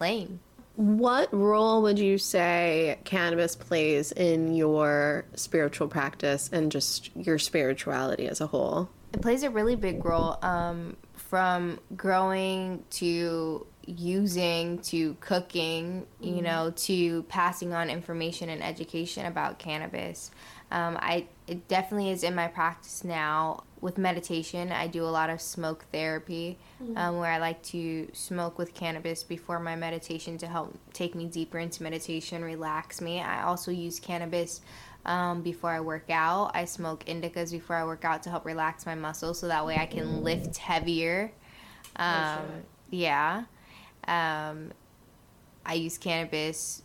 lane. 0.00 0.40
What 0.76 1.32
role 1.32 1.82
would 1.82 2.00
you 2.00 2.18
say 2.18 2.98
cannabis 3.04 3.54
plays 3.54 4.10
in 4.10 4.54
your 4.54 5.24
spiritual 5.34 5.86
practice 5.86 6.50
and 6.52 6.72
just 6.72 7.14
your 7.14 7.38
spirituality 7.38 8.26
as 8.26 8.40
a 8.40 8.48
whole? 8.48 8.90
It 9.12 9.22
plays 9.22 9.44
a 9.44 9.50
really 9.50 9.76
big 9.76 10.04
role 10.04 10.36
um, 10.42 10.96
from 11.14 11.78
growing 11.96 12.82
to 12.90 13.64
using 13.86 14.78
to 14.78 15.14
cooking, 15.20 16.06
you 16.20 16.42
know, 16.42 16.72
to 16.76 17.22
passing 17.24 17.72
on 17.72 17.90
information 17.90 18.48
and 18.48 18.62
education 18.62 19.26
about 19.26 19.58
cannabis. 19.58 20.30
Um, 20.70 20.96
I 21.00 21.26
it 21.46 21.68
definitely 21.68 22.10
is 22.10 22.24
in 22.24 22.34
my 22.34 22.48
practice 22.48 23.04
now 23.04 23.64
with 23.80 23.98
meditation. 23.98 24.72
I 24.72 24.86
do 24.86 25.04
a 25.04 25.12
lot 25.12 25.28
of 25.28 25.40
smoke 25.40 25.84
therapy, 25.92 26.58
um, 26.96 27.18
where 27.18 27.30
I 27.30 27.38
like 27.38 27.62
to 27.64 28.08
smoke 28.14 28.58
with 28.58 28.72
cannabis 28.72 29.22
before 29.22 29.60
my 29.60 29.76
meditation 29.76 30.38
to 30.38 30.46
help 30.46 30.76
take 30.92 31.14
me 31.14 31.26
deeper 31.26 31.58
into 31.58 31.82
meditation, 31.82 32.42
relax 32.42 33.00
me. 33.00 33.20
I 33.20 33.42
also 33.42 33.70
use 33.70 34.00
cannabis 34.00 34.62
um, 35.04 35.42
before 35.42 35.70
I 35.70 35.80
work 35.80 36.08
out. 36.08 36.52
I 36.54 36.64
smoke 36.64 37.04
indicas 37.04 37.52
before 37.52 37.76
I 37.76 37.84
work 37.84 38.04
out 38.06 38.22
to 38.22 38.30
help 38.30 38.46
relax 38.46 38.86
my 38.86 38.94
muscles, 38.94 39.38
so 39.38 39.48
that 39.48 39.66
way 39.66 39.76
I 39.76 39.86
can 39.86 40.24
lift 40.24 40.56
heavier. 40.56 41.30
Um, 41.96 42.42
yeah. 42.90 43.44
Um, 44.08 44.72
I 45.66 45.74
use 45.74 45.98
cannabis 45.98 46.82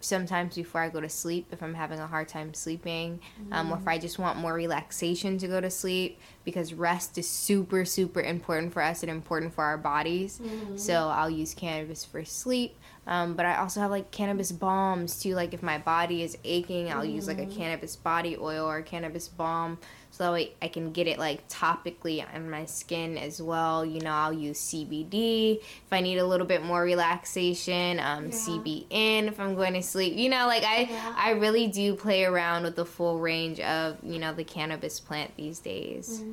sometimes 0.00 0.54
before 0.54 0.80
I 0.80 0.90
go 0.90 1.00
to 1.00 1.08
sleep 1.08 1.48
if 1.50 1.60
I'm 1.60 1.74
having 1.74 1.98
a 1.98 2.06
hard 2.06 2.28
time 2.28 2.54
sleeping, 2.54 3.18
um, 3.50 3.72
or 3.72 3.78
if 3.78 3.88
I 3.88 3.98
just 3.98 4.18
want 4.18 4.38
more 4.38 4.54
relaxation 4.54 5.38
to 5.38 5.48
go 5.48 5.60
to 5.60 5.70
sleep 5.70 6.20
because 6.44 6.72
rest 6.72 7.18
is 7.18 7.28
super, 7.28 7.84
super 7.84 8.20
important 8.20 8.72
for 8.72 8.80
us 8.80 9.02
and 9.02 9.10
important 9.10 9.54
for 9.54 9.64
our 9.64 9.76
bodies. 9.76 10.40
So 10.76 11.08
I'll 11.08 11.30
use 11.30 11.52
cannabis 11.54 12.04
for 12.04 12.24
sleep. 12.24 12.76
Um, 13.08 13.34
but 13.34 13.46
I 13.46 13.56
also 13.56 13.80
have 13.80 13.90
like 13.90 14.10
cannabis 14.10 14.52
balms 14.52 15.18
too. 15.20 15.34
Like 15.34 15.52
if 15.52 15.62
my 15.62 15.78
body 15.78 16.22
is 16.22 16.38
aching, 16.44 16.92
I'll 16.92 17.04
use 17.04 17.26
like 17.26 17.40
a 17.40 17.46
cannabis 17.46 17.96
body 17.96 18.36
oil 18.38 18.66
or 18.66 18.78
a 18.78 18.82
cannabis 18.82 19.26
balm 19.28 19.78
so 20.18 20.24
that 20.24 20.32
way 20.32 20.50
I 20.60 20.66
can 20.66 20.90
get 20.90 21.06
it 21.06 21.16
like 21.16 21.48
topically 21.48 22.24
on 22.34 22.50
my 22.50 22.64
skin 22.64 23.16
as 23.16 23.40
well. 23.40 23.84
You 23.86 24.00
know, 24.00 24.10
I'll 24.10 24.32
use 24.32 24.58
CBD 24.58 25.60
if 25.60 25.92
I 25.92 26.00
need 26.00 26.18
a 26.18 26.26
little 26.26 26.46
bit 26.46 26.64
more 26.64 26.82
relaxation. 26.82 28.00
Um, 28.00 28.30
CBN 28.30 29.28
if 29.28 29.38
I'm 29.38 29.54
going 29.54 29.74
to 29.74 29.82
sleep. 29.82 30.14
You 30.16 30.28
know, 30.28 30.48
like 30.48 30.64
I 30.66 30.90
I 31.16 31.30
really 31.30 31.68
do 31.68 31.94
play 31.94 32.24
around 32.24 32.64
with 32.64 32.74
the 32.74 32.84
full 32.84 33.20
range 33.20 33.60
of 33.60 33.98
you 34.02 34.18
know 34.18 34.34
the 34.34 34.42
cannabis 34.42 34.98
plant 34.98 35.36
these 35.36 35.60
days. 35.60 36.24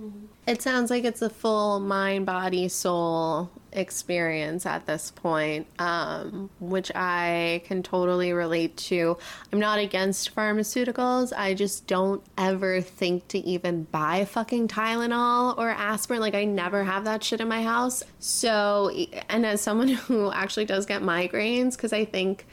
It 0.48 0.64
sounds 0.64 0.90
like 0.90 1.04
it's 1.04 1.22
a 1.22 1.30
full 1.30 1.80
mind, 1.80 2.26
body, 2.26 2.68
soul 2.70 3.52
experience 3.76 4.66
at 4.66 4.86
this 4.86 5.12
point, 5.12 5.68
um, 5.80 6.50
which 6.60 6.92
I 6.96 7.62
can 7.66 7.84
totally 7.84 8.34
relate 8.34 8.78
to. 8.78 9.18
I'm 9.52 9.60
not 9.60 9.80
against 9.80 10.36
pharmaceuticals. 10.36 11.34
I 11.36 11.54
just 11.54 11.88
don't 11.88 12.24
ever 12.38 12.82
think 12.82 13.28
to 13.30 13.40
even 13.40 13.84
buy 13.84 14.26
fucking 14.26 14.68
Tylenol 14.70 15.58
or 15.58 15.70
aspirin. 15.70 16.22
Like, 16.22 16.36
I 16.36 16.46
never 16.46 16.84
have 16.84 17.04
that 17.06 17.24
shit 17.24 17.42
in 17.42 17.48
my 17.48 17.64
house. 17.64 18.04
So, 18.20 18.92
and 19.30 19.46
as 19.46 19.62
someone 19.62 19.88
who 20.08 20.32
actually 20.32 20.66
does 20.66 20.86
get 20.86 21.02
migraines, 21.02 21.76
because 21.76 21.94
I 21.94 22.06
think 22.06 22.46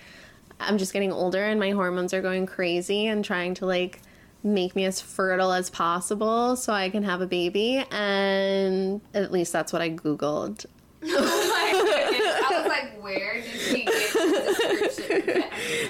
I'm 0.61 0.79
just 0.79 0.93
getting 0.93 1.13
older 1.13 1.43
and 1.43 1.59
my 1.59 1.71
hormones 1.71 2.15
are 2.15 2.23
going 2.23 2.47
crazy 2.47 3.07
and 3.07 3.25
trying 3.25 3.55
to 3.55 3.67
like 3.67 4.01
make 4.45 4.75
me 4.75 4.85
as 4.85 5.01
fertile 5.01 5.53
as 5.53 5.71
possible 5.71 6.57
so 6.57 6.73
I 6.73 6.91
can 6.91 7.03
have 7.03 7.21
a 7.21 7.27
baby. 7.27 7.85
And 7.91 9.01
at 9.15 9.33
least 9.33 9.53
that's 9.53 9.73
what 9.73 9.83
I 9.83 9.91
Googled. 9.91 10.67
I 11.07 12.49
was 12.51 12.67
like, 12.67 13.03
where 13.03 13.41
did 13.41 13.61
she 13.61 13.85
get 13.85 14.13
the 14.13 14.79
description? 14.87 15.45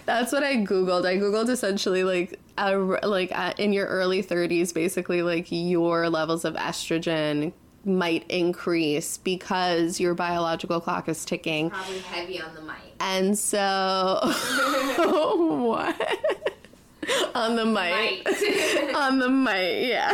That's 0.06 0.32
what 0.32 0.42
I 0.42 0.56
Googled. 0.56 1.06
I 1.06 1.16
Googled 1.16 1.48
essentially 1.48 2.04
like 2.04 2.40
a, 2.56 2.76
like 2.76 3.32
in 3.58 3.72
your 3.72 3.86
early 3.86 4.22
30s, 4.22 4.72
basically 4.72 5.22
like 5.22 5.46
your 5.50 6.08
levels 6.08 6.44
of 6.44 6.54
estrogen 6.54 7.52
might 7.84 8.24
increase 8.30 9.18
because 9.18 10.00
your 10.00 10.14
biological 10.14 10.80
clock 10.80 11.08
is 11.08 11.24
ticking. 11.24 11.70
Probably 11.70 11.98
heavy 11.98 12.40
on 12.40 12.54
the 12.54 12.62
mic. 12.62 12.76
And 13.00 13.36
so, 13.38 14.20
what? 15.66 16.51
On 17.34 17.56
the 17.56 17.66
mic. 17.66 18.26
on 18.94 19.18
the 19.18 19.28
mic, 19.28 19.88
yeah. 19.88 20.12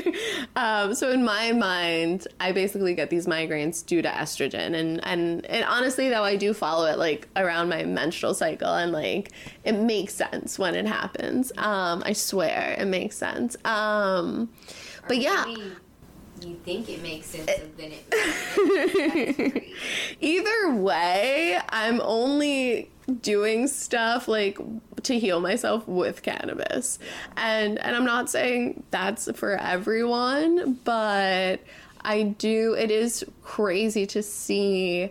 um, 0.56 0.94
so 0.94 1.10
in 1.10 1.24
my 1.24 1.52
mind, 1.52 2.26
I 2.40 2.52
basically 2.52 2.94
get 2.94 3.10
these 3.10 3.26
migraines 3.26 3.84
due 3.84 4.00
to 4.00 4.08
estrogen, 4.08 4.74
and 4.74 5.04
and 5.04 5.44
and 5.46 5.64
honestly, 5.64 6.08
though, 6.08 6.22
I 6.22 6.36
do 6.36 6.54
follow 6.54 6.86
it 6.86 6.98
like 6.98 7.28
around 7.36 7.68
my 7.68 7.84
menstrual 7.84 8.32
cycle, 8.32 8.72
and 8.72 8.92
like 8.92 9.32
it 9.64 9.72
makes 9.72 10.14
sense 10.14 10.58
when 10.58 10.74
it 10.74 10.86
happens. 10.86 11.52
Um, 11.58 12.02
I 12.06 12.14
swear, 12.14 12.76
it 12.78 12.86
makes 12.86 13.16
sense. 13.16 13.56
Um, 13.64 14.48
but 15.08 15.18
yeah. 15.18 15.44
You 15.46 16.56
think 16.64 16.88
it 16.88 17.02
makes 17.02 17.26
sense, 17.26 17.48
and 17.48 17.76
then 17.76 17.92
it 17.92 18.04
makes 18.10 19.54
sense. 19.54 19.64
Either 20.20 20.74
way, 20.74 21.58
I'm 21.68 22.00
only 22.00 22.90
doing 23.20 23.66
stuff 23.66 24.28
like 24.28 24.58
to 25.02 25.18
heal 25.18 25.40
myself 25.40 25.86
with 25.88 26.22
cannabis. 26.22 26.98
And 27.36 27.78
and 27.78 27.96
I'm 27.96 28.04
not 28.04 28.30
saying 28.30 28.82
that's 28.90 29.30
for 29.32 29.56
everyone, 29.56 30.74
but 30.84 31.60
I 32.02 32.22
do 32.22 32.74
it 32.74 32.90
is 32.90 33.24
crazy 33.42 34.06
to 34.06 34.22
see 34.22 35.10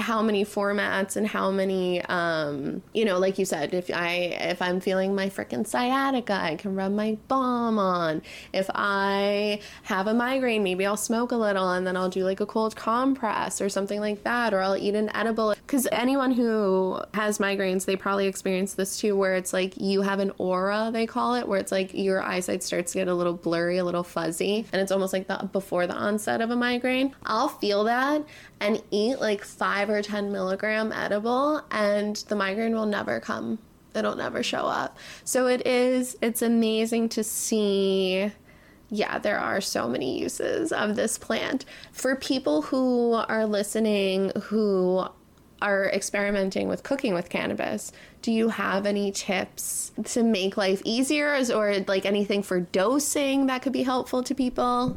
how 0.00 0.22
many 0.22 0.44
formats 0.44 1.16
and 1.16 1.26
how 1.26 1.50
many 1.50 2.02
um 2.02 2.82
you 2.92 3.04
know 3.04 3.18
like 3.18 3.38
you 3.38 3.44
said 3.44 3.72
if 3.74 3.90
i 3.92 4.08
if 4.40 4.60
i'm 4.62 4.80
feeling 4.80 5.14
my 5.14 5.28
freaking 5.28 5.66
sciatica 5.66 6.32
i 6.32 6.56
can 6.56 6.74
rub 6.74 6.92
my 6.92 7.16
balm 7.28 7.78
on. 7.78 8.22
If 8.52 8.68
i 8.74 9.60
have 9.84 10.06
a 10.06 10.14
migraine 10.14 10.62
maybe 10.62 10.86
i'll 10.86 10.96
smoke 10.96 11.32
a 11.32 11.36
little 11.36 11.70
and 11.70 11.86
then 11.86 11.96
i'll 11.96 12.08
do 12.08 12.24
like 12.24 12.40
a 12.40 12.46
cold 12.46 12.74
compress 12.76 13.60
or 13.60 13.68
something 13.68 14.00
like 14.00 14.22
that 14.24 14.54
or 14.54 14.60
i'll 14.60 14.76
eat 14.76 14.94
an 14.94 15.14
edible. 15.14 15.54
Because 15.66 15.86
anyone 15.92 16.32
who 16.32 17.00
has 17.14 17.38
migraines 17.38 17.84
they 17.84 17.96
probably 17.96 18.26
experience 18.26 18.74
this 18.74 18.98
too 18.98 19.16
where 19.16 19.34
it's 19.34 19.52
like 19.52 19.76
you 19.76 20.02
have 20.02 20.18
an 20.18 20.32
aura 20.38 20.90
they 20.92 21.06
call 21.06 21.34
it 21.34 21.46
where 21.46 21.58
it's 21.58 21.72
like 21.72 21.92
your 21.94 22.22
eyesight 22.22 22.62
starts 22.62 22.92
to 22.92 22.98
get 22.98 23.08
a 23.08 23.14
little 23.14 23.34
blurry 23.34 23.78
a 23.78 23.84
little 23.84 24.04
fuzzy 24.04 24.66
and 24.72 24.80
it's 24.80 24.92
almost 24.92 25.12
like 25.12 25.26
the 25.26 25.48
before 25.52 25.86
the 25.86 25.94
onset 25.94 26.40
of 26.40 26.50
a 26.50 26.56
migraine. 26.56 27.14
I'll 27.24 27.48
feel 27.48 27.84
that 27.84 28.24
and 28.60 28.82
eat 28.90 29.20
like 29.20 29.42
five 29.42 29.88
or 29.90 30.02
ten 30.02 30.30
milligram 30.30 30.92
edible 30.92 31.62
and 31.70 32.16
the 32.28 32.36
migraine 32.36 32.74
will 32.74 32.86
never 32.86 33.18
come 33.20 33.58
it'll 33.94 34.16
never 34.16 34.42
show 34.42 34.66
up 34.66 34.96
so 35.24 35.46
it 35.46 35.66
is 35.66 36.16
it's 36.22 36.42
amazing 36.42 37.08
to 37.08 37.24
see 37.24 38.30
yeah, 38.90 39.18
there 39.18 39.38
are 39.38 39.60
so 39.60 39.88
many 39.88 40.18
uses 40.18 40.72
of 40.72 40.96
this 40.96 41.16
plant. 41.16 41.64
For 41.92 42.16
people 42.16 42.62
who 42.62 43.12
are 43.14 43.46
listening 43.46 44.32
who 44.42 45.06
are 45.62 45.90
experimenting 45.92 46.68
with 46.68 46.82
cooking 46.82 47.14
with 47.14 47.28
cannabis, 47.28 47.92
do 48.22 48.32
you 48.32 48.48
have 48.48 48.86
any 48.86 49.12
tips 49.12 49.92
to 50.04 50.22
make 50.22 50.56
life 50.56 50.82
easier 50.84 51.40
or 51.54 51.78
like 51.86 52.04
anything 52.04 52.42
for 52.42 52.60
dosing 52.60 53.46
that 53.46 53.62
could 53.62 53.72
be 53.72 53.82
helpful 53.82 54.22
to 54.22 54.34
people? 54.34 54.96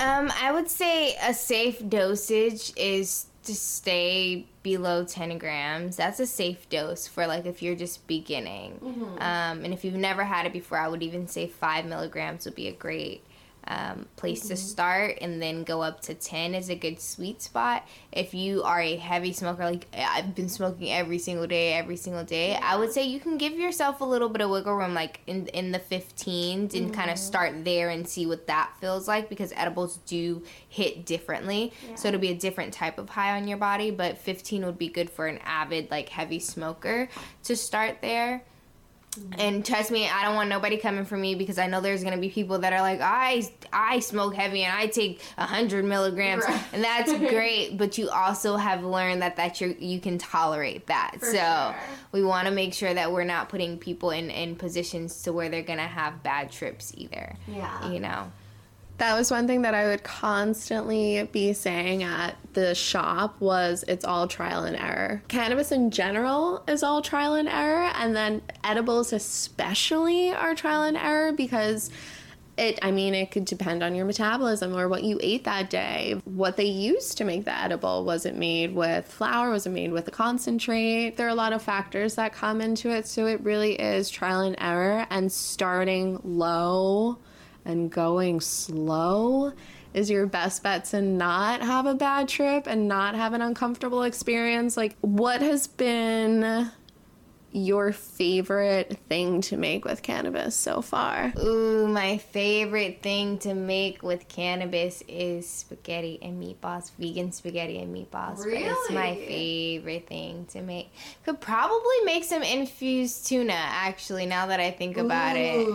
Um, 0.00 0.32
I 0.40 0.50
would 0.50 0.70
say 0.70 1.14
a 1.22 1.34
safe 1.34 1.86
dosage 1.88 2.72
is 2.76 3.26
to 3.44 3.54
stay 3.54 4.46
below 4.62 5.04
10 5.04 5.38
grams. 5.38 5.96
That's 5.96 6.20
a 6.20 6.26
safe 6.26 6.68
dose 6.68 7.06
for 7.06 7.26
like 7.26 7.46
if 7.46 7.62
you're 7.62 7.76
just 7.76 8.06
beginning. 8.06 8.78
Um, 9.18 9.64
and 9.64 9.72
if 9.72 9.84
you've 9.84 9.94
never 9.94 10.24
had 10.24 10.46
it 10.46 10.52
before, 10.52 10.78
I 10.78 10.88
would 10.88 11.02
even 11.02 11.26
say 11.26 11.46
five 11.46 11.84
milligrams 11.84 12.44
would 12.44 12.54
be 12.54 12.68
a 12.68 12.72
great 12.72 13.22
um, 13.70 14.06
place 14.16 14.48
to 14.48 14.56
start, 14.56 15.18
and 15.20 15.40
then 15.40 15.62
go 15.62 15.80
up 15.80 16.00
to 16.02 16.14
10 16.14 16.56
is 16.56 16.68
a 16.70 16.74
good 16.74 17.00
sweet 17.00 17.40
spot. 17.40 17.86
If 18.10 18.34
you 18.34 18.64
are 18.64 18.80
a 18.80 18.96
heavy 18.96 19.32
smoker, 19.32 19.64
like 19.64 19.86
I've 19.96 20.34
been 20.34 20.48
smoking 20.48 20.90
every 20.90 21.18
single 21.18 21.46
day, 21.46 21.74
every 21.74 21.96
single 21.96 22.24
day, 22.24 22.56
I 22.56 22.76
would 22.76 22.90
say 22.90 23.04
you 23.04 23.20
can 23.20 23.38
give 23.38 23.52
yourself 23.52 24.00
a 24.00 24.04
little 24.04 24.28
bit 24.28 24.42
of 24.42 24.50
wiggle 24.50 24.74
room, 24.74 24.92
like 24.92 25.20
in 25.28 25.46
in 25.48 25.70
the 25.70 25.78
15s, 25.78 26.74
and 26.74 26.92
kind 26.92 27.12
of 27.12 27.18
start 27.18 27.64
there 27.64 27.90
and 27.90 28.08
see 28.08 28.26
what 28.26 28.48
that 28.48 28.72
feels 28.80 29.06
like 29.06 29.28
because 29.28 29.52
edibles 29.54 29.98
do 29.98 30.42
hit 30.68 31.06
differently. 31.06 31.72
So 31.94 32.08
it'll 32.08 32.18
be 32.18 32.32
a 32.32 32.34
different 32.34 32.72
type 32.72 32.98
of 32.98 33.08
high 33.08 33.36
on 33.36 33.46
your 33.46 33.58
body, 33.58 33.92
but 33.92 34.18
15 34.18 34.66
would 34.66 34.78
be 34.78 34.88
good 34.88 35.08
for 35.08 35.28
an 35.28 35.38
avid, 35.44 35.92
like 35.92 36.08
heavy 36.08 36.40
smoker 36.40 37.08
to 37.44 37.54
start 37.54 37.98
there. 38.02 38.42
And 39.38 39.64
trust 39.66 39.90
me, 39.90 40.08
I 40.08 40.24
don't 40.24 40.36
want 40.36 40.48
nobody 40.48 40.76
coming 40.76 41.04
for 41.04 41.16
me 41.16 41.34
because 41.34 41.58
I 41.58 41.66
know 41.66 41.80
there's 41.80 42.04
gonna 42.04 42.16
be 42.18 42.30
people 42.30 42.58
that 42.60 42.72
are 42.72 42.80
like, 42.80 43.00
I 43.00 43.42
I 43.72 43.98
smoke 44.00 44.34
heavy 44.36 44.62
and 44.62 44.72
I 44.76 44.86
take 44.86 45.20
hundred 45.36 45.84
milligrams, 45.84 46.44
Right. 46.44 46.62
and 46.72 46.84
that's 46.84 47.12
great. 47.18 47.76
But 47.76 47.98
you 47.98 48.08
also 48.08 48.56
have 48.56 48.84
learned 48.84 49.22
that 49.22 49.34
that 49.36 49.60
you 49.60 49.74
you 49.80 49.98
can 49.98 50.16
tolerate 50.18 50.86
that. 50.86 51.16
so 51.22 51.32
sure. 51.32 51.74
we 52.12 52.22
want 52.22 52.46
to 52.46 52.54
make 52.54 52.72
sure 52.72 52.94
that 52.94 53.10
we're 53.10 53.24
not 53.24 53.48
putting 53.48 53.78
people 53.78 54.10
in 54.12 54.30
in 54.30 54.54
positions 54.54 55.22
to 55.24 55.32
where 55.32 55.48
they're 55.48 55.62
gonna 55.62 55.82
have 55.88 56.22
bad 56.22 56.52
trips 56.52 56.92
either. 56.96 57.34
Yeah. 57.48 57.90
You 57.90 57.98
know. 58.00 58.30
That 59.00 59.16
was 59.16 59.30
one 59.30 59.46
thing 59.46 59.62
that 59.62 59.72
I 59.72 59.86
would 59.86 60.02
constantly 60.02 61.26
be 61.32 61.54
saying 61.54 62.02
at 62.02 62.36
the 62.52 62.74
shop 62.74 63.40
was 63.40 63.82
it's 63.88 64.04
all 64.04 64.28
trial 64.28 64.64
and 64.64 64.76
error. 64.76 65.22
Cannabis 65.26 65.72
in 65.72 65.90
general 65.90 66.62
is 66.68 66.82
all 66.82 67.00
trial 67.00 67.32
and 67.32 67.48
error 67.48 67.90
and 67.94 68.14
then 68.14 68.42
edibles 68.62 69.14
especially 69.14 70.34
are 70.34 70.54
trial 70.54 70.82
and 70.82 70.98
error 70.98 71.32
because 71.32 71.88
it 72.58 72.78
i 72.82 72.90
mean 72.90 73.14
it 73.14 73.30
could 73.30 73.44
depend 73.44 73.82
on 73.82 73.94
your 73.94 74.04
metabolism 74.04 74.76
or 74.76 74.88
what 74.88 75.04
you 75.04 75.18
ate 75.22 75.44
that 75.44 75.70
day 75.70 76.20
what 76.24 76.56
they 76.56 76.64
used 76.64 77.16
to 77.16 77.24
make 77.24 77.44
the 77.44 77.56
edible 77.56 78.04
was 78.04 78.26
it 78.26 78.34
made 78.34 78.74
with 78.74 79.06
flour 79.06 79.50
was 79.50 79.66
it 79.66 79.70
made 79.70 79.92
with 79.92 80.08
a 80.08 80.10
concentrate 80.10 81.16
there 81.16 81.26
are 81.26 81.30
a 81.30 81.34
lot 81.34 81.52
of 81.52 81.62
factors 81.62 82.16
that 82.16 82.32
come 82.32 82.60
into 82.60 82.90
it 82.90 83.06
so 83.06 83.26
it 83.26 83.40
really 83.42 83.80
is 83.80 84.10
trial 84.10 84.40
and 84.40 84.56
error 84.58 85.06
and 85.10 85.30
starting 85.30 86.20
low 86.24 87.16
and 87.64 87.90
going 87.90 88.40
slow 88.40 89.52
is 89.92 90.08
your 90.08 90.26
best 90.26 90.62
bet 90.62 90.84
to 90.84 91.02
not 91.02 91.60
have 91.62 91.86
a 91.86 91.94
bad 91.94 92.28
trip 92.28 92.66
and 92.66 92.86
not 92.86 93.14
have 93.14 93.32
an 93.32 93.42
uncomfortable 93.42 94.02
experience 94.02 94.76
like 94.76 94.96
what 95.00 95.42
has 95.42 95.66
been 95.66 96.70
your 97.52 97.92
favorite 97.92 98.96
thing 99.08 99.40
to 99.40 99.56
make 99.56 99.84
with 99.84 100.02
cannabis 100.02 100.54
so 100.54 100.80
far? 100.82 101.32
Ooh, 101.42 101.88
my 101.88 102.18
favorite 102.18 103.02
thing 103.02 103.38
to 103.38 103.54
make 103.54 104.02
with 104.02 104.28
cannabis 104.28 105.02
is 105.08 105.48
spaghetti 105.48 106.18
and 106.22 106.42
meatballs, 106.42 106.92
vegan 106.98 107.32
spaghetti 107.32 107.78
and 107.78 107.94
meatballs. 107.94 108.38
But 108.38 108.52
it's 108.52 108.90
my 108.90 109.16
favorite 109.16 110.06
thing 110.06 110.46
to 110.50 110.62
make. 110.62 110.92
Could 111.24 111.40
probably 111.40 112.00
make 112.04 112.24
some 112.24 112.42
infused 112.42 113.26
tuna, 113.26 113.52
actually, 113.56 114.26
now 114.26 114.46
that 114.46 114.60
I 114.60 114.70
think 114.70 114.96
about 114.96 115.36
it. 115.36 115.66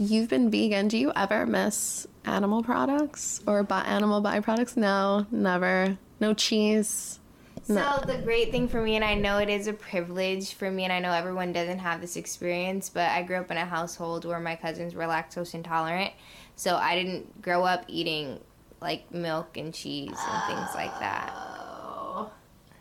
You've 0.00 0.30
been 0.30 0.50
vegan. 0.50 0.88
Do 0.88 0.96
you 0.96 1.12
ever 1.14 1.44
miss 1.44 2.06
animal 2.24 2.62
products 2.62 3.42
or 3.46 3.62
buy 3.62 3.82
animal 3.82 4.22
byproducts? 4.22 4.74
No, 4.74 5.26
never. 5.30 5.98
No 6.18 6.32
cheese. 6.32 7.20
So 7.64 8.02
the 8.06 8.16
great 8.16 8.50
thing 8.50 8.66
for 8.66 8.80
me, 8.80 8.96
and 8.96 9.04
I 9.04 9.14
know 9.14 9.36
it 9.36 9.50
is 9.50 9.66
a 9.66 9.74
privilege 9.74 10.54
for 10.54 10.70
me, 10.70 10.84
and 10.84 10.92
I 10.92 11.00
know 11.00 11.12
everyone 11.12 11.52
doesn't 11.52 11.80
have 11.80 12.00
this 12.00 12.16
experience, 12.16 12.88
but 12.88 13.10
I 13.10 13.22
grew 13.22 13.36
up 13.36 13.50
in 13.50 13.58
a 13.58 13.66
household 13.66 14.24
where 14.24 14.40
my 14.40 14.56
cousins 14.56 14.94
were 14.94 15.04
lactose 15.04 15.52
intolerant, 15.52 16.12
so 16.56 16.76
I 16.76 16.94
didn't 16.94 17.42
grow 17.42 17.64
up 17.64 17.84
eating 17.86 18.40
like 18.80 19.12
milk 19.12 19.58
and 19.58 19.74
cheese 19.74 20.16
and 20.18 20.56
things 20.56 20.74
like 20.74 20.98
that. 21.00 21.30
Oh, 21.36 22.32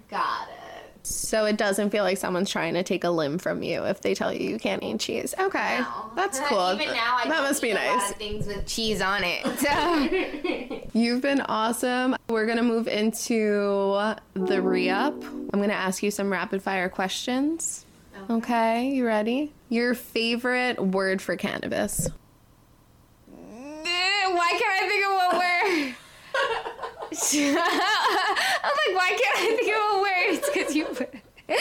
got 0.10 0.48
it. 0.48 0.59
So 1.10 1.46
it 1.46 1.58
doesn't 1.58 1.90
feel 1.90 2.04
like 2.04 2.18
someone's 2.18 2.50
trying 2.50 2.74
to 2.76 2.84
take 2.84 3.04
a 3.04 3.10
limb 3.10 3.38
from 3.38 3.64
you 3.64 3.84
if 3.86 4.02
they 4.02 4.14
tell 4.14 4.34
you 4.34 4.50
you 4.50 4.60
can't 4.60 4.84
eat 4.84 5.00
cheese. 5.00 5.34
Okay, 5.40 5.82
that's 6.16 6.40
cool. 6.42 6.74
Even 6.74 6.94
now, 6.94 7.18
I 7.18 7.28
that 7.28 7.44
must 7.44 7.62
be 7.62 7.70
eat 7.70 7.72
a 7.72 7.76
lot 7.76 7.98
nice. 7.98 8.12
of 8.12 8.18
things 8.18 8.48
with 8.48 8.66
cheese 8.68 9.02
on 9.02 9.24
it. 9.24 9.46
So. 9.60 10.90
You've 10.94 11.22
been 11.22 11.42
awesome. 11.42 12.16
We're 12.30 12.46
going 12.46 12.58
to 12.58 12.64
move 12.64 12.88
into 12.88 14.16
the 14.34 14.62
re 14.62 14.90
up. 14.90 15.14
I'm 15.24 15.50
going 15.60 15.70
to 15.70 15.76
ask 15.76 16.02
you 16.02 16.12
some 16.12 16.32
rapid 16.32 16.64
fire 16.64 16.90
questions. 16.90 17.86
Okay, 18.30 18.90
you 18.90 19.06
ready? 19.06 19.52
Your 19.70 19.94
favorite 19.94 20.80
word 20.80 21.22
for 21.22 21.36
cannabis? 21.36 22.10
Why 24.40 24.52
can't 24.52 24.84
I 24.84 24.88
think 24.88 25.06
of 25.06 25.12
what 25.14 25.34
word? 25.38 26.66
I'm 27.34 27.56
like, 27.56 28.94
why 28.94 29.10
can't 29.10 29.38
I 29.38 29.56
think 29.58 29.76
of 29.76 29.98
a 29.98 30.02
word? 30.02 30.38
It's 30.38 30.50
because 30.50 30.76
you 30.76 30.86
put. 30.86 31.14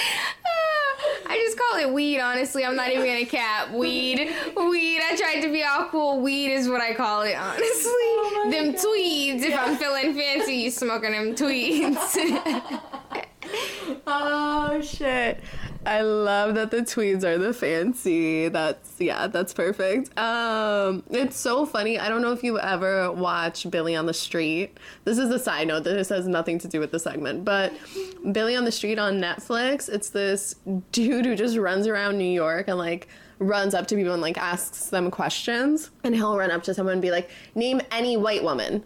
I 1.26 1.36
just 1.44 1.59
call 1.59 1.78
it 1.80 1.92
weed, 1.92 2.20
honestly. 2.20 2.64
I'm 2.64 2.76
not 2.76 2.90
even 2.90 3.07
gonna 3.07 3.24
cap. 3.26 3.70
Weed. 3.70 4.18
Weed. 4.57 5.01
I 5.03 5.16
tried 5.16 5.40
to 5.42 5.51
be 5.51 5.62
all 5.62 5.88
cool. 5.88 6.20
Weed 6.20 6.53
is 6.53 6.68
what 6.68 6.80
I 6.80 6.94
call 6.94 7.22
it, 7.22 7.34
honestly. 7.34 7.62
Oh 7.64 8.49
them 8.51 8.74
tweeds. 8.74 9.42
If 9.42 9.59
I'm 9.59 9.76
feeling 9.76 10.14
fancy, 10.14 10.70
smoking 10.70 11.12
them 11.12 11.34
tweeds. 11.34 12.18
Oh 14.07 14.80
shit. 14.82 15.40
I 15.89 16.03
love 16.03 16.55
that 16.57 16.70
the 16.70 16.84
tweeds 16.84 17.24
are 17.24 17.39
the 17.39 17.55
fancy. 17.55 18.49
That's 18.49 19.01
yeah, 19.01 19.26
that's 19.26 19.55
perfect. 19.55 20.16
Um 20.18 21.03
it's 21.11 21.34
so 21.34 21.64
funny. 21.64 21.99
I 21.99 22.11
don't 22.11 22.20
know 22.20 22.32
if 22.32 22.45
you 22.45 22.59
ever 22.59 23.11
watch 23.11 23.70
Billy 23.70 23.97
on 23.97 24.05
the 24.05 24.12
Street. 24.12 24.76
This 25.05 25.16
is 25.16 25.30
a 25.30 25.39
side 25.39 25.68
note. 25.68 25.84
This 25.84 26.11
has 26.11 26.28
nothing 26.28 26.59
to 26.59 26.68
do 26.68 26.78
with 26.78 26.91
the 26.91 26.99
segment, 26.99 27.43
but 27.43 27.72
Billy 28.32 28.55
on 28.55 28.66
the 28.66 28.72
Street 28.72 28.99
on 28.99 29.18
Netflix, 29.18 29.89
it's 29.89 30.11
this 30.11 30.57
dude 30.93 31.24
who 31.24 31.34
just 31.34 31.57
runs 31.57 31.86
around 31.86 32.18
New 32.18 32.24
York 32.30 32.68
and 32.68 32.76
like 32.76 33.09
runs 33.39 33.72
up 33.72 33.86
to 33.86 33.97
people 33.97 34.12
and 34.12 34.20
like 34.20 34.36
asks 34.36 34.91
them 34.91 35.11
questions. 35.11 35.91
And 36.05 36.14
he'll 36.14 36.36
run 36.36 36.51
up 36.51 36.64
to 36.64 36.74
someone 36.74 36.95
and 36.95 37.03
be 37.03 37.11
like, 37.11 37.30
"Name 37.55 37.80
any 37.91 38.18
white 38.18 38.45
woman." 38.45 38.84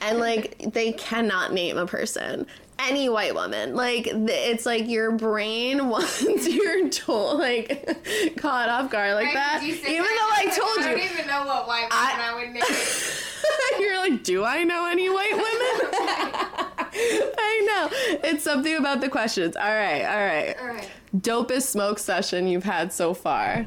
and 0.00 0.18
like 0.18 0.72
they 0.72 0.92
cannot 0.92 1.52
name 1.52 1.76
a 1.76 1.86
person 1.86 2.46
any 2.88 3.08
white 3.08 3.34
woman. 3.34 3.74
Like 3.74 4.08
it's 4.10 4.66
like 4.66 4.88
your 4.88 5.12
brain 5.12 5.88
once 5.90 6.22
you're 6.48 6.88
told 6.88 7.38
like 7.38 8.36
caught 8.36 8.68
off 8.68 8.90
guard 8.90 9.14
like 9.14 9.32
that. 9.34 9.62
even 9.62 10.02
though 10.02 10.02
i 10.02 10.44
told 10.44 10.76
you. 10.78 10.84
I 10.84 10.94
don't 10.94 11.12
even 11.12 11.26
know 11.26 11.44
what 11.46 11.66
white 11.66 11.88
woman 11.90 11.92
I 11.92 12.34
would 12.34 12.52
name. 12.52 12.62
you're 13.80 13.96
like 13.98 14.22
do 14.22 14.44
i 14.44 14.64
know 14.64 14.86
any 14.86 15.08
white 15.08 15.32
women? 15.32 16.70
I 16.92 17.62
know. 17.66 17.88
It's 18.24 18.42
something 18.44 18.76
about 18.76 19.00
the 19.00 19.08
questions. 19.08 19.56
All 19.56 19.62
right 19.62 20.02
all 20.04 20.26
right. 20.26 20.56
All 20.60 20.66
right. 20.68 20.88
dopest 21.16 21.62
smoke 21.62 21.98
session 21.98 22.48
you've 22.48 22.64
had 22.64 22.92
so 22.92 23.14
far? 23.14 23.66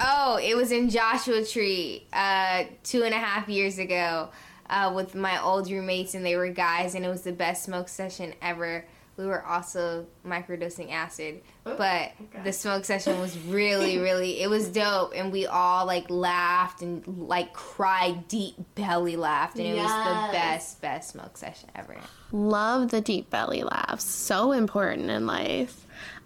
Oh, 0.00 0.38
it 0.42 0.56
was 0.56 0.72
in 0.72 0.88
Joshua 0.88 1.44
Tree 1.44 2.06
uh, 2.12 2.64
two 2.82 3.02
and 3.04 3.14
a 3.14 3.18
half 3.18 3.48
years 3.48 3.78
ago 3.78 4.30
uh, 4.68 4.92
with 4.94 5.14
my 5.14 5.42
old 5.42 5.70
roommates, 5.70 6.14
and 6.14 6.24
they 6.24 6.36
were 6.36 6.48
guys, 6.48 6.94
and 6.94 7.04
it 7.04 7.08
was 7.08 7.22
the 7.22 7.32
best 7.32 7.64
smoke 7.64 7.88
session 7.88 8.34
ever. 8.42 8.84
We 9.16 9.26
were 9.26 9.44
also 9.44 10.06
microdosing 10.26 10.90
acid, 10.90 11.42
but 11.62 12.10
the 12.42 12.52
smoke 12.52 12.84
session 12.84 13.20
was 13.20 13.38
really, 13.38 13.98
really, 14.08 14.40
it 14.40 14.50
was 14.50 14.68
dope, 14.68 15.12
and 15.14 15.30
we 15.30 15.46
all 15.46 15.86
like 15.86 16.10
laughed 16.10 16.82
and 16.82 17.06
like 17.06 17.52
cried, 17.52 18.26
deep 18.26 18.54
belly 18.74 19.14
laughed, 19.16 19.56
and 19.58 19.68
it 19.68 19.76
was 19.76 19.90
the 19.90 20.32
best, 20.32 20.80
best 20.80 21.10
smoke 21.10 21.36
session 21.36 21.70
ever. 21.76 21.96
love 22.32 22.90
the 22.90 23.00
deep 23.00 23.30
belly 23.30 23.62
laughs 23.62 24.04
so 24.04 24.50
important 24.50 25.08
in 25.10 25.26
life 25.26 25.83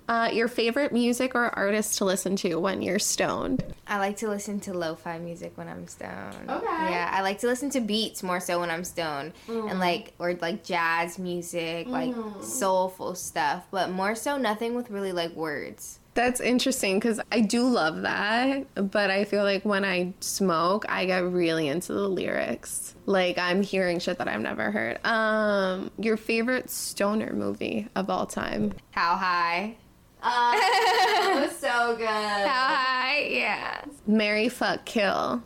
uh, 0.08 0.30
your 0.32 0.48
favorite 0.48 0.92
music 0.92 1.34
or 1.34 1.50
artist 1.56 1.98
to 1.98 2.04
listen 2.04 2.34
to 2.36 2.56
when 2.56 2.82
you're 2.82 2.98
stoned 2.98 3.62
I 3.88 3.98
like 3.98 4.18
to 4.18 4.28
listen 4.28 4.60
to 4.60 4.74
lo-fi 4.74 5.18
music 5.18 5.56
when 5.56 5.66
I'm 5.66 5.88
stoned. 5.88 6.48
Okay. 6.48 6.66
Yeah, 6.66 7.10
I 7.10 7.22
like 7.22 7.38
to 7.38 7.46
listen 7.46 7.70
to 7.70 7.80
beats 7.80 8.22
more 8.22 8.38
so 8.38 8.60
when 8.60 8.70
I'm 8.70 8.84
stoned, 8.84 9.32
and 9.48 9.80
like 9.80 10.12
or 10.18 10.34
like 10.34 10.62
jazz 10.62 11.18
music, 11.18 11.88
like 11.88 12.14
soulful 12.42 13.14
stuff, 13.14 13.66
but 13.70 13.90
more 13.90 14.14
so 14.14 14.36
nothing 14.36 14.74
with 14.74 14.90
really 14.90 15.12
like 15.12 15.34
words. 15.34 16.00
That's 16.12 16.40
interesting 16.40 16.98
because 16.98 17.20
I 17.32 17.40
do 17.40 17.66
love 17.66 18.02
that, 18.02 18.66
but 18.90 19.10
I 19.10 19.24
feel 19.24 19.44
like 19.44 19.64
when 19.64 19.84
I 19.84 20.12
smoke, 20.20 20.84
I 20.88 21.06
get 21.06 21.24
really 21.24 21.68
into 21.68 21.92
the 21.94 22.08
lyrics. 22.08 22.94
Like 23.06 23.38
I'm 23.38 23.62
hearing 23.62 24.00
shit 24.00 24.18
that 24.18 24.28
I've 24.28 24.40
never 24.40 24.70
heard. 24.70 24.98
Um, 25.06 25.90
your 25.98 26.18
favorite 26.18 26.68
stoner 26.68 27.32
movie 27.32 27.88
of 27.94 28.10
all 28.10 28.26
time? 28.26 28.74
How 28.90 29.14
high? 29.16 29.76
Oh, 30.22 31.48
so 31.58 31.96
good. 31.96 32.06
How 32.06 32.74
high? 32.74 33.28
Yeah. 33.30 33.84
Mary 34.06 34.48
fuck 34.48 34.84
kill. 34.84 35.42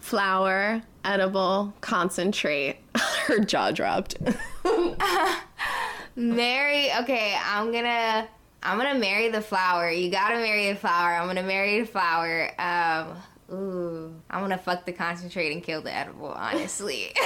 Flower, 0.00 0.82
edible, 1.04 1.72
concentrate. 1.80 2.76
Her 3.26 3.38
jaw 3.38 3.70
dropped. 3.70 4.16
Mary, 6.16 6.90
Okay, 7.00 7.36
I'm 7.44 7.72
gonna. 7.72 8.28
I'm 8.64 8.78
gonna 8.78 8.98
marry 8.98 9.28
the 9.28 9.40
flower. 9.40 9.90
You 9.90 10.10
gotta 10.10 10.36
marry 10.36 10.68
the 10.72 10.78
flower. 10.78 11.14
I'm 11.14 11.26
gonna 11.26 11.42
marry 11.42 11.80
the 11.80 11.86
flower. 11.86 12.50
Um. 12.60 13.16
Ooh. 13.50 14.14
I'm 14.30 14.40
gonna 14.40 14.58
fuck 14.58 14.84
the 14.86 14.92
concentrate 14.92 15.52
and 15.52 15.62
kill 15.62 15.82
the 15.82 15.92
edible. 15.94 16.28
Honestly. 16.28 17.12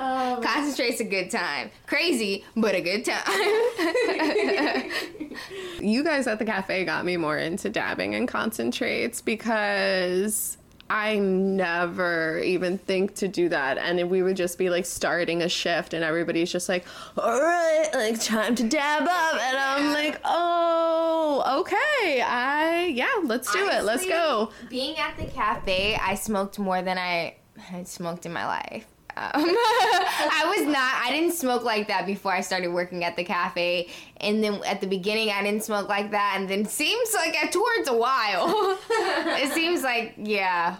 Um, 0.00 0.42
concentrate's 0.42 1.00
a 1.00 1.04
good 1.04 1.30
time. 1.30 1.70
Crazy, 1.86 2.44
but 2.56 2.74
a 2.74 2.80
good 2.80 3.04
time. 3.04 3.22
you 5.80 6.02
guys 6.02 6.26
at 6.26 6.38
the 6.38 6.46
cafe 6.46 6.86
got 6.86 7.04
me 7.04 7.18
more 7.18 7.36
into 7.36 7.68
dabbing 7.68 8.14
and 8.14 8.26
concentrates 8.26 9.20
because 9.20 10.56
I 10.88 11.18
never 11.18 12.38
even 12.38 12.78
think 12.78 13.14
to 13.16 13.28
do 13.28 13.50
that. 13.50 13.76
And 13.76 14.08
we 14.08 14.22
would 14.22 14.38
just 14.38 14.56
be 14.56 14.70
like 14.70 14.86
starting 14.86 15.42
a 15.42 15.50
shift, 15.50 15.92
and 15.92 16.02
everybody's 16.02 16.50
just 16.50 16.68
like, 16.68 16.86
all 17.18 17.38
right, 17.38 17.90
like 17.92 18.22
time 18.22 18.54
to 18.54 18.66
dab 18.66 19.02
up. 19.02 19.34
And 19.34 19.56
I'm 19.56 19.92
like, 19.92 20.18
oh, 20.24 21.60
okay. 21.60 22.22
I, 22.22 22.90
yeah, 22.94 23.10
let's 23.22 23.52
do 23.52 23.68
it. 23.68 23.84
Let's 23.84 24.06
go. 24.06 24.50
Being 24.70 24.96
at 24.96 25.18
the 25.18 25.26
cafe, 25.26 25.94
I 25.94 26.14
smoked 26.14 26.58
more 26.58 26.80
than 26.80 26.96
I 26.96 27.36
had 27.58 27.86
smoked 27.86 28.24
in 28.24 28.32
my 28.32 28.46
life. 28.46 28.86
Um, 29.16 29.32
I 29.44 30.52
was 30.56 30.66
not. 30.66 31.02
I 31.04 31.10
didn't 31.10 31.32
smoke 31.32 31.64
like 31.64 31.88
that 31.88 32.06
before 32.06 32.32
I 32.32 32.40
started 32.40 32.68
working 32.68 33.04
at 33.04 33.16
the 33.16 33.24
cafe, 33.24 33.88
and 34.18 34.42
then 34.42 34.60
at 34.66 34.80
the 34.80 34.86
beginning 34.86 35.30
I 35.30 35.42
didn't 35.42 35.64
smoke 35.64 35.88
like 35.88 36.10
that, 36.10 36.36
and 36.36 36.48
then 36.48 36.64
seems 36.66 37.14
like 37.14 37.34
towards 37.50 37.88
a 37.88 37.96
while, 37.96 38.78
it 38.90 39.52
seems 39.52 39.82
like 39.82 40.14
yeah, 40.18 40.76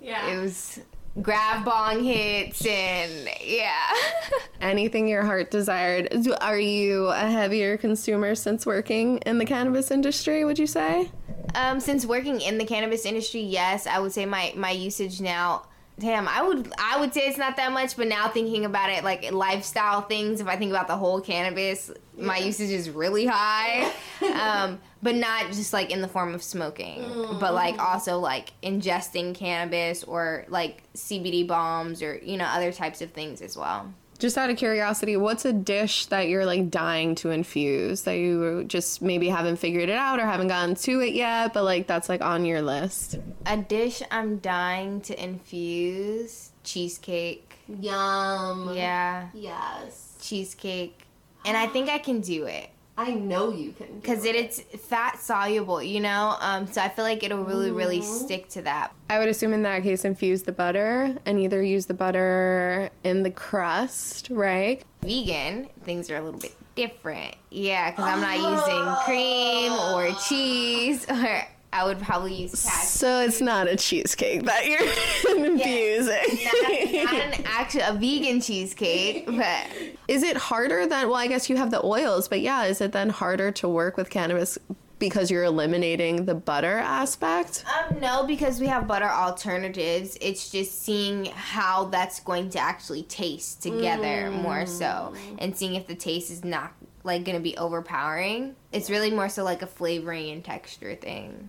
Yeah. 0.00 0.28
It 0.28 0.40
was 0.40 0.80
grab 1.22 1.64
bong 1.64 2.02
hits 2.02 2.66
and 2.66 3.28
yeah. 3.42 3.92
Anything 4.60 5.08
your 5.08 5.22
heart 5.22 5.50
desired. 5.50 6.08
Are 6.40 6.58
you 6.58 7.06
a 7.06 7.30
heavier 7.30 7.76
consumer 7.76 8.34
since 8.34 8.66
working 8.66 9.18
in 9.18 9.38
the 9.38 9.44
cannabis 9.44 9.90
industry, 9.90 10.44
would 10.44 10.58
you 10.58 10.66
say? 10.66 11.10
Um, 11.54 11.78
since 11.78 12.04
working 12.04 12.40
in 12.40 12.58
the 12.58 12.64
cannabis 12.64 13.06
industry, 13.06 13.40
yes, 13.40 13.86
I 13.86 13.98
would 14.00 14.12
say 14.12 14.26
my 14.26 14.52
my 14.56 14.70
usage 14.70 15.20
now. 15.20 15.66
Damn, 15.96 16.26
I 16.26 16.42
would 16.42 16.72
I 16.76 16.98
would 16.98 17.14
say 17.14 17.22
it's 17.22 17.38
not 17.38 17.56
that 17.56 17.70
much, 17.72 17.96
but 17.96 18.08
now 18.08 18.26
thinking 18.28 18.64
about 18.64 18.90
it, 18.90 19.04
like 19.04 19.30
lifestyle 19.30 20.00
things, 20.00 20.40
if 20.40 20.48
I 20.48 20.56
think 20.56 20.70
about 20.70 20.88
the 20.88 20.96
whole 20.96 21.20
cannabis, 21.20 21.90
my 22.18 22.38
usage 22.38 22.70
is 22.70 22.90
really 22.90 23.26
high. 23.26 23.92
um, 24.34 24.80
but 25.02 25.14
not 25.14 25.46
just 25.48 25.72
like 25.72 25.90
in 25.90 26.00
the 26.00 26.08
form 26.08 26.34
of 26.34 26.42
smoking, 26.42 27.00
but 27.38 27.54
like 27.54 27.78
also 27.78 28.18
like 28.18 28.52
ingesting 28.62 29.36
cannabis 29.36 30.02
or 30.02 30.46
like 30.48 30.82
CBD 30.94 31.46
balms 31.46 32.02
or 32.02 32.18
you 32.22 32.36
know 32.38 32.46
other 32.46 32.72
types 32.72 33.00
of 33.00 33.12
things 33.12 33.40
as 33.40 33.56
well. 33.56 33.92
Just 34.18 34.38
out 34.38 34.48
of 34.48 34.56
curiosity, 34.56 35.16
what's 35.16 35.44
a 35.44 35.52
dish 35.52 36.06
that 36.06 36.28
you're 36.28 36.46
like 36.46 36.70
dying 36.70 37.14
to 37.16 37.30
infuse 37.30 38.02
that 38.02 38.14
you 38.16 38.64
just 38.64 39.02
maybe 39.02 39.28
haven't 39.28 39.56
figured 39.56 39.88
it 39.88 39.96
out 39.96 40.18
or 40.20 40.24
haven't 40.24 40.48
gotten 40.48 40.74
to 40.76 41.00
it 41.00 41.14
yet, 41.14 41.52
but 41.52 41.64
like 41.64 41.86
that's 41.86 42.08
like 42.08 42.22
on 42.22 42.44
your 42.44 42.62
list? 42.62 43.18
A 43.46 43.56
dish 43.56 44.02
I'm 44.10 44.38
dying 44.38 45.00
to 45.02 45.22
infuse 45.22 46.52
cheesecake. 46.62 47.54
Yum. 47.80 48.72
Yeah, 48.74 49.28
Yes. 49.34 50.14
cheesecake, 50.20 51.00
and 51.44 51.56
I 51.56 51.66
think 51.66 51.88
I 51.88 51.98
can 51.98 52.20
do 52.20 52.44
it. 52.46 52.68
I 52.96 53.12
know 53.14 53.50
you 53.52 53.72
can. 53.72 53.98
because 54.00 54.24
it, 54.24 54.36
it's 54.36 54.60
fat 54.60 55.18
soluble, 55.18 55.82
you 55.82 56.00
know. 56.00 56.36
Um, 56.40 56.66
so 56.66 56.80
I 56.80 56.88
feel 56.88 57.04
like 57.04 57.24
it'll 57.24 57.42
really, 57.44 57.72
really 57.72 58.00
stick 58.00 58.48
to 58.50 58.62
that. 58.62 58.94
I 59.10 59.18
would 59.18 59.28
assume 59.28 59.52
in 59.52 59.62
that 59.64 59.82
case 59.82 60.04
infuse 60.04 60.44
the 60.44 60.52
butter 60.52 61.16
and 61.26 61.40
either 61.40 61.62
use 61.62 61.86
the 61.86 61.94
butter 61.94 62.90
in 63.02 63.24
the 63.24 63.30
crust, 63.30 64.28
right? 64.30 64.82
Vegan 65.02 65.68
things 65.82 66.08
are 66.10 66.16
a 66.16 66.22
little 66.22 66.38
bit 66.40 66.54
different, 66.76 67.34
yeah, 67.50 67.90
because 67.90 68.04
I'm 68.04 68.20
not 68.20 68.36
using 68.36 69.04
cream 69.04 69.72
or 69.72 70.12
cheese, 70.26 71.04
or 71.10 71.42
I 71.74 71.82
would 71.84 71.98
probably 71.98 72.34
use. 72.34 72.56
So 72.60 73.20
it's 73.20 73.40
not 73.40 73.66
a 73.66 73.74
cheesecake 73.74 74.44
that 74.44 74.64
you're 74.66 74.78
infusing. 75.44 76.38
Not, 76.44 77.04
not 77.04 77.14
an 77.14 77.44
actual 77.44 77.82
a 77.88 77.92
vegan 77.94 78.40
cheesecake, 78.40 79.26
but 79.26 79.66
Is 80.06 80.22
it 80.22 80.36
harder 80.36 80.86
than 80.86 81.08
well, 81.08 81.16
I 81.16 81.26
guess 81.26 81.50
you 81.50 81.56
have 81.56 81.72
the 81.72 81.84
oils, 81.84 82.28
but 82.28 82.40
yeah, 82.40 82.62
is 82.64 82.80
it 82.80 82.92
then 82.92 83.10
harder 83.10 83.50
to 83.52 83.68
work 83.68 83.96
with 83.96 84.08
cannabis 84.08 84.56
because 85.00 85.32
you're 85.32 85.42
eliminating 85.42 86.26
the 86.26 86.34
butter 86.36 86.78
aspect? 86.78 87.64
um, 87.90 87.98
no, 87.98 88.24
because 88.24 88.60
we 88.60 88.68
have 88.68 88.86
butter 88.86 89.10
alternatives. 89.10 90.16
It's 90.20 90.50
just 90.50 90.80
seeing 90.80 91.24
how 91.26 91.86
that's 91.86 92.20
going 92.20 92.50
to 92.50 92.60
actually 92.60 93.02
taste 93.02 93.64
together 93.64 94.30
more 94.30 94.64
so, 94.64 95.12
and 95.40 95.56
seeing 95.56 95.74
if 95.74 95.88
the 95.88 95.96
taste 95.96 96.30
is 96.30 96.44
not 96.44 96.72
like 97.02 97.24
gonna 97.24 97.40
be 97.40 97.56
overpowering. 97.56 98.56
It's 98.74 98.90
really 98.90 99.12
more 99.12 99.28
so 99.28 99.44
like 99.44 99.62
a 99.62 99.68
flavoring 99.68 100.30
and 100.30 100.44
texture 100.44 100.96
thing. 100.96 101.48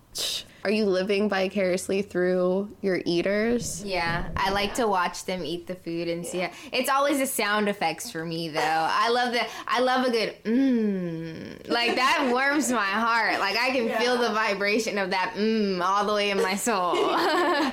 Are 0.62 0.70
you 0.70 0.84
living 0.86 1.28
vicariously 1.28 2.02
through 2.02 2.74
your 2.82 3.00
eaters? 3.04 3.84
Yeah, 3.84 4.28
I 4.36 4.50
like 4.50 4.74
to 4.74 4.88
watch 4.88 5.24
them 5.24 5.44
eat 5.44 5.68
the 5.68 5.76
food 5.76 6.08
and 6.08 6.26
see. 6.26 6.40
It. 6.40 6.52
It's 6.72 6.88
always 6.88 7.18
the 7.18 7.26
sound 7.26 7.68
effects 7.68 8.10
for 8.10 8.24
me, 8.24 8.48
though. 8.48 8.60
I 8.60 9.08
love 9.10 9.32
the. 9.32 9.46
I 9.68 9.80
love 9.80 10.06
a 10.06 10.10
good 10.10 10.34
mmm. 10.44 11.68
Like 11.68 11.94
that 11.96 12.28
warms 12.32 12.72
my 12.72 12.84
heart. 12.84 13.38
Like 13.38 13.56
I 13.56 13.70
can 13.70 13.96
feel 14.00 14.18
the 14.18 14.30
vibration 14.30 14.98
of 14.98 15.10
that 15.10 15.34
mmm 15.36 15.80
all 15.80 16.04
the 16.04 16.14
way 16.14 16.30
in 16.30 16.42
my 16.42 16.56
soul. 16.56 16.94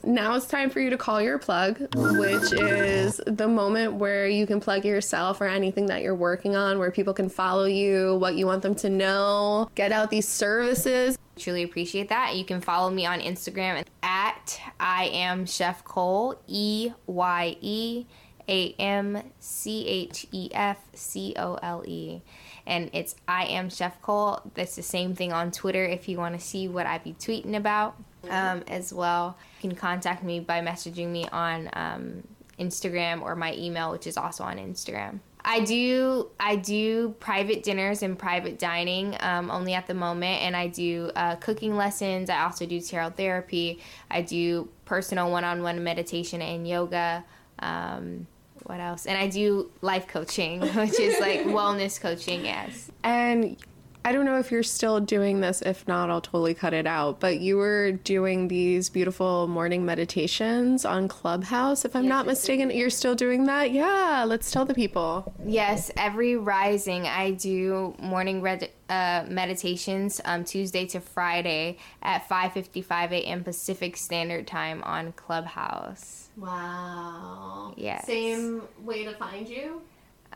Now 0.02 0.34
it's 0.34 0.46
time 0.46 0.70
for 0.70 0.80
you 0.80 0.90
to 0.90 0.96
call 0.96 1.22
your 1.22 1.38
plug, 1.38 1.78
which 1.94 2.52
is 2.52 3.20
the 3.26 3.46
moment 3.46 3.94
where 3.94 4.26
you 4.26 4.46
can 4.46 4.58
plug 4.60 4.84
yourself 4.84 5.40
or 5.40 5.46
anything 5.46 5.86
that 5.86 6.02
you're 6.02 6.16
working 6.16 6.56
on, 6.56 6.78
where 6.78 6.90
people 6.90 7.14
can 7.14 7.28
follow 7.28 7.66
you, 7.66 8.16
what 8.16 8.34
you 8.34 8.46
want 8.46 8.62
them 8.62 8.74
to 8.76 8.89
know, 8.96 9.70
get 9.74 9.92
out 9.92 10.10
these 10.10 10.28
services. 10.28 11.16
Truly 11.36 11.62
appreciate 11.62 12.08
that. 12.10 12.36
You 12.36 12.44
can 12.44 12.60
follow 12.60 12.90
me 12.90 13.06
on 13.06 13.20
Instagram 13.20 13.84
at 14.02 14.60
I 14.78 15.04
am 15.06 15.46
Chef 15.46 15.82
Cole 15.84 16.40
E 16.46 16.92
Y 17.06 17.56
E 17.60 18.06
A 18.48 18.72
M 18.78 19.22
C 19.38 19.86
H 19.86 20.26
E 20.32 20.50
F 20.52 20.78
C 20.92 21.34
O 21.38 21.54
L 21.62 21.82
E. 21.86 22.20
And 22.66 22.90
it's 22.92 23.16
I 23.26 23.46
am 23.46 23.70
Chef 23.70 24.00
Cole. 24.02 24.40
That's 24.54 24.76
the 24.76 24.82
same 24.82 25.14
thing 25.14 25.32
on 25.32 25.50
Twitter 25.50 25.84
if 25.84 26.08
you 26.08 26.18
want 26.18 26.38
to 26.38 26.44
see 26.44 26.68
what 26.68 26.86
I 26.86 26.98
be 26.98 27.14
tweeting 27.14 27.56
about 27.56 27.96
um, 28.28 28.62
as 28.68 28.92
well. 28.92 29.38
You 29.62 29.70
can 29.70 29.78
contact 29.78 30.22
me 30.22 30.40
by 30.40 30.60
messaging 30.60 31.08
me 31.08 31.26
on 31.28 31.70
um, 31.72 32.22
Instagram 32.58 33.22
or 33.22 33.34
my 33.34 33.54
email, 33.54 33.90
which 33.90 34.06
is 34.06 34.16
also 34.16 34.44
on 34.44 34.58
Instagram. 34.58 35.20
I 35.44 35.60
do 35.60 36.30
I 36.38 36.56
do 36.56 37.14
private 37.20 37.62
dinners 37.62 38.02
and 38.02 38.18
private 38.18 38.58
dining 38.58 39.16
um, 39.20 39.50
only 39.50 39.74
at 39.74 39.86
the 39.86 39.94
moment, 39.94 40.42
and 40.42 40.56
I 40.56 40.68
do 40.68 41.10
uh, 41.16 41.36
cooking 41.36 41.76
lessons. 41.76 42.30
I 42.30 42.42
also 42.42 42.66
do 42.66 42.80
tarot 42.80 43.10
therapy. 43.10 43.80
I 44.10 44.22
do 44.22 44.68
personal 44.84 45.30
one-on-one 45.30 45.82
meditation 45.82 46.42
and 46.42 46.66
yoga. 46.66 47.24
Um, 47.58 48.26
what 48.64 48.80
else? 48.80 49.06
And 49.06 49.18
I 49.18 49.28
do 49.28 49.70
life 49.80 50.06
coaching, 50.06 50.60
which 50.74 50.98
is 51.00 51.18
like 51.20 51.40
wellness 51.40 52.00
coaching. 52.00 52.44
Yes. 52.44 52.90
And 53.02 53.56
I 54.02 54.12
don't 54.12 54.24
know 54.24 54.38
if 54.38 54.50
you're 54.50 54.62
still 54.62 54.98
doing 54.98 55.40
this. 55.40 55.60
If 55.60 55.86
not, 55.86 56.08
I'll 56.08 56.22
totally 56.22 56.54
cut 56.54 56.72
it 56.72 56.86
out. 56.86 57.20
But 57.20 57.40
you 57.40 57.58
were 57.58 57.92
doing 57.92 58.48
these 58.48 58.88
beautiful 58.88 59.46
morning 59.46 59.84
meditations 59.84 60.86
on 60.86 61.06
Clubhouse, 61.06 61.84
if 61.84 61.94
I'm 61.94 62.08
not 62.08 62.26
mistaken. 62.26 62.70
You're 62.70 62.88
still 62.88 63.14
doing 63.14 63.44
that? 63.44 63.72
Yeah, 63.72 64.24
let's 64.26 64.50
tell 64.50 64.64
the 64.64 64.74
people. 64.74 65.34
Yes, 65.44 65.90
every 65.96 66.36
rising 66.36 67.06
I 67.06 67.32
do 67.32 67.94
morning 67.98 68.40
red, 68.40 68.70
uh, 68.88 69.26
meditations 69.28 70.20
um, 70.24 70.44
Tuesday 70.44 70.86
to 70.86 71.00
Friday 71.00 71.76
at 72.02 72.26
5:55 72.28 73.12
a.m. 73.12 73.44
Pacific 73.44 73.96
Standard 73.98 74.46
Time 74.46 74.82
on 74.84 75.12
Clubhouse. 75.12 76.30
Wow. 76.36 77.74
Yes. 77.76 78.06
Same 78.06 78.62
way 78.82 79.04
to 79.04 79.14
find 79.14 79.46
you? 79.46 79.82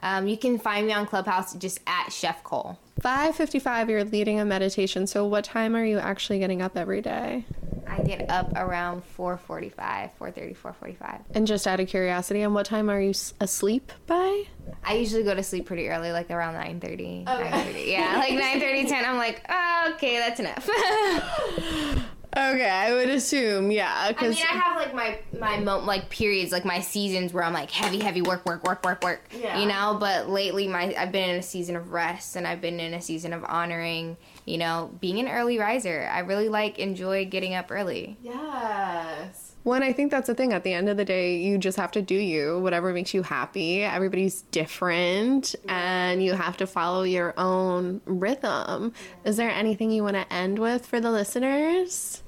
Um, 0.05 0.29
you 0.29 0.37
can 0.37 0.59
find 0.59 0.87
me 0.87 0.93
on 0.93 1.07
Clubhouse 1.07 1.55
just 1.55 1.81
at 1.87 2.11
Chef 2.13 2.45
Cole. 2.45 2.79
5:55 3.01 3.89
you're 3.89 4.05
leading 4.05 4.39
a 4.39 4.45
meditation. 4.45 5.07
So 5.07 5.27
what 5.27 5.45
time 5.45 5.75
are 5.75 5.85
you 5.85 5.99
actually 5.99 6.39
getting 6.39 6.61
up 6.61 6.77
every 6.77 7.01
day? 7.01 7.47
I 7.87 8.03
get 8.03 8.29
up 8.31 8.53
around 8.55 9.03
4:45, 9.17 10.11
4:30, 10.19 10.55
4:45. 10.55 11.21
And 11.35 11.47
just 11.47 11.67
out 11.67 11.81
of 11.81 11.89
curiosity, 11.89 12.43
and 12.43 12.55
what 12.55 12.67
time 12.67 12.91
are 12.91 13.01
you 13.01 13.15
asleep 13.41 13.93
by? 14.07 14.45
I 14.85 14.95
usually 14.95 15.23
go 15.23 15.35
to 15.35 15.43
sleep 15.43 15.65
pretty 15.65 15.89
early, 15.89 16.13
like 16.13 16.31
around 16.31 16.55
9:30. 16.55 17.25
9:30. 17.25 17.87
Yeah, 17.87 18.17
like 18.19 18.33
9:30, 18.33 18.87
10. 18.87 19.05
I'm 19.07 19.17
like, 19.17 19.43
oh, 19.49 19.93
okay, 19.95 20.19
that's 20.19 20.39
enough. 20.39 20.69
Okay, 22.37 22.69
I 22.69 22.93
would 22.93 23.09
assume, 23.09 23.71
yeah, 23.71 24.13
I 24.19 24.29
mean, 24.29 24.33
I 24.33 24.55
have 24.55 24.77
like 24.77 24.95
my 24.95 25.19
my 25.39 25.59
mo- 25.61 25.79
like 25.79 26.11
periods, 26.11 26.51
like 26.51 26.65
my 26.65 26.81
seasons 26.81 27.33
where 27.33 27.45
I'm 27.45 27.53
like 27.53 27.71
heavy, 27.71 28.01
heavy 28.01 28.23
work, 28.23 28.45
work, 28.45 28.65
work, 28.65 28.85
work, 28.85 29.05
work. 29.05 29.23
Yeah. 29.31 29.61
You 29.61 29.67
know, 29.67 29.97
but 30.01 30.29
lately 30.29 30.67
my 30.67 30.95
I've 30.99 31.13
been 31.13 31.31
in 31.31 31.37
a 31.37 31.43
season 31.43 31.77
of 31.77 31.93
rest 31.93 32.35
and 32.35 32.47
I've 32.47 32.61
been 32.61 32.81
in 32.81 32.93
a 32.95 33.01
season 33.01 33.33
of 33.33 33.45
honoring. 33.45 34.17
You 34.47 34.59
know, 34.59 34.91
being 35.01 35.19
an 35.21 35.29
early 35.29 35.59
riser. 35.59 36.09
I 36.13 36.19
really 36.21 36.49
like 36.49 36.79
enjoy 36.79 37.25
getting 37.25 37.55
up 37.55 37.71
early. 37.71 38.19
Yes. 38.23 39.53
Well, 39.65 39.77
and 39.77 39.85
I 39.85 39.95
think 39.95 40.11
that's 40.11 40.27
the 40.27 40.35
thing. 40.35 40.53
At 40.53 40.63
the 40.63 40.75
end 40.75 40.91
of 40.91 40.99
the 40.99 41.07
day, 41.07 41.39
you 41.39 41.57
just 41.57 41.79
have 41.79 41.91
to 41.93 42.03
do 42.03 42.15
you, 42.15 42.59
whatever 42.59 42.93
makes 42.93 43.15
you 43.15 43.23
happy. 43.23 43.83
Everybody's 43.83 44.43
different, 44.43 45.55
and 45.67 46.23
you 46.23 46.35
have 46.35 46.59
to 46.59 46.67
follow 46.67 47.05
your 47.05 47.33
own 47.39 48.03
rhythm. 48.05 48.93
Is 49.25 49.39
there 49.39 49.49
anything 49.49 49.91
you 49.91 50.03
want 50.03 50.17
to 50.17 50.31
end 50.31 50.59
with 50.59 50.85
for 50.85 51.01
the 51.01 51.11
listeners? 51.11 52.23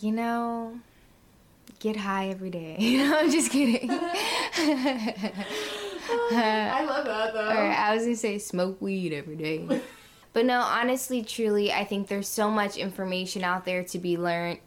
You 0.00 0.12
know, 0.12 0.78
get 1.80 1.96
high 1.96 2.28
every 2.28 2.50
day. 2.50 2.76
You 2.80 2.98
know, 2.98 3.18
I'm 3.18 3.30
just 3.30 3.50
kidding. 3.50 3.90
I 6.10 6.84
love 6.86 7.04
that 7.04 7.32
though. 7.34 7.48
Or 7.48 7.70
I 7.70 7.94
was 7.94 8.04
gonna 8.04 8.16
say 8.16 8.38
smoke 8.38 8.80
weed 8.80 9.12
every 9.12 9.36
day. 9.36 9.80
but 10.32 10.46
no, 10.46 10.60
honestly, 10.60 11.22
truly, 11.22 11.72
I 11.72 11.84
think 11.84 12.08
there's 12.08 12.28
so 12.28 12.50
much 12.50 12.76
information 12.76 13.44
out 13.44 13.64
there 13.64 13.84
to 13.84 13.98
be 13.98 14.16
learned 14.16 14.58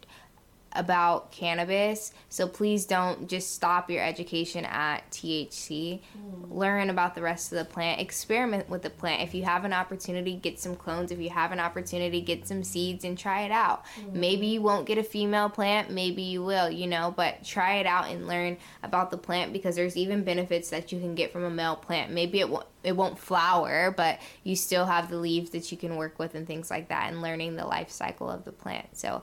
about 0.74 1.32
cannabis. 1.32 2.13
So 2.30 2.47
please 2.47 2.86
don't 2.86 3.28
just 3.28 3.53
stop 3.53 3.89
your 3.89 4.03
education 4.03 4.65
at 4.65 5.09
THC. 5.11 6.01
Hmm. 6.01 6.53
Learn 6.53 6.89
about 6.89 7.15
the 7.15 7.22
rest 7.22 7.51
of 7.51 7.57
the 7.57 7.65
plant. 7.65 8.01
Experiment 8.01 8.69
with 8.69 8.82
the 8.82 8.89
plant. 8.89 9.22
If 9.22 9.34
you 9.34 9.43
have 9.43 9.65
an 9.65 9.74
opportunity, 9.74 10.36
get 10.36 10.59
some 10.59 10.76
clones. 10.76 11.11
If 11.11 11.19
you 11.19 11.30
have 11.30 11.51
an 11.51 11.59
opportunity, 11.59 12.22
get 12.22 12.47
some 12.47 12.63
seeds 12.63 13.03
and 13.03 13.17
try 13.17 13.41
it 13.41 13.51
out. 13.51 13.86
Hmm. 13.95 14.19
Maybe 14.19 14.47
you 14.47 14.61
won't 14.61 14.86
get 14.86 14.97
a 14.97 15.03
female 15.03 15.49
plant, 15.49 15.91
maybe 15.91 16.22
you 16.22 16.43
will, 16.43 16.69
you 16.69 16.88
know, 16.88 17.13
but 17.15 17.43
try 17.43 17.76
it 17.76 17.86
out 17.86 18.09
and 18.09 18.28
learn 18.28 18.57
about 18.84 19.11
the 19.11 19.17
plant 19.17 19.53
because 19.53 19.76
there's 19.76 19.97
even 19.97 20.24
benefits 20.24 20.69
that 20.69 20.91
you 20.91 20.99
can 20.99 21.15
get 21.15 21.32
from 21.32 21.43
a 21.43 21.49
male 21.49 21.76
plant. 21.76 22.11
Maybe 22.11 22.39
it 22.39 22.49
won't 22.49 22.65
it 22.84 22.95
won't 22.95 23.19
flower, 23.19 23.93
but 23.95 24.19
you 24.43 24.55
still 24.55 24.86
have 24.86 25.09
the 25.09 25.17
leaves 25.17 25.51
that 25.51 25.72
you 25.72 25.78
can 25.78 25.97
work 25.97 26.17
with 26.17 26.36
and 26.36 26.47
things 26.47 26.72
like 26.72 26.89
that 26.89 27.11
and 27.11 27.22
learning 27.22 27.55
the 27.55 27.65
life 27.65 27.91
cycle 27.91 28.30
of 28.30 28.43
the 28.43 28.51
plant. 28.51 28.97
So 28.97 29.22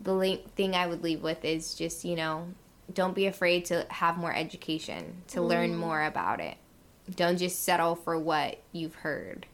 the 0.00 0.12
la- 0.12 0.36
thing 0.56 0.74
I 0.74 0.86
would 0.86 1.02
leave 1.02 1.22
with 1.22 1.44
is 1.44 1.74
just 1.74 2.04
you 2.04 2.16
know, 2.16 2.48
don't 2.92 3.14
be 3.14 3.26
afraid 3.26 3.64
to 3.66 3.86
have 3.88 4.16
more 4.16 4.34
education, 4.34 5.22
to 5.28 5.42
learn 5.42 5.74
mm. 5.74 5.78
more 5.78 6.02
about 6.02 6.40
it. 6.40 6.56
Don't 7.16 7.38
just 7.38 7.64
settle 7.64 7.96
for 7.96 8.18
what 8.18 8.60
you've 8.72 8.94
heard. 8.96 9.46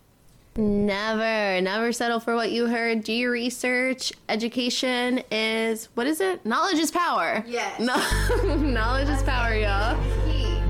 Never, 0.56 1.60
never 1.60 1.92
settle 1.92 2.18
for 2.18 2.34
what 2.34 2.50
you 2.50 2.66
heard. 2.66 3.04
Do 3.04 3.12
your 3.12 3.30
research. 3.30 4.12
Education 4.28 5.22
is 5.30 5.86
what 5.94 6.06
is 6.06 6.20
it? 6.20 6.46
Knowledge 6.46 6.78
is 6.78 6.90
power. 6.90 7.44
Yes. 7.46 7.78
No, 7.78 8.54
knowledge 8.56 9.08
is 9.08 9.22
power, 9.22 9.54
y'all. 9.54 9.96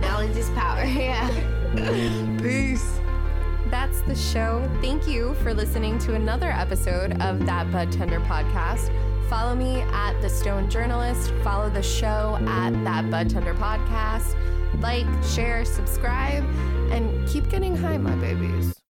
Knowledge 0.01 0.37
is 0.37 0.51
power. 0.51 0.85
Yeah. 0.97 1.29
Mm. 1.75 2.41
Peace. 2.41 2.99
That's 3.71 4.01
the 4.03 4.15
show. 4.15 4.69
Thank 4.81 5.07
you 5.07 5.35
for 5.35 5.53
listening 5.53 5.99
to 6.01 6.15
another 6.15 6.51
episode 6.51 7.21
of 7.21 7.45
That 7.45 7.71
Bud 7.71 7.93
Tender 7.93 8.21
podcast. 8.21 8.91
Follow 9.29 9.57
me 9.57 9.81
at 9.81 10.21
The 10.23 10.29
Stone 10.29 10.71
Journalist. 10.71 11.33
Follow 11.43 11.69
the 11.69 11.83
show 11.83 12.39
at 12.47 12.71
That 12.85 13.11
Bud 13.11 13.29
Tender 13.29 13.55
podcast. 13.55 14.37
Like, 14.81 15.07
share, 15.25 15.65
subscribe, 15.65 16.45
and 16.93 17.27
keep 17.29 17.49
getting 17.49 17.75
high, 17.75 17.99
my 17.99 18.15
babies. 18.17 18.76